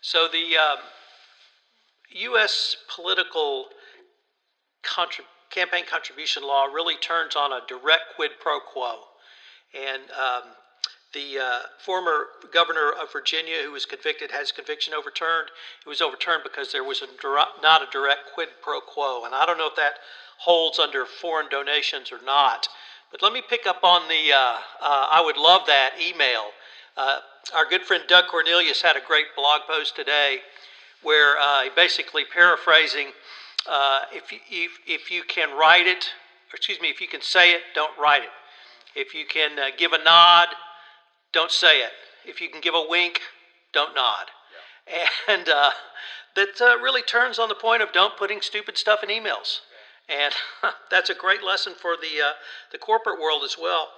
So 0.00 0.28
the 0.32 0.56
um, 0.56 0.78
U.S. 2.10 2.76
political 2.94 3.66
contra- 4.82 5.24
campaign 5.50 5.84
contribution 5.90 6.42
law 6.42 6.64
really 6.64 6.96
turns 6.96 7.36
on 7.36 7.52
a 7.52 7.60
direct 7.68 8.14
quid 8.16 8.32
pro 8.40 8.60
quo. 8.60 9.00
And 9.74 10.02
um, 10.10 10.50
the 11.12 11.38
uh, 11.38 11.60
former 11.84 12.26
governor 12.52 12.92
of 13.00 13.12
Virginia, 13.12 13.62
who 13.64 13.72
was 13.72 13.84
convicted, 13.84 14.30
has 14.30 14.52
conviction 14.52 14.94
overturned. 14.94 15.48
It 15.84 15.88
was 15.88 16.00
overturned 16.00 16.42
because 16.44 16.72
there 16.72 16.84
was 16.84 17.02
a 17.02 17.06
not 17.62 17.82
a 17.82 17.90
direct 17.90 18.30
quid 18.34 18.48
pro 18.62 18.80
quo. 18.80 19.24
And 19.24 19.34
I 19.34 19.44
don't 19.44 19.58
know 19.58 19.68
if 19.68 19.76
that 19.76 19.94
holds 20.38 20.78
under 20.78 21.04
foreign 21.04 21.48
donations 21.50 22.10
or 22.10 22.20
not. 22.24 22.68
But 23.10 23.22
let 23.22 23.32
me 23.32 23.42
pick 23.48 23.66
up 23.66 23.82
on 23.82 24.08
the, 24.08 24.32
uh, 24.32 24.54
uh, 24.80 25.08
I 25.10 25.22
would 25.24 25.36
love 25.36 25.62
that 25.66 25.92
email. 26.00 26.50
Uh, 26.96 27.18
our 27.54 27.68
good 27.68 27.82
friend 27.82 28.04
Doug 28.08 28.26
Cornelius 28.30 28.82
had 28.82 28.96
a 28.96 29.00
great 29.06 29.26
blog 29.36 29.62
post 29.68 29.96
today 29.96 30.38
where 31.02 31.38
uh, 31.38 31.62
he 31.62 31.70
basically 31.74 32.24
paraphrasing 32.24 33.08
uh, 33.68 34.00
if, 34.12 34.32
you, 34.32 34.38
if, 34.50 34.78
if 34.86 35.10
you 35.10 35.22
can 35.24 35.56
write 35.56 35.86
it, 35.86 36.10
excuse 36.52 36.80
me, 36.80 36.88
if 36.88 37.00
you 37.00 37.08
can 37.08 37.20
say 37.20 37.52
it, 37.52 37.62
don't 37.74 37.96
write 37.98 38.22
it. 38.22 38.30
If 38.94 39.14
you 39.14 39.24
can 39.26 39.58
uh, 39.58 39.66
give 39.76 39.92
a 39.92 40.02
nod, 40.02 40.48
don't 41.32 41.50
say 41.50 41.80
it. 41.80 41.92
If 42.24 42.40
you 42.40 42.48
can 42.48 42.60
give 42.60 42.74
a 42.74 42.84
wink, 42.88 43.20
don't 43.72 43.94
nod. 43.94 44.26
Yeah. 44.88 45.34
And 45.34 45.48
uh, 45.48 45.70
that 46.36 46.60
uh, 46.60 46.78
really 46.78 47.02
turns 47.02 47.38
on 47.38 47.48
the 47.48 47.54
point 47.54 47.82
of 47.82 47.92
don't 47.92 48.16
putting 48.16 48.40
stupid 48.40 48.78
stuff 48.78 49.02
in 49.02 49.08
emails. 49.08 49.60
And 50.10 50.34
that's 50.90 51.10
a 51.10 51.14
great 51.14 51.42
lesson 51.42 51.74
for 51.74 51.96
the, 51.96 52.26
uh, 52.26 52.32
the 52.72 52.78
corporate 52.78 53.20
world 53.20 53.42
as 53.44 53.56
well. 53.60 53.88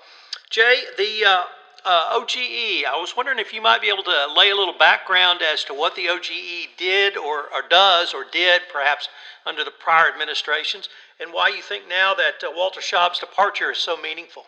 Jay, 0.51 0.83
the 0.99 1.25
uh, 1.27 1.45
uh, 1.85 2.09
OGE, 2.13 2.85
I 2.87 2.97
was 3.01 3.15
wondering 3.17 3.39
if 3.39 3.53
you 3.53 3.63
might 3.63 3.81
be 3.81 3.89
able 3.89 4.03
to 4.05 4.27
lay 4.37 4.51
a 4.51 4.55
little 4.55 4.77
background 4.77 5.41
as 5.43 5.65
to 5.65 5.75
what 5.75 5.97
the 5.97 6.09
OGE 6.09 6.69
did 6.77 7.17
or, 7.17 7.45
or 7.53 7.63
does 7.69 8.13
or 8.13 8.25
did 8.31 8.63
perhaps 8.71 9.09
under 9.47 9.65
the 9.65 9.71
prior 9.71 10.13
administrations 10.13 10.89
and 11.19 11.33
why 11.33 11.49
you 11.49 11.63
think 11.63 11.89
now 11.89 12.15
that 12.15 12.45
uh, 12.47 12.53
Walter 12.55 12.81
Shaub's 12.81 13.19
departure 13.19 13.73
is 13.73 13.79
so 13.79 13.97
meaningful. 13.97 14.45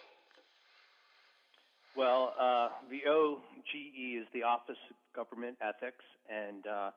Well, 1.96 2.34
uh, 2.38 2.68
the 2.90 3.08
OGE 3.08 4.18
is 4.18 4.26
the 4.34 4.42
Office 4.42 4.76
of 4.90 4.96
Government 5.14 5.56
Ethics, 5.62 6.04
and 6.28 6.66
uh, 6.66 6.90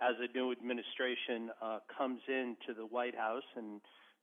as 0.00 0.16
a 0.18 0.36
new 0.36 0.50
administration 0.52 1.50
comes 1.96 2.20
into 2.28 2.74
the 2.76 2.86
White 2.86 3.14
House 3.14 3.44
and 3.56 3.80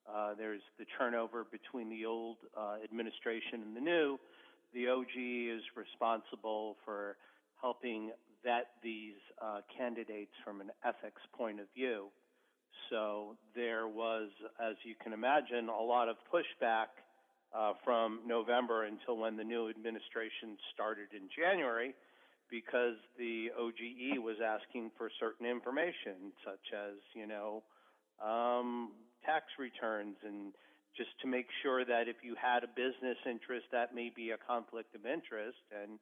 uh, 0.07 0.33
there's 0.37 0.61
the 0.79 0.85
turnover 0.97 1.45
between 1.51 1.89
the 1.89 2.05
old 2.05 2.37
uh, 2.57 2.77
administration 2.83 3.61
and 3.65 3.75
the 3.75 3.81
new, 3.81 4.17
the 4.73 4.87
OGE 4.87 5.57
is 5.57 5.61
responsible 5.75 6.77
for 6.85 7.17
helping 7.61 8.11
vet 8.43 8.67
these 8.83 9.19
uh, 9.41 9.61
candidates 9.75 10.31
from 10.43 10.61
an 10.61 10.71
ethics 10.85 11.21
point 11.35 11.59
of 11.59 11.65
view. 11.75 12.07
So 12.89 13.35
there 13.55 13.87
was, 13.87 14.29
as 14.61 14.75
you 14.83 14.95
can 15.01 15.13
imagine, 15.13 15.67
a 15.67 15.81
lot 15.81 16.07
of 16.07 16.15
pushback 16.31 16.87
uh, 17.55 17.73
from 17.83 18.19
November 18.25 18.85
until 18.85 19.17
when 19.17 19.35
the 19.35 19.43
new 19.43 19.69
administration 19.69 20.57
started 20.73 21.07
in 21.13 21.27
January 21.35 21.93
because 22.49 22.95
the 23.17 23.47
OGE 23.57 24.19
was 24.23 24.37
asking 24.43 24.91
for 24.97 25.09
certain 25.19 25.45
information, 25.45 26.31
such 26.45 26.71
as, 26.71 26.95
you 27.13 27.27
know, 27.27 27.63
um, 28.23 28.91
tax 29.27 29.45
returns 29.59 30.15
and 30.23 30.55
just 30.95 31.11
to 31.21 31.27
make 31.27 31.45
sure 31.61 31.85
that 31.85 32.07
if 32.07 32.23
you 32.23 32.33
had 32.39 32.63
a 32.63 32.71
business 32.73 33.19
interest, 33.29 33.67
that 33.71 33.93
may 33.93 34.09
be 34.09 34.31
a 34.31 34.39
conflict 34.39 34.95
of 34.95 35.05
interest. 35.05 35.61
And, 35.69 35.99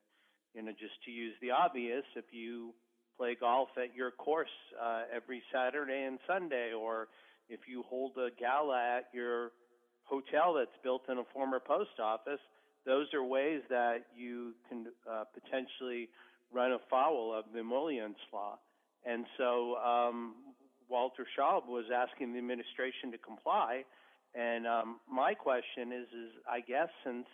you 0.54 0.64
know, 0.64 0.72
just 0.72 0.96
to 1.04 1.12
use 1.12 1.34
the 1.42 1.52
obvious, 1.52 2.06
if 2.16 2.26
you 2.32 2.72
play 3.18 3.36
golf 3.36 3.70
at 3.76 3.94
your 3.96 4.12
course 4.12 4.56
uh, 4.82 5.04
every 5.14 5.42
Saturday 5.52 6.04
and 6.08 6.20
Sunday, 6.28 6.72
or 6.72 7.10
if 7.50 7.62
you 7.68 7.84
hold 7.90 8.14
a 8.16 8.30
gala 8.40 9.00
at 9.00 9.06
your 9.14 9.52
hotel 10.06 10.54
that's 10.54 10.78
built 10.84 11.04
in 11.10 11.18
a 11.18 11.28
former 11.34 11.60
post 11.60 12.00
office, 12.02 12.40
those 12.86 13.08
are 13.14 13.24
ways 13.24 13.62
that 13.70 14.06
you 14.16 14.54
can 14.70 14.86
uh, 15.10 15.24
potentially 15.34 16.08
run 16.54 16.72
afoul 16.72 17.34
of 17.38 17.46
the 17.54 17.60
emoluments 17.60 18.20
law. 18.32 18.60
And 19.06 19.26
so 19.38 19.76
um, 19.76 20.36
Walter 20.90 21.26
Shaub 21.38 21.68
was 21.68 21.86
asking 21.94 22.34
the 22.34 22.40
administration 22.40 23.12
to 23.12 23.18
comply. 23.18 23.84
And 24.36 24.68
um, 24.68 25.00
my 25.10 25.34
question 25.34 25.92
is, 25.92 26.08
is 26.08 26.32
I 26.50 26.60
guess 26.60 26.90
since 27.06 27.28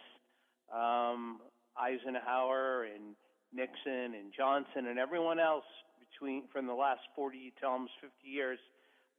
um, 0.74 1.40
Eisenhower 1.78 2.86
and 2.86 3.16
Nixon 3.54 4.16
and 4.16 4.32
Johnson 4.36 4.88
and 4.88 5.00
everyone 5.00 5.40
else 5.40 5.66
between 6.00 6.44
from 6.54 6.68
the 6.68 6.74
last 6.74 7.02
40 7.16 7.54
to 7.62 7.68
almost 7.68 7.94
50 8.02 8.16
years, 8.24 8.60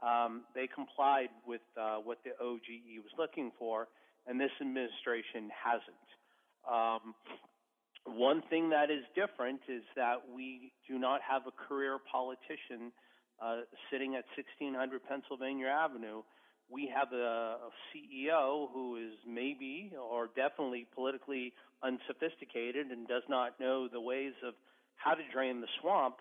um, 0.02 0.42
they 0.54 0.66
complied 0.66 1.30
with 1.46 1.62
uh, 1.80 1.96
what 1.96 2.18
the 2.24 2.30
OGE 2.42 2.98
was 3.02 3.12
looking 3.18 3.52
for, 3.58 3.88
and 4.26 4.40
this 4.40 4.50
administration 4.60 5.50
hasn't. 5.50 6.08
Um, 6.66 7.14
one 8.04 8.42
thing 8.50 8.70
that 8.70 8.90
is 8.90 9.04
different 9.14 9.60
is 9.68 9.82
that 9.94 10.16
we 10.34 10.72
do 10.88 10.98
not 10.98 11.20
have 11.22 11.42
a 11.46 11.54
career 11.54 11.98
politician 12.10 12.90
uh, 13.42 13.62
sitting 13.90 14.14
at 14.14 14.24
1600 14.36 15.00
Pennsylvania 15.08 15.66
Avenue. 15.66 16.22
We 16.70 16.90
have 16.94 17.12
a, 17.12 17.58
CEO 17.92 18.72
who 18.72 18.96
is 18.96 19.18
maybe 19.28 19.92
or 19.98 20.28
definitely 20.34 20.86
politically 20.94 21.52
unsophisticated 21.82 22.86
and 22.86 23.06
does 23.06 23.24
not 23.28 23.58
know 23.60 23.88
the 23.92 24.00
ways 24.00 24.32
of 24.46 24.54
how 24.96 25.14
to 25.14 25.22
drain 25.32 25.60
the 25.60 25.66
swamp. 25.80 26.16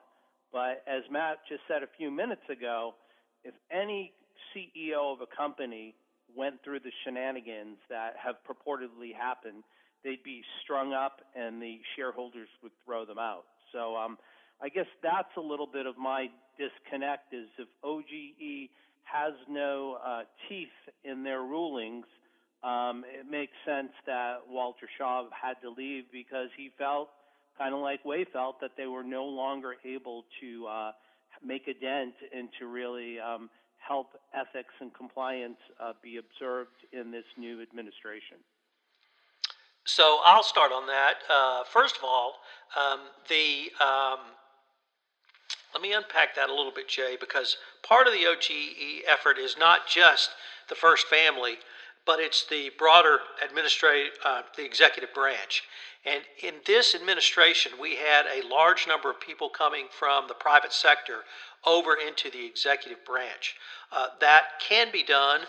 But 0.51 0.83
as 0.87 1.03
Matt 1.09 1.37
just 1.47 1.61
said 1.67 1.83
a 1.83 1.89
few 1.97 2.11
minutes 2.11 2.43
ago, 2.51 2.95
if 3.43 3.53
any 3.71 4.11
CEO 4.51 5.13
of 5.13 5.21
a 5.21 5.29
company 5.37 5.95
went 6.35 6.55
through 6.63 6.79
the 6.79 6.91
shenanigans 7.03 7.77
that 7.89 8.15
have 8.21 8.35
purportedly 8.43 9.15
happened, 9.15 9.63
they'd 10.03 10.23
be 10.23 10.41
strung 10.63 10.93
up 10.93 11.21
and 11.35 11.61
the 11.61 11.79
shareholders 11.95 12.49
would 12.63 12.71
throw 12.83 13.05
them 13.05 13.19
out. 13.19 13.45
So 13.71 13.95
um, 13.95 14.17
I 14.61 14.69
guess 14.69 14.85
that's 15.01 15.35
a 15.37 15.41
little 15.41 15.67
bit 15.67 15.85
of 15.85 15.97
my 15.97 16.29
disconnect 16.57 17.33
is 17.33 17.47
if 17.57 17.67
OGE 17.83 18.69
has 19.03 19.33
no 19.49 19.97
uh, 20.05 20.21
teeth 20.47 20.69
in 21.03 21.23
their 21.23 21.41
rulings, 21.41 22.05
um, 22.63 23.03
it 23.07 23.29
makes 23.29 23.53
sense 23.65 23.91
that 24.05 24.41
Walter 24.47 24.87
Shaub 24.99 25.25
had 25.31 25.55
to 25.63 25.69
leave 25.69 26.05
because 26.11 26.49
he 26.55 26.69
felt, 26.77 27.09
kind 27.57 27.73
of 27.73 27.81
like 27.81 28.03
Hui 28.03 28.25
felt, 28.31 28.61
that 28.61 28.71
they 28.77 28.85
were 28.85 29.03
no 29.03 29.25
longer 29.25 29.75
able 29.83 30.25
to 30.41 30.67
uh, 30.67 30.91
make 31.43 31.67
a 31.67 31.73
dent 31.73 32.13
and 32.35 32.49
to 32.59 32.67
really 32.67 33.19
um, 33.19 33.49
help 33.79 34.09
ethics 34.33 34.73
and 34.79 34.93
compliance 34.93 35.57
uh, 35.79 35.93
be 36.03 36.17
observed 36.17 36.85
in 36.93 37.09
this 37.09 37.25
new 37.35 37.61
administration. 37.61 38.37
So 39.85 40.19
I'll 40.23 40.43
start 40.43 40.71
on 40.71 40.85
that. 40.85 41.15
Uh, 41.27 41.63
first 41.63 41.97
of 41.97 42.03
all, 42.03 42.35
um, 42.79 42.99
the 43.27 43.71
um, 43.83 44.19
let 45.73 45.81
me 45.81 45.93
unpack 45.93 46.35
that 46.35 46.49
a 46.49 46.53
little 46.53 46.71
bit, 46.71 46.87
Jay, 46.87 47.17
because 47.19 47.57
part 47.83 48.07
of 48.07 48.13
the 48.13 48.25
OGE 48.25 49.03
effort 49.07 49.37
is 49.37 49.55
not 49.57 49.87
just 49.87 50.31
the 50.69 50.75
first 50.75 51.07
family, 51.07 51.55
but 52.05 52.19
it's 52.19 52.45
the 52.47 52.71
broader 52.77 53.19
administrative, 53.43 54.13
uh, 54.25 54.41
the 54.57 54.65
executive 54.65 55.13
branch. 55.13 55.63
And 56.05 56.23
in 56.41 56.55
this 56.65 56.95
administration, 56.95 57.73
we 57.79 57.95
had 57.95 58.25
a 58.25 58.47
large 58.47 58.87
number 58.87 59.09
of 59.09 59.19
people 59.19 59.49
coming 59.49 59.85
from 59.91 60.27
the 60.27 60.33
private 60.33 60.73
sector 60.73 61.19
over 61.65 61.95
into 61.95 62.31
the 62.31 62.43
executive 62.43 63.05
branch. 63.05 63.55
Uh, 63.91 64.07
that 64.19 64.59
can 64.59 64.91
be 64.91 65.03
done 65.03 65.41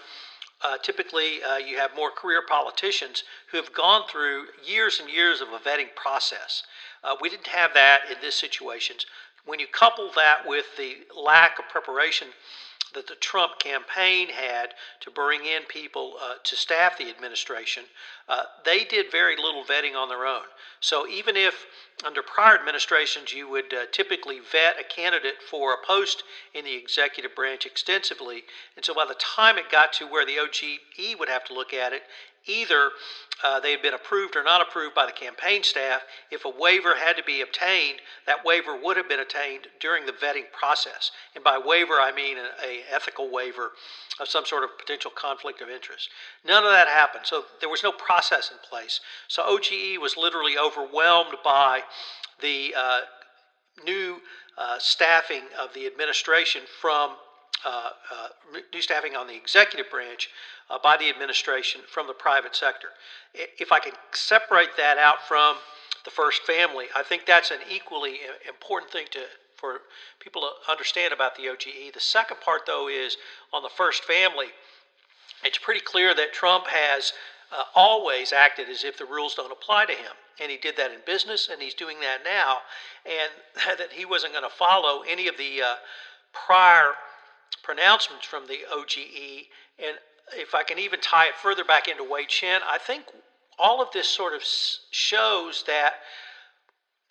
uh, 0.63 0.79
typically 0.79 1.43
uh, 1.43 1.57
you 1.57 1.77
have 1.77 1.95
more 1.97 2.11
career 2.11 2.43
politicians 2.49 3.25
who 3.51 3.57
have 3.57 3.73
gone 3.73 4.03
through 4.09 4.45
years 4.65 5.01
and 5.01 5.11
years 5.11 5.41
of 5.41 5.49
a 5.49 5.59
vetting 5.59 5.95
process. 5.97 6.63
Uh, 7.03 7.17
we 7.21 7.29
didn't 7.29 7.49
have 7.49 7.75
that 7.75 8.03
in 8.11 8.17
this 8.21 8.37
situation. 8.37 8.97
When 9.45 9.59
you 9.59 9.67
couple 9.67 10.11
that 10.17 10.47
with 10.47 10.77
the 10.77 10.99
lack 11.19 11.59
of 11.59 11.69
preparation 11.69 12.29
that 12.95 13.07
the 13.07 13.15
Trump 13.17 13.59
campaign 13.59 14.29
had 14.29 14.75
to 15.01 15.11
bring 15.11 15.47
in 15.47 15.63
people 15.69 16.15
uh, 16.23 16.35
to 16.45 16.57
staff 16.57 16.99
the 16.99 17.09
administration, 17.09 17.85
uh, 18.29 18.43
they 18.65 18.85
did 18.85 19.11
very 19.11 19.37
little 19.37 19.65
vetting 19.65 19.97
on 19.97 20.09
their 20.09 20.27
own. 20.27 20.43
So 20.81 21.09
even 21.09 21.37
if 21.37 21.67
under 22.05 22.23
prior 22.23 22.59
administrations 22.59 23.33
you 23.33 23.49
would 23.49 23.73
uh, 23.73 23.87
typically 23.93 24.41
vet 24.41 24.79
a 24.79 24.85
candidate 24.85 25.43
for 25.49 25.73
a 25.73 25.87
post 25.87 26.23
in 26.55 26.65
the 26.65 26.75
executive 26.75 27.35
branch 27.35 27.67
extensively, 27.67 28.43
and 28.77 28.85
so 28.85 28.95
by 28.95 29.07
the 29.07 29.15
time 29.15 29.59
it 29.59 29.71
got 29.71 29.93
to 29.95 30.07
where 30.07 30.27
the 30.27 30.39
OGE 30.39 31.19
would 31.19 31.29
have 31.29 31.45
to 31.45 31.55
look 31.55 31.73
at 31.73 31.93
it, 31.93 32.03
either 32.47 32.91
uh, 33.45 33.61
they 33.61 33.73
had 33.73 33.83
been 33.83 33.95
approved 33.95 34.37
or 34.37 34.45
not 34.45 34.61
approved 34.61 34.95
by 34.95 35.07
the 35.07 35.13
campaign 35.13 35.63
staff. 35.63 36.03
If 36.31 36.45
a 36.45 36.49
waiver 36.49 36.97
had 36.97 37.17
to 37.17 37.25
be 37.25 37.41
obtained, 37.41 38.01
that 38.27 38.45
waiver 38.45 38.79
would 38.81 38.97
have 38.97 39.09
been 39.09 39.21
obtained 39.21 39.67
during 39.81 40.07
the 40.07 40.13
vetting 40.13 40.51
process. 40.53 41.11
And 41.35 41.43
by 41.43 41.59
waiver, 41.59 41.95
I 41.95 42.13
mean 42.13 42.39
an 42.39 42.47
ethical 42.91 43.31
waiver 43.31 43.73
of 44.21 44.29
some 44.29 44.45
sort 44.45 44.65
of 44.65 44.79
potential 44.79 45.11
conflict 45.11 45.61
of 45.61 45.69
interest. 45.69 46.09
None 46.47 46.65
of 46.65 46.71
that 46.71 46.89
happened. 46.89 47.25
So 47.27 47.45
there 47.61 47.69
was 47.69 47.83
no 47.83 47.93
process 47.93 48.51
in 48.51 48.59
place. 48.69 49.01
So 49.29 49.43
OGE 49.45 49.99
was 50.01 50.17
literally 50.17 50.57
overwhelmed 50.57 51.37
by 51.45 51.81
the 52.41 52.75
uh, 52.77 53.01
new 53.85 54.19
uh, 54.59 54.77
staffing 54.79 55.43
of 55.61 55.73
the 55.75 55.87
administration 55.87 56.63
from 56.81 57.17
new 58.73 58.83
staffing 58.83 59.17
on 59.17 59.27
the 59.27 59.35
executive 59.35 59.91
branch 59.91 60.31
uh, 60.71 60.79
by 60.83 60.97
the 60.97 61.09
administration 61.09 61.81
from 61.87 62.07
the 62.07 62.13
private 62.13 62.55
sector. 62.57 62.89
If 63.35 63.73
I 63.73 63.79
can 63.79 63.93
separate 64.13 64.77
that 64.77 64.99
out 64.99 65.23
from 65.27 65.57
the 66.05 66.11
first 66.11 66.43
family, 66.43 66.87
I 66.97 67.03
think 67.03 67.27
that's 67.27 67.51
an 67.51 67.61
equally 67.71 68.17
important 68.49 68.91
thing 68.91 69.07
to 69.13 69.21
for 69.63 69.83
people 70.19 70.43
to 70.43 70.71
understand 70.71 71.15
about 71.15 71.37
the 71.37 71.49
OGE. 71.49 71.95
The 71.95 72.01
second 72.01 72.39
part, 72.41 72.63
though, 72.67 72.89
is 72.89 73.17
on 73.53 73.63
the 73.63 73.69
first 73.69 74.03
family. 74.03 74.47
It's 75.45 75.57
pretty 75.57 75.81
clear 75.81 76.15
that 76.17 76.33
Trump 76.33 76.67
has 76.67 77.13
uh, 77.57 77.63
always 77.77 78.33
acted 78.33 78.69
as 78.69 78.83
if 78.83 78.99
the 78.99 79.05
rules 79.05 79.37
don't 79.37 79.53
apply 79.53 79.87
to 79.87 79.93
him. 79.93 80.13
And 80.41 80.51
he 80.51 80.57
did 80.57 80.77
that 80.79 80.91
in 80.91 80.99
business, 81.07 81.49
and 81.51 81.63
he's 81.63 81.75
doing 81.75 82.01
that 82.01 82.19
now. 82.25 82.59
And 83.07 83.79
that 83.79 83.93
he 83.93 84.05
wasn't 84.05 84.33
going 84.33 84.49
to 84.49 84.55
follow 84.55 85.05
any 85.09 85.29
of 85.29 85.37
the 85.37 85.63
uh, 85.63 85.75
prior 86.33 86.95
pronouncements 87.63 88.27
from 88.27 88.47
the 88.47 88.61
OGE. 88.71 89.49
And 89.79 89.97
if 90.37 90.55
I 90.55 90.63
can 90.63 90.79
even 90.79 91.01
tie 91.01 91.27
it 91.27 91.37
further 91.37 91.65
back 91.65 91.89
into 91.89 92.05
Hui 92.05 92.27
Chen, 92.27 92.61
I 92.67 92.79
think 92.79 93.05
all 93.59 93.83
of 93.83 93.89
this 93.93 94.09
sort 94.09 94.35
of 94.35 94.43
shows 94.91 95.65
that, 95.67 95.95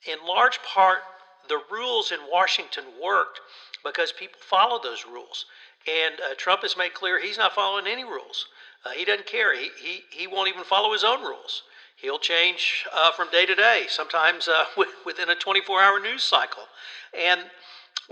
in 0.08 0.18
large 0.28 0.60
part, 0.64 1.00
the 1.48 1.62
rules 1.72 2.12
in 2.12 2.20
Washington 2.32 2.84
worked 3.02 3.40
because 3.84 4.12
people 4.12 4.40
follow 4.42 4.80
those 4.82 5.06
rules. 5.06 5.46
And 5.88 6.16
uh, 6.20 6.36
Trump 6.38 6.62
has 6.62 6.78
made 6.78 6.94
clear 6.94 7.20
he's 7.20 7.38
not 7.38 7.54
following 7.54 7.88
any 7.88 8.04
rules. 8.04 8.48
Uh, 8.86 8.92
he 8.92 9.06
doesn't 9.06 9.26
care. 9.26 9.58
He, 9.58 9.70
he, 9.82 10.02
he 10.12 10.28
won't 10.28 10.50
even 10.50 10.64
follow 10.64 10.94
his 10.94 11.04
own 11.04 11.22
rules. 11.22 11.64
He'll 11.96 12.20
change 12.20 12.86
uh, 12.94 13.12
from 13.12 13.30
day 13.30 13.46
to 13.46 13.54
day, 13.54 13.86
sometimes 13.88 14.48
uh, 14.48 14.66
within 15.06 15.30
a 15.30 15.36
24 15.36 15.82
hour 15.82 16.00
news 16.00 16.24
cycle. 16.24 16.64
And 17.18 17.42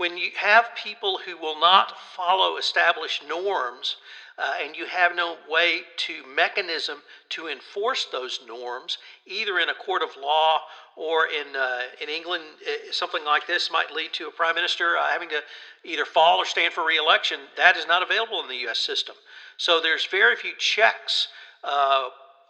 when 0.00 0.16
you 0.16 0.30
have 0.34 0.64
people 0.82 1.18
who 1.26 1.36
will 1.36 1.60
not 1.60 1.92
follow 2.16 2.56
established 2.56 3.22
norms, 3.28 3.96
uh, 4.38 4.54
and 4.64 4.74
you 4.74 4.86
have 4.86 5.14
no 5.14 5.36
way 5.46 5.82
to 5.98 6.24
mechanism 6.34 7.02
to 7.28 7.48
enforce 7.48 8.06
those 8.10 8.40
norms, 8.48 8.96
either 9.26 9.58
in 9.58 9.68
a 9.68 9.74
court 9.74 10.00
of 10.02 10.08
law 10.18 10.60
or 10.96 11.26
in 11.26 11.54
uh, 11.54 11.80
in 12.00 12.08
England, 12.08 12.44
uh, 12.66 12.90
something 12.90 13.22
like 13.26 13.46
this 13.46 13.70
might 13.70 13.92
lead 13.92 14.10
to 14.14 14.26
a 14.26 14.30
prime 14.30 14.54
minister 14.54 14.96
uh, 14.96 15.06
having 15.06 15.28
to 15.28 15.42
either 15.84 16.06
fall 16.06 16.38
or 16.38 16.46
stand 16.46 16.72
for 16.72 16.86
re-election. 16.86 17.38
That 17.58 17.76
is 17.76 17.86
not 17.86 18.02
available 18.02 18.40
in 18.40 18.48
the 18.48 18.56
U.S. 18.68 18.78
system. 18.78 19.16
So 19.58 19.82
there's 19.82 20.06
very 20.06 20.34
few 20.34 20.52
checks. 20.56 21.28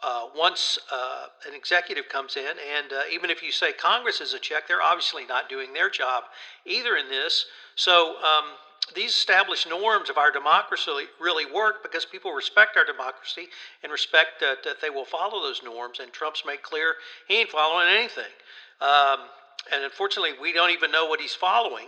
Uh, 0.02 0.26
once 0.34 0.78
uh, 0.90 1.26
an 1.46 1.54
executive 1.54 2.08
comes 2.08 2.36
in, 2.36 2.42
and 2.74 2.92
uh, 2.92 3.02
even 3.12 3.28
if 3.28 3.42
you 3.42 3.52
say 3.52 3.70
Congress 3.72 4.20
is 4.22 4.32
a 4.32 4.38
check, 4.38 4.66
they're 4.66 4.80
obviously 4.80 5.26
not 5.26 5.48
doing 5.48 5.74
their 5.74 5.90
job 5.90 6.24
either 6.64 6.96
in 6.96 7.08
this. 7.08 7.44
So 7.74 8.14
um, 8.24 8.44
these 8.94 9.10
established 9.10 9.68
norms 9.68 10.10
of 10.10 10.16
our 10.16 10.32
democracy 10.32 10.90
really 11.20 11.50
work 11.52 11.82
because 11.82 12.04
people 12.04 12.32
respect 12.32 12.76
our 12.76 12.84
democracy 12.84 13.48
and 13.82 13.92
respect 13.92 14.40
that, 14.40 14.64
that 14.64 14.80
they 14.80 14.90
will 14.90 15.04
follow 15.04 15.42
those 15.42 15.62
norms. 15.62 16.00
And 16.00 16.12
Trump's 16.12 16.44
made 16.46 16.62
clear 16.62 16.94
he 17.28 17.40
ain't 17.40 17.50
following 17.50 17.86
anything. 17.88 18.32
Um, 18.80 19.20
and 19.72 19.84
unfortunately, 19.84 20.32
we 20.40 20.52
don't 20.52 20.70
even 20.70 20.90
know 20.90 21.06
what 21.06 21.20
he's 21.20 21.34
following. 21.34 21.86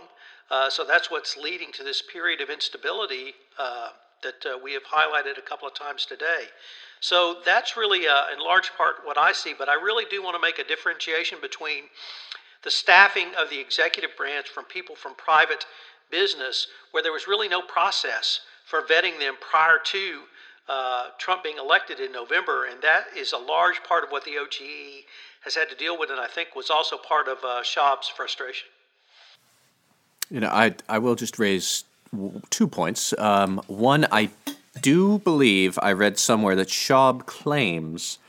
Uh, 0.51 0.69
so 0.69 0.85
that's 0.85 1.09
what's 1.09 1.35
leading 1.35 1.71
to 1.73 1.83
this 1.83 2.01
period 2.01 2.41
of 2.41 2.49
instability 2.49 3.33
uh, 3.57 3.89
that 4.21 4.45
uh, 4.45 4.57
we 4.63 4.73
have 4.73 4.83
highlighted 4.83 5.37
a 5.37 5.41
couple 5.41 5.67
of 5.67 5.73
times 5.73 6.05
today. 6.05 6.45
So 7.03 7.35
that's 7.43 7.75
really, 7.75 8.07
uh, 8.07 8.31
in 8.33 8.39
large 8.39 8.71
part, 8.77 8.95
what 9.03 9.17
I 9.17 9.33
see. 9.33 9.53
But 9.53 9.67
I 9.67 9.73
really 9.73 10.05
do 10.09 10.23
want 10.23 10.37
to 10.37 10.41
make 10.41 10.57
a 10.57 10.63
differentiation 10.63 11.37
between 11.41 11.83
the 12.63 12.71
staffing 12.71 13.27
of 13.37 13.49
the 13.49 13.59
executive 13.59 14.11
branch 14.15 14.47
from 14.47 14.63
people 14.63 14.95
from 14.95 15.13
private 15.15 15.65
business, 16.09 16.67
where 16.91 17.03
there 17.03 17.11
was 17.11 17.27
really 17.27 17.49
no 17.49 17.61
process 17.61 18.39
for 18.65 18.83
vetting 18.83 19.19
them 19.19 19.35
prior 19.41 19.79
to 19.83 20.21
uh, 20.69 21.07
Trump 21.17 21.43
being 21.43 21.57
elected 21.57 21.99
in 21.99 22.13
November. 22.13 22.67
And 22.71 22.81
that 22.81 23.07
is 23.17 23.33
a 23.33 23.37
large 23.37 23.83
part 23.83 24.05
of 24.05 24.09
what 24.09 24.23
the 24.23 24.37
OGE 24.37 25.03
has 25.41 25.55
had 25.55 25.69
to 25.71 25.75
deal 25.75 25.99
with, 25.99 26.09
and 26.09 26.21
I 26.21 26.27
think 26.27 26.55
was 26.55 26.69
also 26.69 26.95
part 26.95 27.27
of 27.27 27.37
uh, 27.43 27.63
Shaub's 27.63 28.07
frustration. 28.07 28.69
You 30.31 30.39
know, 30.39 30.47
I, 30.47 30.73
I 30.87 30.99
will 30.99 31.15
just 31.15 31.37
raise 31.37 31.83
two 32.49 32.67
points. 32.67 33.13
Um, 33.17 33.61
one, 33.67 34.07
I 34.09 34.29
do 34.83 35.17
believe 35.17 35.79
I 35.81 35.93
read 35.93 36.19
somewhere 36.19 36.55
that 36.57 36.67
Shaub 36.67 37.25
claims 37.25 38.19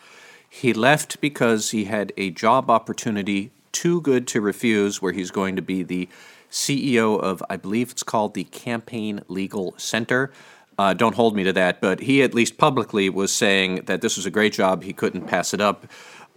he 0.48 0.72
left 0.72 1.20
because 1.20 1.72
he 1.72 1.86
had 1.86 2.12
a 2.16 2.30
job 2.30 2.70
opportunity 2.70 3.50
too 3.72 4.00
good 4.00 4.28
to 4.28 4.40
refuse, 4.40 5.02
where 5.02 5.12
he's 5.12 5.32
going 5.32 5.56
to 5.56 5.62
be 5.62 5.82
the 5.82 6.08
CEO 6.52 7.20
of, 7.20 7.42
I 7.50 7.56
believe 7.56 7.90
it's 7.90 8.04
called 8.04 8.34
the 8.34 8.44
Campaign 8.44 9.20
Legal 9.26 9.74
Center. 9.78 10.30
Uh, 10.78 10.94
don't 10.94 11.16
hold 11.16 11.34
me 11.34 11.42
to 11.42 11.52
that, 11.52 11.80
but 11.80 11.98
he 12.00 12.22
at 12.22 12.34
least 12.34 12.56
publicly 12.56 13.10
was 13.10 13.34
saying 13.34 13.86
that 13.86 14.00
this 14.00 14.16
was 14.16 14.24
a 14.24 14.30
great 14.30 14.52
job. 14.52 14.84
He 14.84 14.92
couldn't 14.92 15.26
pass 15.26 15.54
it 15.54 15.60
up. 15.60 15.86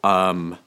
Um, 0.03 0.57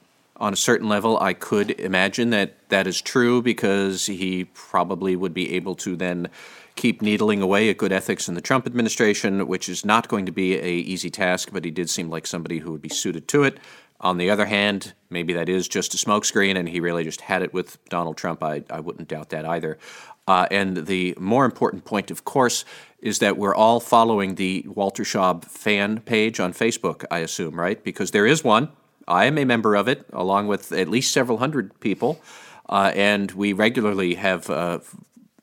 on 0.41 0.53
a 0.53 0.57
certain 0.57 0.89
level, 0.89 1.19
I 1.21 1.35
could 1.35 1.73
imagine 1.73 2.31
that 2.31 2.69
that 2.71 2.87
is 2.87 3.01
true 3.01 3.43
because 3.43 4.07
he 4.07 4.45
probably 4.45 5.15
would 5.15 5.35
be 5.35 5.55
able 5.55 5.75
to 5.77 5.97
then 5.97 6.29
keep 6.77 7.03
needling 7.03 7.43
away 7.43 7.69
at 7.69 7.77
good 7.77 7.93
ethics 7.93 8.27
in 8.27 8.35
the 8.35 8.41
Trump 8.41 8.67
administration, 8.67 9.47
which 9.47 9.69
is 9.69 9.85
not 9.85 10.09
going 10.09 10.25
to 10.25 10.33
be 10.33 10.57
a 10.57 10.67
easy 10.67 11.11
task, 11.11 11.51
but 11.53 11.65
he 11.65 11.71
did 11.71 11.91
seem 11.91 12.09
like 12.09 12.27
somebody 12.27 12.59
who 12.59 12.73
would 12.73 12.81
be 12.81 12.89
suited 12.89 13.29
to 13.29 13.43
it. 13.43 13.59
On 14.01 14.17
the 14.17 14.31
other 14.31 14.47
hand, 14.47 14.95
maybe 15.11 15.35
that 15.35 15.51
is 15.51 15.69
just 15.69 15.93
a 15.93 15.99
smokescreen 15.99 16.57
and 16.57 16.67
he 16.67 16.81
really 16.81 17.05
just 17.05 17.21
had 17.21 17.43
it 17.43 17.53
with 17.53 17.77
Donald 17.91 18.17
Trump. 18.17 18.43
I, 18.43 18.65
I 18.71 18.81
wouldn't 18.81 19.09
doubt 19.09 19.29
that 19.29 19.45
either. 19.45 19.79
Uh, 20.27 20.47
and 20.51 20.87
the 20.87 21.15
more 21.19 21.45
important 21.45 21.85
point, 21.85 22.11
of 22.11 22.25
course, 22.25 22.65
is 23.01 23.19
that 23.19 23.37
we're 23.37 23.55
all 23.55 23.79
following 23.79 24.37
the 24.37 24.65
Walter 24.67 25.03
Shaub 25.03 25.45
fan 25.45 26.01
page 26.01 26.41
on 26.41 26.55
Facebook, 26.55 27.05
I 27.11 27.19
assume, 27.19 27.61
right? 27.61 27.83
Because 27.83 28.13
there 28.13 28.27
is 28.27 28.43
one. 28.43 28.71
I 29.11 29.25
am 29.25 29.37
a 29.39 29.45
member 29.45 29.75
of 29.75 29.89
it, 29.89 30.07
along 30.13 30.47
with 30.47 30.71
at 30.73 30.89
least 30.89 31.13
several 31.13 31.39
hundred 31.39 31.79
people. 31.81 32.23
Uh, 32.69 32.93
and 32.95 33.33
we 33.33 33.53
regularly 33.53 34.15
have 34.15 34.49
uh, 34.49 34.79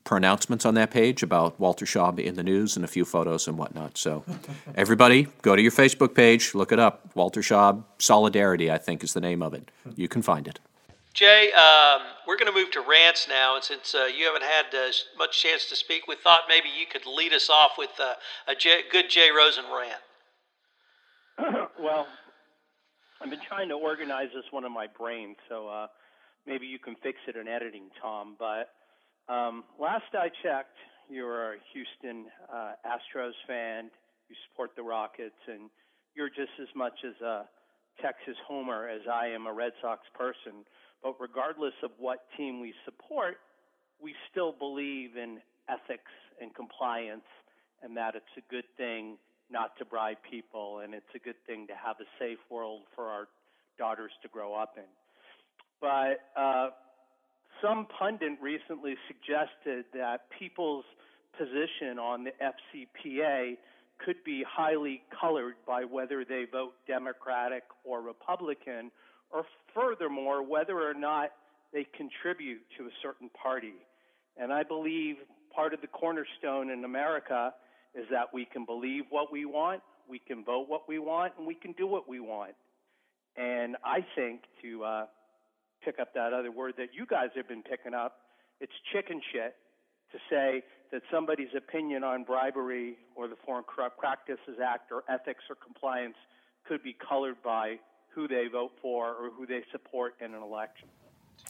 pronouncements 0.05 0.65
on 0.65 0.74
that 0.76 0.89
page 0.89 1.22
about 1.22 1.59
Walter 1.59 1.86
Shaub 1.86 2.18
in 2.18 2.36
the 2.36 2.43
news 2.43 2.78
and 2.78 2.86
a 2.86 2.88
few 2.88 3.03
photos 3.03 3.45
and 3.45 3.57
whatnot. 3.57 3.97
So, 3.97 4.24
everybody, 4.76 5.28
go 5.41 5.53
to 5.53 5.61
your 5.61 5.74
Facebook 5.74 6.15
page, 6.15 6.55
look 6.55 6.72
it 6.72 6.80
up. 6.80 7.11
Walter 7.13 7.41
Shaub 7.41 7.84
Solidarity, 7.99 8.72
I 8.72 8.78
think, 8.78 9.03
is 9.03 9.13
the 9.13 9.20
name 9.20 9.43
of 9.43 9.53
it. 9.53 9.70
You 9.95 10.07
can 10.07 10.22
find 10.22 10.47
it. 10.47 10.59
Jay, 11.13 11.51
um, 11.51 12.03
we're 12.26 12.38
going 12.38 12.51
to 12.51 12.57
move 12.57 12.72
to 12.72 12.82
rants 12.82 13.28
now, 13.28 13.55
and 13.55 13.63
since 13.63 13.93
uh, 13.93 14.05
you 14.05 14.26
haven't 14.26 14.43
had 14.43 14.65
uh, 14.74 14.91
much 15.18 15.41
chance 15.41 15.65
to 15.65 15.76
speak, 15.76 16.07
we 16.07 16.15
thought 16.15 16.43
maybe 16.47 16.70
you 16.70 16.86
could 16.86 17.05
lead 17.05 17.34
us 17.34 17.49
off 17.49 17.72
with 17.78 17.89
uh, 17.99 18.13
a 18.47 18.55
Jay, 18.55 18.82
good 18.89 19.09
Jay 19.09 19.30
Rosen 19.36 19.65
rant. 19.65 20.01
well, 21.80 22.07
I've 23.22 23.32
been 23.32 23.41
trying 23.47 23.70
to 23.70 23.76
organize 23.76 24.30
this 24.34 24.45
one 24.51 24.63
in 24.63 24.72
my 24.72 24.86
brain, 24.86 25.36
so 25.49 25.68
uh, 25.68 25.88
maybe 26.45 26.68
you 26.68 26.78
can 26.78 26.95
fix 27.01 27.18
it 27.28 27.36
in 27.36 27.47
editing, 27.47 27.89
Tom. 27.99 28.36
But 28.38 28.70
um, 29.32 29.63
last 29.80 30.13
I 30.13 30.30
checked, 30.43 30.78
you're 31.09 31.53
a 31.53 31.57
Houston 31.74 32.26
uh, 32.53 32.74
Astros 32.86 33.34
fan. 33.47 33.89
You 34.30 34.36
support 34.49 34.72
the 34.76 34.84
Rockets, 34.84 35.39
and 35.47 35.70
you're 36.15 36.30
just 36.30 36.53
as 36.61 36.68
much 36.76 36.93
as 37.03 37.20
a 37.26 37.45
Texas 38.01 38.38
homer 38.47 38.88
as 38.88 39.01
I 39.11 39.28
am 39.28 39.47
a 39.47 39.53
Red 39.53 39.72
Sox 39.82 40.01
person. 40.13 40.63
But 41.01 41.15
regardless 41.20 41.74
of 41.84 41.91
what 41.97 42.26
team 42.38 42.59
we 42.61 42.74
support, 42.86 43.38
we 43.99 44.13
still 44.30 44.53
believe 44.53 45.18
in 45.18 45.39
ethics 45.70 46.13
and 46.39 46.53
compliance, 46.53 47.26
and 47.82 47.97
that 47.97 48.13
it's 48.13 48.38
a 48.38 48.45
good 48.53 48.65
thing 48.78 49.18
not 49.50 49.78
to 49.78 49.86
bribe 49.86 50.18
people, 50.30 50.80
and 50.84 50.93
it's 50.93 51.14
a 51.16 51.20
good 51.20 51.36
thing 51.45 51.68
to 51.68 51.74
have 51.74 51.98
a 52.00 52.08
safe 52.20 52.39
world 52.50 52.82
for 52.95 53.06
our 53.06 53.28
daughters 53.78 54.12
to 54.22 54.28
grow 54.28 54.54
up 54.54 54.76
in. 54.78 54.84
But 55.80 56.20
uh, 56.39 56.70
some 57.62 57.88
pundit 57.98 58.39
recently 58.41 58.95
suggested 59.08 59.86
that 59.93 60.30
people's 60.38 60.86
position 61.38 62.00
on 62.00 62.24
the 62.24 62.32
FCPA 62.41 63.58
could 64.04 64.24
be 64.26 64.43
highly 64.48 65.02
colored 65.20 65.56
by 65.66 65.84
whether 65.84 66.24
they 66.26 66.45
vote 66.52 66.74
Democratic 66.88 67.64
or 67.84 68.02
Republican, 68.02 68.91
or 69.32 69.43
furthermore, 69.74 70.43
whether 70.43 70.80
or 70.80 70.93
not 70.93 71.32
they 71.74 71.86
contribute 71.95 72.62
to 72.78 72.86
a 72.86 72.91
certain 73.02 73.30
party. 73.41 73.74
And 74.38 74.54
I 74.54 74.64
believe 74.64 75.18
part 75.54 75.74
of 75.74 75.82
the 75.82 75.88
cornerstone 75.88 76.70
in 76.70 76.84
America 76.84 77.54
is 77.98 78.06
that 78.12 78.28
we 78.34 78.45
can 78.45 78.64
believe 78.64 79.04
what 79.10 79.32
we 79.32 79.45
want, 79.45 79.82
we 80.08 80.20
can 80.20 80.43
vote 80.45 80.70
what 80.70 80.88
we 80.88 81.00
want, 81.00 81.34
and 81.38 81.48
we 81.48 81.56
can 81.56 81.74
do 81.74 81.88
what 81.88 82.08
we 82.08 82.20
want. 82.20 82.54
And 83.36 83.76
I 83.84 84.06
think 84.16 84.41
to 84.62 84.84
uh, 84.84 85.06
pick 85.84 86.00
up 86.00 86.14
that 86.14 86.32
other 86.32 86.52
word 86.52 86.76
that 86.78 86.89
you 86.93 87.06
guys 87.06 87.30
have 87.36 87.48
been 87.48 87.64
picking 87.64 87.93
up. 87.93 88.18
It's 88.62 88.74
chicken 88.93 89.22
shit 89.34 89.56
to 90.12 90.18
say 90.30 90.64
that 90.91 91.02
somebody's 91.12 91.54
opinion 91.56 92.04
on 92.04 92.24
bribery 92.24 92.98
or 93.16 93.28
the 93.28 93.36
Foreign 93.45 93.64
Corrupt 93.64 93.98
Practices 93.98 94.58
Act 94.64 94.91
or 94.91 95.04
ethics 95.10 95.43
or 95.50 95.56
compliance 95.56 96.16
could 96.68 96.82
be 96.84 96.95
colored 97.08 97.36
by 97.43 97.76
who 98.14 98.28
they 98.28 98.45
vote 98.52 98.72
for 98.82 99.10
or 99.10 99.30
who 99.36 99.45
they 99.45 99.62
support 99.72 100.16
in 100.24 100.34
an 100.34 100.41
election. 100.41 100.88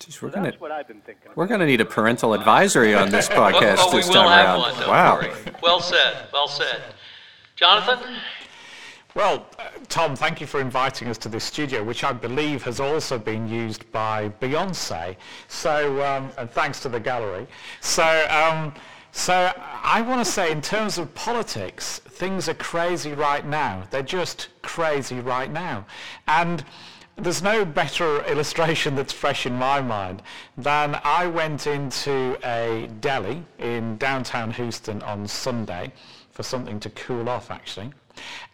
Jeez, 0.08 0.22
we're 0.22 0.30
so 0.30 0.36
gonna, 0.36 0.52
that's 0.52 0.62
what 0.62 0.72
I've 0.72 0.88
been 0.88 1.02
thinking. 1.02 1.32
We're 1.36 1.48
going 1.48 1.60
to 1.60 1.66
need 1.66 1.82
a 1.82 1.86
parental 1.86 2.34
advisory 2.34 2.96
on 2.96 3.10
this 3.10 3.28
podcast 3.30 3.78
well, 3.78 3.92
this 3.92 4.08
we 4.08 4.14
time 4.14 4.24
will 4.24 4.32
have 4.32 4.60
around. 4.60 4.78
one, 4.78 4.88
wow. 4.88 5.16
worry. 5.20 5.32
Well 5.62 5.82
said. 5.82 6.28
Well 6.32 6.48
said. 6.48 6.82
Jonathan? 7.56 8.00
Well, 9.16 9.48
uh, 9.58 9.70
Tom, 9.90 10.16
thank 10.16 10.40
you 10.40 10.48
for 10.48 10.62
inviting 10.62 11.08
us 11.08 11.18
to 11.20 11.30
this 11.30 11.44
studio, 11.44 11.84
which 11.84 12.04
I 12.04 12.14
believe 12.14 12.64
has 12.64 12.80
also 12.80 13.18
been 13.18 13.50
used 13.50 13.92
by 13.92 14.30
Beyonce. 14.42 15.16
So, 15.48 16.04
um, 16.06 16.30
and 16.38 16.50
thanks 16.52 16.80
to 16.82 16.90
the 16.90 17.00
gallery. 17.00 17.48
So, 17.82 18.28
um, 18.30 18.74
so 19.12 19.52
I 19.58 20.02
want 20.02 20.24
to 20.24 20.32
say, 20.32 20.52
in 20.52 20.62
terms 20.62 21.00
of 21.00 21.14
politics, 21.16 22.00
things 22.00 22.48
are 22.48 22.54
crazy 22.54 23.14
right 23.14 23.46
now. 23.46 23.84
They're 23.90 24.04
just 24.04 24.50
crazy 24.62 25.20
right 25.20 25.52
now, 25.52 25.88
and 26.28 26.64
there's 27.18 27.42
no 27.42 27.66
better 27.66 28.24
illustration 28.26 28.96
that's 28.96 29.12
fresh 29.12 29.46
in 29.46 29.54
my 29.54 29.82
mind 29.82 30.22
than 30.56 31.00
I 31.04 31.26
went 31.26 31.66
into 31.66 32.38
a 32.44 32.88
deli 33.02 33.44
in 33.58 33.98
downtown 33.98 34.52
Houston 34.52 35.02
on 35.02 35.28
Sunday 35.28 35.92
for 36.32 36.44
something 36.44 36.80
to 36.80 36.90
cool 36.92 37.28
off, 37.28 37.50
actually. 37.50 37.92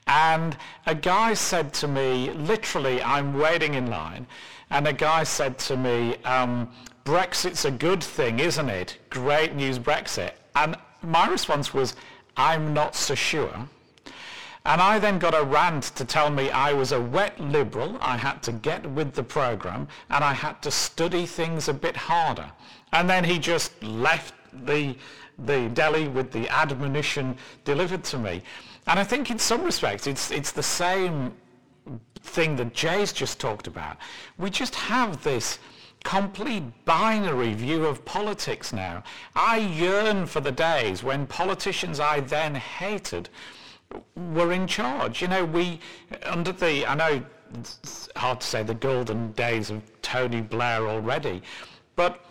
And 0.07 0.55
a 0.85 0.95
guy 0.95 1.33
said 1.33 1.73
to 1.75 1.87
me, 1.87 2.31
literally, 2.31 3.03
I'm 3.03 3.33
waiting 3.33 3.73
in 3.73 3.89
line, 3.89 4.25
and 4.69 4.87
a 4.87 4.93
guy 4.93 5.23
said 5.23 5.57
to 5.59 5.77
me, 5.77 6.15
um, 6.23 6.69
Brexit's 7.03 7.65
a 7.65 7.71
good 7.71 8.01
thing, 8.01 8.39
isn't 8.39 8.69
it? 8.69 8.97
Great 9.09 9.55
news, 9.55 9.77
Brexit. 9.77 10.31
And 10.55 10.77
my 11.01 11.27
response 11.27 11.73
was, 11.73 11.95
I'm 12.37 12.73
not 12.73 12.95
so 12.95 13.13
sure. 13.13 13.67
And 14.65 14.81
I 14.81 14.97
then 14.97 15.19
got 15.19 15.35
a 15.35 15.43
rant 15.43 15.83
to 15.95 16.05
tell 16.05 16.29
me 16.29 16.49
I 16.49 16.71
was 16.71 16.93
a 16.93 17.01
wet 17.01 17.37
liberal, 17.39 17.97
I 17.99 18.15
had 18.15 18.41
to 18.43 18.53
get 18.53 18.89
with 18.89 19.13
the 19.13 19.23
program, 19.23 19.89
and 20.09 20.23
I 20.23 20.33
had 20.33 20.61
to 20.61 20.71
study 20.71 21.25
things 21.25 21.67
a 21.67 21.73
bit 21.73 21.97
harder. 21.97 22.49
And 22.93 23.09
then 23.09 23.25
he 23.25 23.39
just 23.39 23.83
left 23.83 24.33
the, 24.65 24.95
the 25.37 25.67
deli 25.69 26.07
with 26.07 26.31
the 26.31 26.47
admonition 26.47 27.35
delivered 27.65 28.05
to 28.05 28.17
me. 28.17 28.41
And 28.87 28.99
I 28.99 29.03
think 29.03 29.29
in 29.31 29.39
some 29.39 29.63
respects 29.63 30.07
it's, 30.07 30.31
it's 30.31 30.51
the 30.51 30.63
same 30.63 31.33
thing 32.21 32.55
that 32.55 32.73
Jay's 32.73 33.11
just 33.11 33.39
talked 33.39 33.67
about. 33.67 33.97
We 34.37 34.49
just 34.49 34.75
have 34.75 35.23
this 35.23 35.59
complete 36.05 36.63
binary 36.85 37.53
view 37.53 37.85
of 37.85 38.03
politics 38.05 38.71
now. 38.71 39.03
I 39.35 39.57
yearn 39.57 40.25
for 40.25 40.39
the 40.39 40.51
days 40.51 41.03
when 41.03 41.27
politicians 41.27 41.99
I 41.99 42.21
then 42.21 42.55
hated 42.55 43.29
were 44.15 44.51
in 44.51 44.67
charge. 44.67 45.21
You 45.21 45.27
know, 45.27 45.45
we, 45.45 45.79
under 46.23 46.51
the, 46.51 46.85
I 46.85 46.95
know 46.95 47.23
it's 47.59 48.09
hard 48.15 48.41
to 48.41 48.47
say 48.47 48.63
the 48.63 48.73
golden 48.73 49.31
days 49.33 49.69
of 49.69 49.81
Tony 50.01 50.41
Blair 50.41 50.87
already, 50.87 51.41
but 51.95 52.25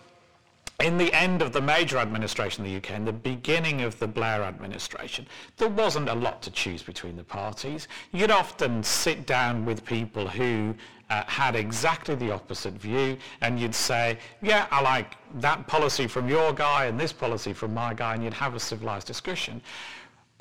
in 0.83 0.99
the 0.99 1.13
end 1.13 1.43
of 1.43 1.53
the 1.53 1.61
Major 1.61 1.99
administration 1.99 2.65
in 2.65 2.73
the 2.73 2.77
UK 2.79 2.91
and 2.91 3.07
the 3.07 3.13
beginning 3.13 3.83
of 3.83 3.99
the 3.99 4.07
Blair 4.07 4.43
administration, 4.43 5.27
there 5.57 5.69
wasn't 5.69 6.09
a 6.09 6.15
lot 6.15 6.43
to 6.43 6.51
choose 6.51 6.83
between 6.83 7.17
the 7.17 7.25
parties. 7.25 7.89
You'd 8.13 8.31
often 8.31 8.83
sit 8.83 9.27
down 9.27 9.65
with 9.65 9.85
people 9.85 10.27
who 10.27 10.75
uh, 11.11 11.23
had 11.27 11.55
exactly 11.55 12.15
the 12.15 12.33
opposite 12.33 12.75
view 12.75 13.17
and 13.43 13.61
you'd 13.61 13.75
say, 13.75 14.19
yeah, 14.41 14.67
I 14.71 14.81
like 14.81 15.17
that 15.35 15.67
policy 15.67 16.07
from 16.07 16.29
your 16.29 16.53
guy 16.53 16.87
and 16.87 16.99
this 16.99 17.13
policy 17.13 17.53
from 17.53 17.75
my 17.75 17.95
guy, 17.95 18.15
and 18.15 18.25
you'd 18.25 18.35
have 18.35 18.55
a 18.55 18.61
civilized 18.61 19.07
discussion. 19.07 19.61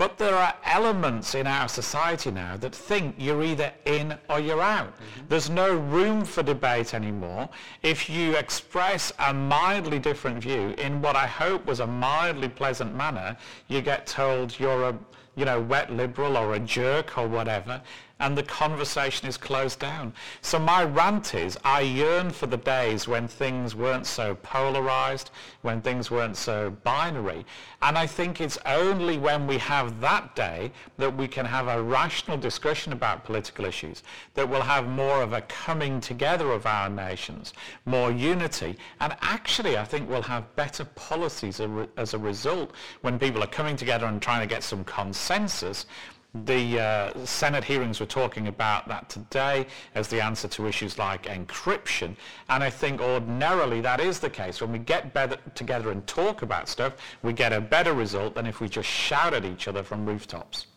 But 0.01 0.17
there 0.17 0.33
are 0.33 0.55
elements 0.65 1.35
in 1.35 1.45
our 1.45 1.67
society 1.67 2.31
now 2.31 2.57
that 2.57 2.73
think 2.73 3.13
you're 3.19 3.43
either 3.43 3.71
in 3.85 4.17
or 4.31 4.39
you're 4.39 4.59
out. 4.59 4.87
Mm-hmm. 4.87 5.27
There's 5.29 5.51
no 5.51 5.75
room 5.77 6.25
for 6.25 6.41
debate 6.41 6.95
anymore. 6.95 7.47
If 7.83 8.09
you 8.09 8.35
express 8.35 9.13
a 9.19 9.31
mildly 9.31 9.99
different 9.99 10.39
view 10.39 10.73
in 10.79 11.03
what 11.03 11.15
I 11.15 11.27
hope 11.27 11.67
was 11.67 11.81
a 11.81 11.85
mildly 11.85 12.49
pleasant 12.49 12.95
manner, 12.95 13.37
you 13.67 13.81
get 13.81 14.07
told 14.07 14.59
you're 14.59 14.89
a 14.89 14.97
you 15.35 15.45
know, 15.45 15.61
wet 15.61 15.93
liberal 15.93 16.35
or 16.35 16.55
a 16.55 16.59
jerk 16.59 17.17
or 17.17 17.27
whatever 17.27 17.79
and 18.22 18.38
the 18.38 18.43
conversation 18.43 19.28
is 19.28 19.36
closed 19.36 19.80
down. 19.80 20.13
So 20.41 20.59
my 20.59 20.84
rant 20.84 21.34
is 21.34 21.57
I 21.63 21.82
yearn 21.82 22.30
for 22.30 22.45
the 22.45 22.57
days 22.57 23.07
when 23.07 23.28
things 23.28 23.76
weren't 23.76 24.05
so 24.05 24.36
polarized, 24.36 25.32
when 25.63 25.82
things 25.82 26.09
weren't 26.11 26.38
so 26.38 26.69
binary. 26.84 27.45
And 27.82 27.97
I 27.97 28.05
think 28.05 28.39
it's 28.39 28.59
only 28.65 29.17
when 29.17 29.47
we 29.47 29.57
have 29.57 29.99
that 30.01 30.36
day 30.36 30.72
that 30.97 31.17
we 31.17 31.28
can 31.28 31.45
have 31.45 31.67
a 31.67 31.82
rational 31.82 32.38
discussion 32.38 32.93
about 32.93 33.24
political 33.24 33.65
issues, 33.65 34.03
that 34.36 34.47
we'll 34.47 34.61
have 34.61 34.88
more 34.88 35.22
of 35.24 35.34
a 35.34 35.41
coming 35.41 35.99
together 35.99 36.51
of 36.51 36.65
our 36.65 36.89
nations, 36.89 37.53
more 37.86 38.11
unity. 38.11 38.78
And 38.99 39.15
actually, 39.22 39.78
I 39.78 39.84
think 39.84 40.07
we'll 40.07 40.22
have 40.22 40.55
better 40.55 40.86
policies 40.86 41.59
as 41.97 42.13
a 42.13 42.19
result 42.19 42.72
when 43.01 43.17
people 43.17 43.43
are 43.43 43.47
coming 43.47 43.76
together 43.76 44.05
and 44.05 44.22
trying 44.22 44.41
to 44.41 44.47
get 44.47 44.63
some 44.63 44.84
consensus 44.84 45.88
the 46.34 46.79
uh, 46.79 47.25
Senate 47.25 47.63
hearings 47.63 47.99
were 47.99 48.05
talking 48.05 48.47
about 48.47 48.88
that 48.88 49.09
today 49.09 49.67
as 49.95 50.07
the 50.07 50.21
answer 50.21 50.47
to 50.47 50.67
issues 50.67 50.97
like 50.97 51.23
encryption. 51.23 52.15
And 52.49 52.63
I 52.63 52.69
think 52.69 53.01
ordinarily 53.01 53.82
that 53.82 53.99
is 53.99 54.19
the 54.19 54.29
case. 54.29 54.61
When 54.61 54.71
we 54.71 54.79
get 54.79 55.13
better 55.13 55.38
together 55.55 55.91
and 55.91 56.05
talk 56.07 56.41
about 56.41 56.69
stuff, 56.69 56.93
we 57.21 57.34
get 57.34 57.51
a 57.51 57.59
better 57.59 57.93
result 57.93 58.36
than 58.36 58.45
if 58.45 58.61
we 58.61 58.69
just 58.69 58.88
shout 58.88 59.34
at 59.34 59.43
each 59.43 59.67
other 59.67 59.84
from 59.84 60.05
rooftops. 60.05 60.67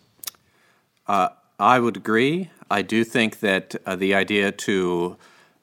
Uh, 1.06 1.28
I 1.58 1.78
would 1.78 1.96
agree. 1.96 2.50
I 2.70 2.82
do 2.82 3.04
think 3.04 3.38
that 3.40 3.76
uh, 3.86 3.94
the 3.94 4.14
idea 4.14 4.50
to 4.50 5.16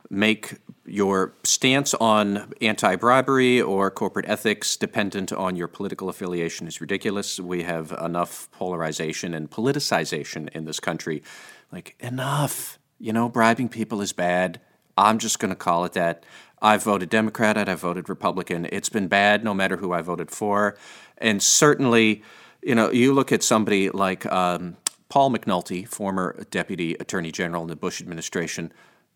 make 0.10 0.56
your 0.86 1.34
stance 1.44 1.94
on 1.96 2.54
anti 2.62 2.96
bribery 2.96 3.62
or 3.62 3.92
corporate 3.92 4.28
ethics 4.28 4.76
dependent 4.76 5.32
on 5.32 5.56
your 5.56 5.68
political 5.68 6.10
affiliation 6.10 6.68
is 6.68 6.82
ridiculous. 6.82 7.40
We 7.40 7.64
have 7.64 7.92
enough 7.92 8.50
polarization 8.52 9.34
and 9.34 9.50
politicization 9.50 10.50
in 10.50 10.66
this 10.66 10.80
country. 10.80 11.24
Like, 11.72 11.96
enough. 12.00 12.80
You 13.00 13.14
know, 13.14 13.30
bribing 13.30 13.70
people 13.70 14.02
is 14.02 14.14
bad. 14.14 14.60
I'm 14.98 15.20
just 15.20 15.40
going 15.40 15.50
to 15.50 15.56
call 15.56 15.86
it 15.86 15.94
that. 15.94 16.24
I've 16.62 16.84
voted 16.84 17.10
Democrat 17.10 17.58
and 17.58 17.70
I've 17.70 17.80
voted 17.80 18.10
Republican. 18.10 18.68
It's 18.72 18.90
been 18.90 19.08
bad 19.08 19.44
no 19.44 19.54
matter 19.54 19.78
who 19.78 19.94
I 19.94 20.02
voted 20.02 20.30
for. 20.30 20.78
And 21.18 21.42
certainly, 21.42 22.24
you 22.62 22.76
know, 22.76 22.92
you 22.92 23.14
look 23.14 23.32
at 23.32 23.42
somebody 23.42 23.90
like 23.90 24.26
um, 24.28 24.78
Paul 25.10 25.32
McNulty, 25.32 25.88
former 25.88 26.46
Deputy 26.52 26.94
Attorney 26.96 27.32
General 27.32 27.64
in 27.64 27.70
the 27.70 27.76
Bush 27.76 28.02
administration 28.02 28.72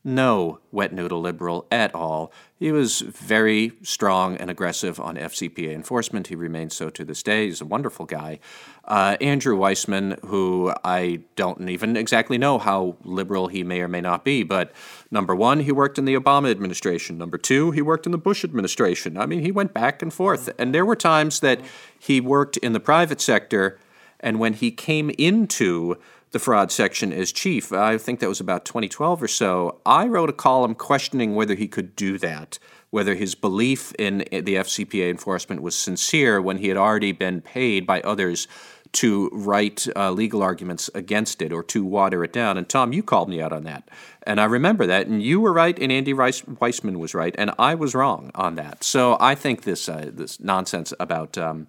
no 0.05 0.59
wet 0.71 0.93
noodle 0.93 1.19
liberal 1.19 1.65
at 1.71 1.93
all. 1.95 2.31
He 2.57 2.71
was 2.71 3.01
very 3.01 3.73
strong 3.81 4.37
and 4.37 4.49
aggressive 4.49 4.99
on 4.99 5.17
FCPA 5.17 5.73
enforcement. 5.73 6.27
He 6.27 6.35
remains 6.35 6.75
so 6.75 6.89
to 6.91 7.03
this 7.03 7.23
day. 7.23 7.47
He's 7.47 7.59
a 7.59 7.65
wonderful 7.65 8.05
guy. 8.05 8.39
Uh, 8.85 9.17
Andrew 9.19 9.57
Weissmann, 9.57 10.23
who 10.25 10.71
I 10.83 11.21
don't 11.35 11.67
even 11.67 11.97
exactly 11.97 12.37
know 12.37 12.59
how 12.59 12.97
liberal 13.03 13.47
he 13.47 13.63
may 13.63 13.81
or 13.81 13.87
may 13.87 13.99
not 13.99 14.23
be, 14.23 14.43
but 14.43 14.71
number 15.09 15.35
one, 15.35 15.61
he 15.61 15.71
worked 15.71 15.97
in 15.97 16.05
the 16.05 16.15
Obama 16.15 16.51
administration. 16.51 17.17
Number 17.17 17.39
two, 17.39 17.71
he 17.71 17.81
worked 17.81 18.05
in 18.05 18.11
the 18.11 18.17
Bush 18.19 18.43
administration. 18.43 19.17
I 19.17 19.25
mean, 19.25 19.41
he 19.41 19.51
went 19.51 19.73
back 19.73 20.03
and 20.03 20.13
forth. 20.13 20.49
And 20.59 20.73
there 20.73 20.85
were 20.85 20.95
times 20.95 21.39
that 21.39 21.59
he 21.97 22.21
worked 22.21 22.57
in 22.57 22.73
the 22.73 22.79
private 22.79 23.19
sector, 23.19 23.79
and 24.19 24.39
when 24.39 24.53
he 24.53 24.69
came 24.69 25.09
into 25.17 25.97
the 26.35 26.39
fraud 26.39 26.69
section 26.69 27.13
as 27.13 27.31
chief. 27.31 27.71
I 27.71 27.97
think 27.97 28.19
that 28.19 28.27
was 28.27 28.41
about 28.41 28.65
2012 28.65 29.23
or 29.23 29.27
so. 29.29 29.79
I 29.85 30.05
wrote 30.05 30.29
a 30.29 30.33
column 30.33 30.75
questioning 30.75 31.33
whether 31.33 31.55
he 31.55 31.69
could 31.69 31.95
do 31.95 32.17
that, 32.17 32.59
whether 32.89 33.15
his 33.15 33.35
belief 33.35 33.93
in 33.97 34.17
the 34.17 34.55
FCPA 34.55 35.09
enforcement 35.09 35.61
was 35.61 35.75
sincere 35.75 36.41
when 36.41 36.57
he 36.57 36.67
had 36.67 36.75
already 36.75 37.13
been 37.13 37.39
paid 37.39 37.87
by 37.87 38.01
others 38.01 38.49
to 38.91 39.29
write 39.31 39.87
uh, 39.95 40.11
legal 40.11 40.43
arguments 40.43 40.89
against 40.93 41.41
it 41.41 41.53
or 41.53 41.63
to 41.63 41.85
water 41.85 42.21
it 42.25 42.33
down. 42.33 42.57
And 42.57 42.67
Tom, 42.67 42.91
you 42.91 43.01
called 43.01 43.29
me 43.29 43.41
out 43.41 43.53
on 43.53 43.63
that. 43.63 43.87
And 44.23 44.41
I 44.41 44.43
remember 44.43 44.85
that. 44.87 45.07
And 45.07 45.23
you 45.23 45.39
were 45.39 45.53
right, 45.53 45.79
and 45.79 45.89
Andy 45.89 46.13
Weissmann 46.13 46.97
was 46.97 47.13
right, 47.13 47.33
and 47.37 47.51
I 47.57 47.75
was 47.75 47.95
wrong 47.95 48.31
on 48.35 48.55
that. 48.55 48.83
So 48.83 49.15
I 49.21 49.35
think 49.35 49.63
this, 49.63 49.87
uh, 49.87 50.11
this 50.13 50.41
nonsense 50.41 50.91
about. 50.99 51.37
Um, 51.37 51.67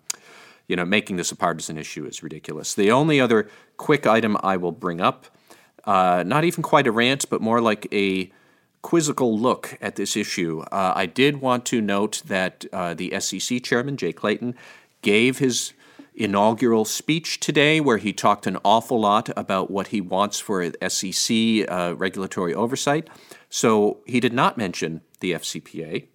you 0.68 0.76
know, 0.76 0.84
making 0.84 1.16
this 1.16 1.32
a 1.32 1.36
partisan 1.36 1.78
issue 1.78 2.04
is 2.06 2.22
ridiculous. 2.22 2.74
The 2.74 2.90
only 2.90 3.20
other 3.20 3.48
quick 3.76 4.06
item 4.06 4.36
I 4.42 4.56
will 4.56 4.72
bring 4.72 5.00
up, 5.00 5.26
uh, 5.84 6.24
not 6.26 6.44
even 6.44 6.62
quite 6.62 6.86
a 6.86 6.92
rant, 6.92 7.28
but 7.30 7.40
more 7.40 7.60
like 7.60 7.86
a 7.92 8.30
quizzical 8.82 9.38
look 9.38 9.76
at 9.80 9.96
this 9.96 10.16
issue. 10.16 10.60
Uh, 10.72 10.92
I 10.94 11.06
did 11.06 11.40
want 11.40 11.64
to 11.66 11.80
note 11.80 12.22
that 12.26 12.64
uh, 12.72 12.94
the 12.94 13.18
SEC 13.20 13.62
chairman, 13.62 13.96
Jay 13.96 14.12
Clayton, 14.12 14.54
gave 15.02 15.38
his 15.38 15.72
inaugural 16.14 16.84
speech 16.84 17.38
today 17.40 17.80
where 17.80 17.98
he 17.98 18.12
talked 18.12 18.46
an 18.46 18.56
awful 18.64 18.98
lot 18.98 19.28
about 19.36 19.70
what 19.70 19.88
he 19.88 20.00
wants 20.00 20.40
for 20.40 20.72
SEC 20.88 21.36
uh, 21.68 21.94
regulatory 21.96 22.54
oversight. 22.54 23.08
So 23.50 23.98
he 24.06 24.18
did 24.18 24.32
not 24.32 24.56
mention 24.56 25.02
the 25.20 25.32
FCPA. 25.32 26.06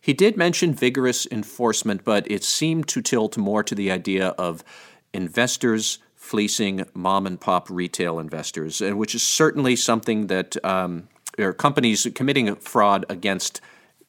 He 0.00 0.12
did 0.12 0.36
mention 0.36 0.74
vigorous 0.74 1.26
enforcement, 1.30 2.04
but 2.04 2.30
it 2.30 2.42
seemed 2.42 2.88
to 2.88 3.02
tilt 3.02 3.36
more 3.36 3.62
to 3.62 3.74
the 3.74 3.90
idea 3.90 4.28
of 4.28 4.64
investors 5.12 5.98
fleecing 6.16 6.84
mom 6.94 7.26
and 7.26 7.40
pop 7.40 7.68
retail 7.68 8.18
investors, 8.18 8.80
and 8.80 8.98
which 8.98 9.14
is 9.14 9.22
certainly 9.22 9.76
something 9.76 10.28
that 10.28 10.62
um, 10.64 11.08
or 11.38 11.52
companies 11.52 12.06
committing 12.14 12.54
fraud 12.56 13.04
against 13.08 13.60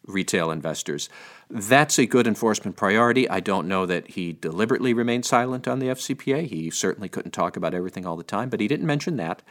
retail 0.06 0.52
investors. 0.52 1.10
That's 1.50 2.00
a 2.00 2.06
good 2.06 2.28
enforcement 2.28 2.78
priority. 2.78 3.30
I 3.30 3.39
don't 3.39 3.68
know 3.68 3.86
that 3.86 4.12
he 4.12 4.34
deliberately 4.34 4.94
remained 4.94 5.26
silent 5.26 5.68
on 5.68 5.80
the 5.80 5.88
FCPA. 5.88 6.48
He 6.48 6.70
certainly 6.70 7.10
couldn't 7.10 7.32
talk 7.32 7.58
about 7.58 7.74
everything 7.74 8.06
all 8.06 8.16
the 8.16 8.24
time, 8.24 8.50
but 8.50 8.62
he 8.62 8.68
didn't 8.68 8.88
mention 8.88 9.18
that. 9.18 9.42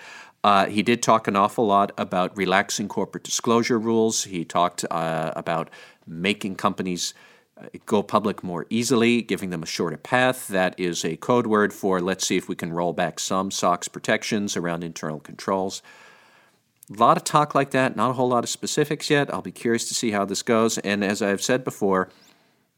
Uh, 0.43 0.67
he 0.67 0.83
did 0.83 1.03
talk 1.03 1.29
an 1.29 1.37
awful 1.37 1.67
lot 1.67 1.93
about 1.99 2.35
relaxing 2.37 2.89
corporate 2.89 3.23
disclosure 3.23 3.79
rules. 3.79 4.25
He 4.25 4.45
talked 4.45 4.85
uh, 4.91 5.33
about 5.37 5.69
making 6.11 6.57
companies 6.57 7.15
uh, 7.57 7.67
go 7.87 8.03
public 8.03 8.43
more 8.43 8.67
easily, 8.69 9.23
giving 9.23 9.51
them 9.51 9.63
a 9.63 9.67
shorter 9.67 9.97
path. 9.97 10.49
That 10.49 10.79
is 10.79 11.05
a 11.05 11.17
code 11.17 11.47
word 11.47 11.73
for 11.73 12.01
let's 12.01 12.27
see 12.27 12.37
if 12.37 12.49
we 12.49 12.57
can 12.57 12.73
roll 12.73 12.93
back 12.93 13.19
some 13.19 13.51
SOX 13.51 13.89
protections 13.89 14.57
around 14.57 14.85
internal 14.85 15.21
controls. 15.21 15.83
A 16.91 16.99
lot 16.99 17.17
of 17.17 17.25
talk 17.25 17.55
like 17.55 17.71
that, 17.71 17.95
not 17.95 18.11
a 18.11 18.15
whole 18.15 18.29
lot 18.29 18.43
of 18.43 18.51
specifics 18.51 19.09
yet. 19.09 19.33
I'll 19.33 19.43
be 19.43 19.53
curious 19.53 19.87
to 19.89 19.95
see 19.95 20.11
how 20.11 20.25
this 20.25 20.43
goes. 20.43 20.77
And 20.79 21.05
as 21.05 21.23
I've 21.23 21.43
said 21.43 21.63
before, 21.63 22.09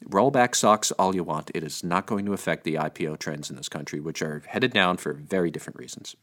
roll 0.04 0.30
back 0.30 0.54
SOX 0.54 0.90
all 0.92 1.14
you 1.14 1.24
want. 1.24 1.50
It 1.54 1.62
is 1.62 1.82
not 1.82 2.06
going 2.06 2.26
to 2.26 2.34
affect 2.34 2.64
the 2.64 2.74
IPO 2.74 3.18
trends 3.18 3.48
in 3.48 3.56
this 3.56 3.70
country, 3.70 4.00
which 4.00 4.20
are 4.20 4.42
headed 4.46 4.72
down 4.72 4.98
for 4.98 5.14
very 5.14 5.50
different 5.50 5.78
reasons. 5.78 6.14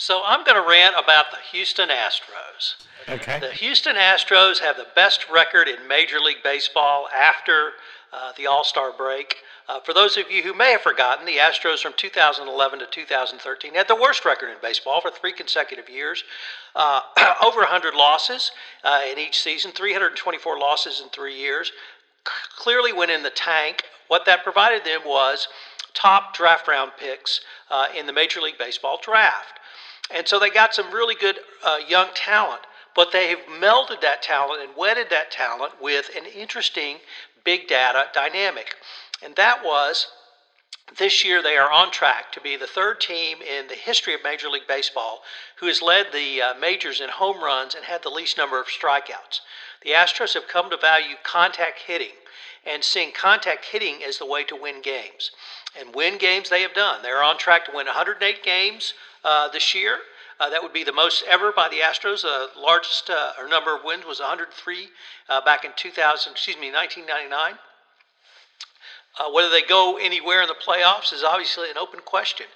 So 0.00 0.22
I'm 0.24 0.44
going 0.44 0.54
to 0.54 0.66
rant 0.66 0.94
about 0.96 1.32
the 1.32 1.38
Houston 1.50 1.88
Astros. 1.88 2.76
Okay. 3.08 3.40
The 3.40 3.50
Houston 3.50 3.96
Astros 3.96 4.60
have 4.60 4.76
the 4.76 4.86
best 4.94 5.28
record 5.28 5.66
in 5.66 5.88
Major 5.88 6.20
League 6.20 6.44
Baseball 6.44 7.08
after 7.08 7.72
uh, 8.12 8.30
the 8.36 8.46
All 8.46 8.62
Star 8.62 8.92
break. 8.96 9.38
Uh, 9.68 9.80
for 9.80 9.92
those 9.92 10.16
of 10.16 10.30
you 10.30 10.44
who 10.44 10.54
may 10.54 10.70
have 10.70 10.82
forgotten, 10.82 11.26
the 11.26 11.38
Astros 11.38 11.80
from 11.80 11.94
2011 11.96 12.78
to 12.78 12.86
2013 12.86 13.74
had 13.74 13.88
the 13.88 13.96
worst 13.96 14.24
record 14.24 14.50
in 14.50 14.56
baseball 14.62 15.00
for 15.00 15.10
three 15.10 15.32
consecutive 15.32 15.88
years. 15.88 16.22
Uh, 16.76 17.00
over 17.44 17.58
100 17.58 17.92
losses 17.92 18.52
uh, 18.84 19.00
in 19.10 19.18
each 19.18 19.40
season, 19.40 19.72
324 19.72 20.60
losses 20.60 21.00
in 21.00 21.08
three 21.08 21.36
years. 21.36 21.72
clearly 22.56 22.92
went 22.92 23.10
in 23.10 23.24
the 23.24 23.30
tank. 23.30 23.82
What 24.06 24.26
that 24.26 24.44
provided 24.44 24.84
them 24.84 25.00
was 25.04 25.48
top 25.92 26.36
draft 26.36 26.68
round 26.68 26.92
picks 26.96 27.40
uh, 27.68 27.86
in 27.98 28.06
the 28.06 28.12
Major 28.12 28.40
League 28.40 28.58
Baseball 28.58 29.00
draft. 29.02 29.57
And 30.14 30.26
so 30.26 30.38
they 30.38 30.50
got 30.50 30.74
some 30.74 30.92
really 30.92 31.14
good 31.14 31.38
uh, 31.64 31.78
young 31.86 32.08
talent, 32.14 32.62
but 32.94 33.12
they 33.12 33.28
have 33.28 33.40
melded 33.60 34.00
that 34.00 34.22
talent 34.22 34.62
and 34.62 34.76
wedded 34.76 35.08
that 35.10 35.30
talent 35.30 35.74
with 35.80 36.10
an 36.16 36.24
interesting 36.26 36.96
big 37.44 37.68
data 37.68 38.06
dynamic. 38.12 38.74
And 39.22 39.36
that 39.36 39.64
was 39.64 40.08
this 40.96 41.24
year 41.24 41.42
they 41.42 41.56
are 41.56 41.70
on 41.70 41.90
track 41.90 42.32
to 42.32 42.40
be 42.40 42.56
the 42.56 42.66
third 42.66 43.00
team 43.00 43.38
in 43.42 43.68
the 43.68 43.74
history 43.74 44.14
of 44.14 44.20
Major 44.24 44.48
League 44.48 44.66
Baseball 44.66 45.22
who 45.56 45.66
has 45.66 45.82
led 45.82 46.06
the 46.12 46.40
uh, 46.40 46.54
majors 46.58 47.00
in 47.00 47.10
home 47.10 47.42
runs 47.42 47.74
and 47.74 47.84
had 47.84 48.02
the 48.02 48.08
least 48.08 48.38
number 48.38 48.60
of 48.60 48.68
strikeouts. 48.68 49.40
The 49.84 49.90
Astros 49.90 50.34
have 50.34 50.48
come 50.48 50.70
to 50.70 50.76
value 50.76 51.16
contact 51.22 51.80
hitting 51.86 52.14
and 52.66 52.82
seeing 52.82 53.12
contact 53.12 53.66
hitting 53.66 54.02
as 54.02 54.18
the 54.18 54.26
way 54.26 54.44
to 54.44 54.56
win 54.56 54.82
games. 54.82 55.30
And 55.78 55.94
win 55.94 56.18
games 56.18 56.50
they 56.50 56.62
have 56.62 56.74
done. 56.74 57.02
They're 57.02 57.22
on 57.22 57.38
track 57.38 57.66
to 57.66 57.72
win 57.72 57.86
108 57.86 58.42
games 58.42 58.94
uh, 59.24 59.48
this 59.48 59.74
year. 59.74 59.98
Uh, 60.40 60.48
that 60.50 60.62
would 60.62 60.72
be 60.72 60.84
the 60.84 60.92
most 60.92 61.24
ever 61.28 61.52
by 61.52 61.68
the 61.68 61.76
Astros. 61.76 62.22
The 62.22 62.28
uh, 62.28 62.60
largest 62.60 63.10
uh, 63.10 63.32
or 63.38 63.48
number 63.48 63.74
of 63.74 63.82
wins 63.84 64.04
was 64.06 64.20
103 64.20 64.88
uh, 65.28 65.40
back 65.44 65.64
in 65.64 65.72
2000, 65.76 66.32
excuse 66.32 66.56
me, 66.56 66.70
1999. 66.70 67.58
Uh, 69.18 69.32
whether 69.32 69.50
they 69.50 69.62
go 69.62 69.98
anywhere 70.00 70.42
in 70.42 70.48
the 70.48 70.54
playoffs 70.54 71.12
is 71.12 71.24
obviously 71.24 71.70
an 71.70 71.78
open 71.78 72.00
question. 72.04 72.46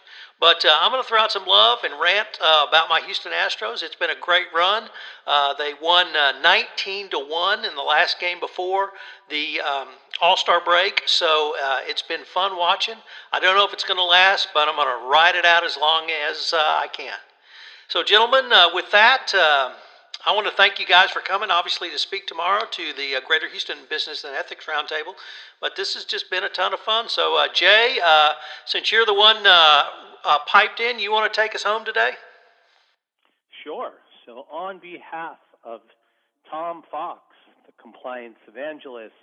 But 0.43 0.65
uh, 0.65 0.77
I'm 0.81 0.91
going 0.91 1.01
to 1.01 1.09
throw 1.09 1.21
out 1.21 1.31
some 1.31 1.47
love 1.47 1.79
and 1.85 1.95
rant 2.01 2.27
uh, 2.43 2.67
about 2.69 2.89
my 2.89 3.01
Houston 3.03 3.31
Astros. 3.31 3.85
It's 3.85 3.95
been 3.95 4.11
a 4.11 4.21
great 4.21 4.49
run. 4.53 4.89
Uh, 5.25 5.55
they 5.55 5.75
won 5.81 6.09
uh, 6.17 6.33
19 6.43 7.11
to 7.11 7.19
one 7.21 7.65
in 7.65 7.77
the 7.77 7.83
last 7.83 8.19
game 8.19 8.41
before 8.41 8.91
the 9.31 9.61
um, 9.61 9.87
All 10.21 10.37
Star 10.37 10.61
break, 10.61 11.05
so 11.07 11.55
uh, 11.63 11.79
it's 11.85 12.03
been 12.03 12.25
fun 12.25 12.57
watching. 12.59 12.97
I 13.33 13.39
don't 13.39 13.57
know 13.57 13.65
if 13.65 13.73
it's 13.73 13.85
going 13.85 13.99
to 13.99 14.05
last, 14.05 14.49
but 14.53 14.69
I'm 14.69 14.75
going 14.75 14.89
to 14.89 15.09
ride 15.09 15.37
it 15.37 15.45
out 15.45 15.63
as 15.63 15.77
long 15.81 16.11
as 16.29 16.53
uh, 16.53 16.57
I 16.59 16.89
can. 16.89 17.15
So, 17.87 18.03
gentlemen, 18.03 18.51
with 18.75 18.91
that. 18.91 19.33
I 20.25 20.33
want 20.33 20.47
to 20.47 20.53
thank 20.53 20.79
you 20.79 20.87
guys 20.87 21.11
for 21.11 21.19
coming, 21.19 21.51
obviously, 21.51 21.91
to 21.91 21.99
speak 21.99 22.29
tomorrow 22.29 22.63
to 22.71 22.93
the 22.97 23.17
Greater 23.27 23.49
Houston 23.49 23.79
Business 23.91 24.23
and 24.23 24.37
Ethics 24.37 24.67
Roundtable. 24.67 25.15
But 25.61 25.75
this 25.75 25.95
has 25.95 26.05
just 26.05 26.31
been 26.31 26.45
a 26.45 26.49
ton 26.49 26.73
of 26.73 26.79
fun. 26.79 27.09
So, 27.09 27.45
Jay, 27.53 27.99
since 28.65 28.93
you're 28.93 29.05
the 29.05 29.15
one 29.15 29.43
uh, 30.25 30.39
piped 30.47 30.81
in, 30.81 30.99
you 30.99 31.13
want 31.13 31.33
to 31.33 31.41
take 31.41 31.55
us 31.55 31.63
home 31.63 31.85
today? 31.85 32.13
Sure. 33.65 33.93
So, 34.27 34.47
on 34.51 34.79
behalf 34.79 35.39
of 35.65 35.81
Tom 36.51 36.83
Fox, 36.91 37.21
the 37.67 37.73
compliance 37.81 38.39
evangelist, 38.47 39.15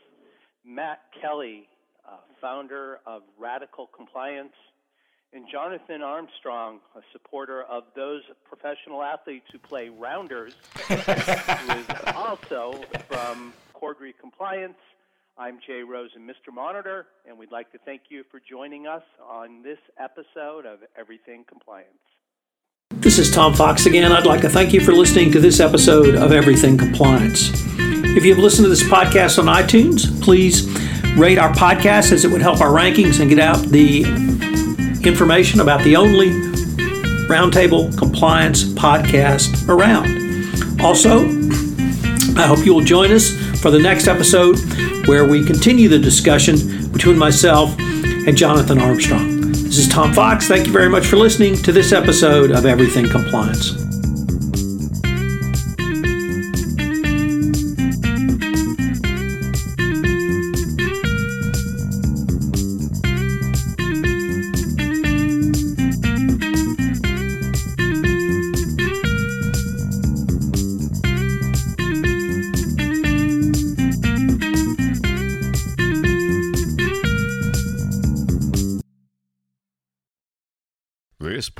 Matt 0.66 1.02
Kelly, 1.22 1.68
uh, 2.08 2.18
founder 2.42 3.00
of 3.06 3.22
Radical 3.38 3.88
Compliance, 3.96 4.54
and 5.34 5.46
Jonathan 5.52 6.02
Armstrong, 6.02 6.80
a 6.96 7.02
supporter 7.12 7.64
of 7.64 7.84
those 7.96 8.24
professional 8.48 9.04
athletes 9.04 9.46
who 9.52 9.60
play 9.60 9.90
rounders, 9.90 10.54
who 10.88 10.94
is 10.96 11.86
also 12.16 12.82
from 13.08 13.54
Cordery 13.74 14.14
Compliance. 14.20 14.78
I'm 15.40 15.58
Jay 15.66 15.84
Rosen, 15.84 16.28
Mr. 16.28 16.54
Monitor, 16.54 17.06
and 17.26 17.40
we'd 17.40 17.50
like 17.50 17.72
to 17.72 17.78
thank 17.86 18.02
you 18.10 18.26
for 18.30 18.42
joining 18.42 18.88
us 18.88 19.04
on 19.26 19.64
this 19.64 19.78
episode 19.98 20.66
of 20.66 20.80
Everything 20.98 21.46
Compliance. 21.48 21.88
This 22.96 23.18
is 23.18 23.32
Tom 23.32 23.54
Fox 23.54 23.86
again. 23.86 24.12
I'd 24.12 24.26
like 24.26 24.42
to 24.42 24.50
thank 24.50 24.74
you 24.74 24.82
for 24.82 24.92
listening 24.92 25.32
to 25.32 25.40
this 25.40 25.62
episode 25.62 26.16
of 26.16 26.34
Everything 26.34 26.78
Compliance. 26.78 27.52
If 28.18 28.26
you've 28.26 28.40
listened 28.40 28.66
to 28.66 28.70
this 28.70 28.84
podcast 28.84 29.40
on 29.40 29.46
iTunes, 29.46 30.22
please 30.22 30.68
rate 31.18 31.38
our 31.38 31.54
podcast 31.54 32.12
as 32.12 32.26
it 32.26 32.32
would 32.32 32.42
help 32.42 32.60
our 32.60 32.72
rankings 32.72 33.22
and 33.22 33.30
get 33.30 33.40
out 33.40 33.60
the 33.68 34.02
information 35.08 35.62
about 35.62 35.82
the 35.86 35.96
only 35.96 36.32
roundtable 37.30 37.98
compliance 37.98 38.66
podcast 38.66 39.70
around. 39.70 40.82
Also, 40.82 41.30
I 42.38 42.46
hope 42.46 42.66
you 42.66 42.74
will 42.74 42.84
join 42.84 43.14
us 43.14 43.49
for 43.60 43.72
the 43.72 43.80
next 43.80 44.08
episode 44.08 44.58
where 45.08 45.28
we 45.28 45.44
continue 45.44 45.90
the 45.90 46.00
discussion 46.00 46.90
between 46.92 47.18
myself 47.18 47.78
and 47.80 48.38
Jonathan 48.38 48.80
Armstrong. 48.80 49.52
This 49.52 49.78
is 49.78 49.88
Tom 49.88 50.14
Fox. 50.14 50.48
Thank 50.48 50.68
you 50.68 50.74
very 50.74 50.90
much 50.90 51.08
for 51.08 51.18
listening 51.18 51.56
to 51.58 51.72
this 51.72 51.92
episode 51.92 52.52
of 52.52 52.66
Everything 52.66 53.08
Compliance. 53.10 53.89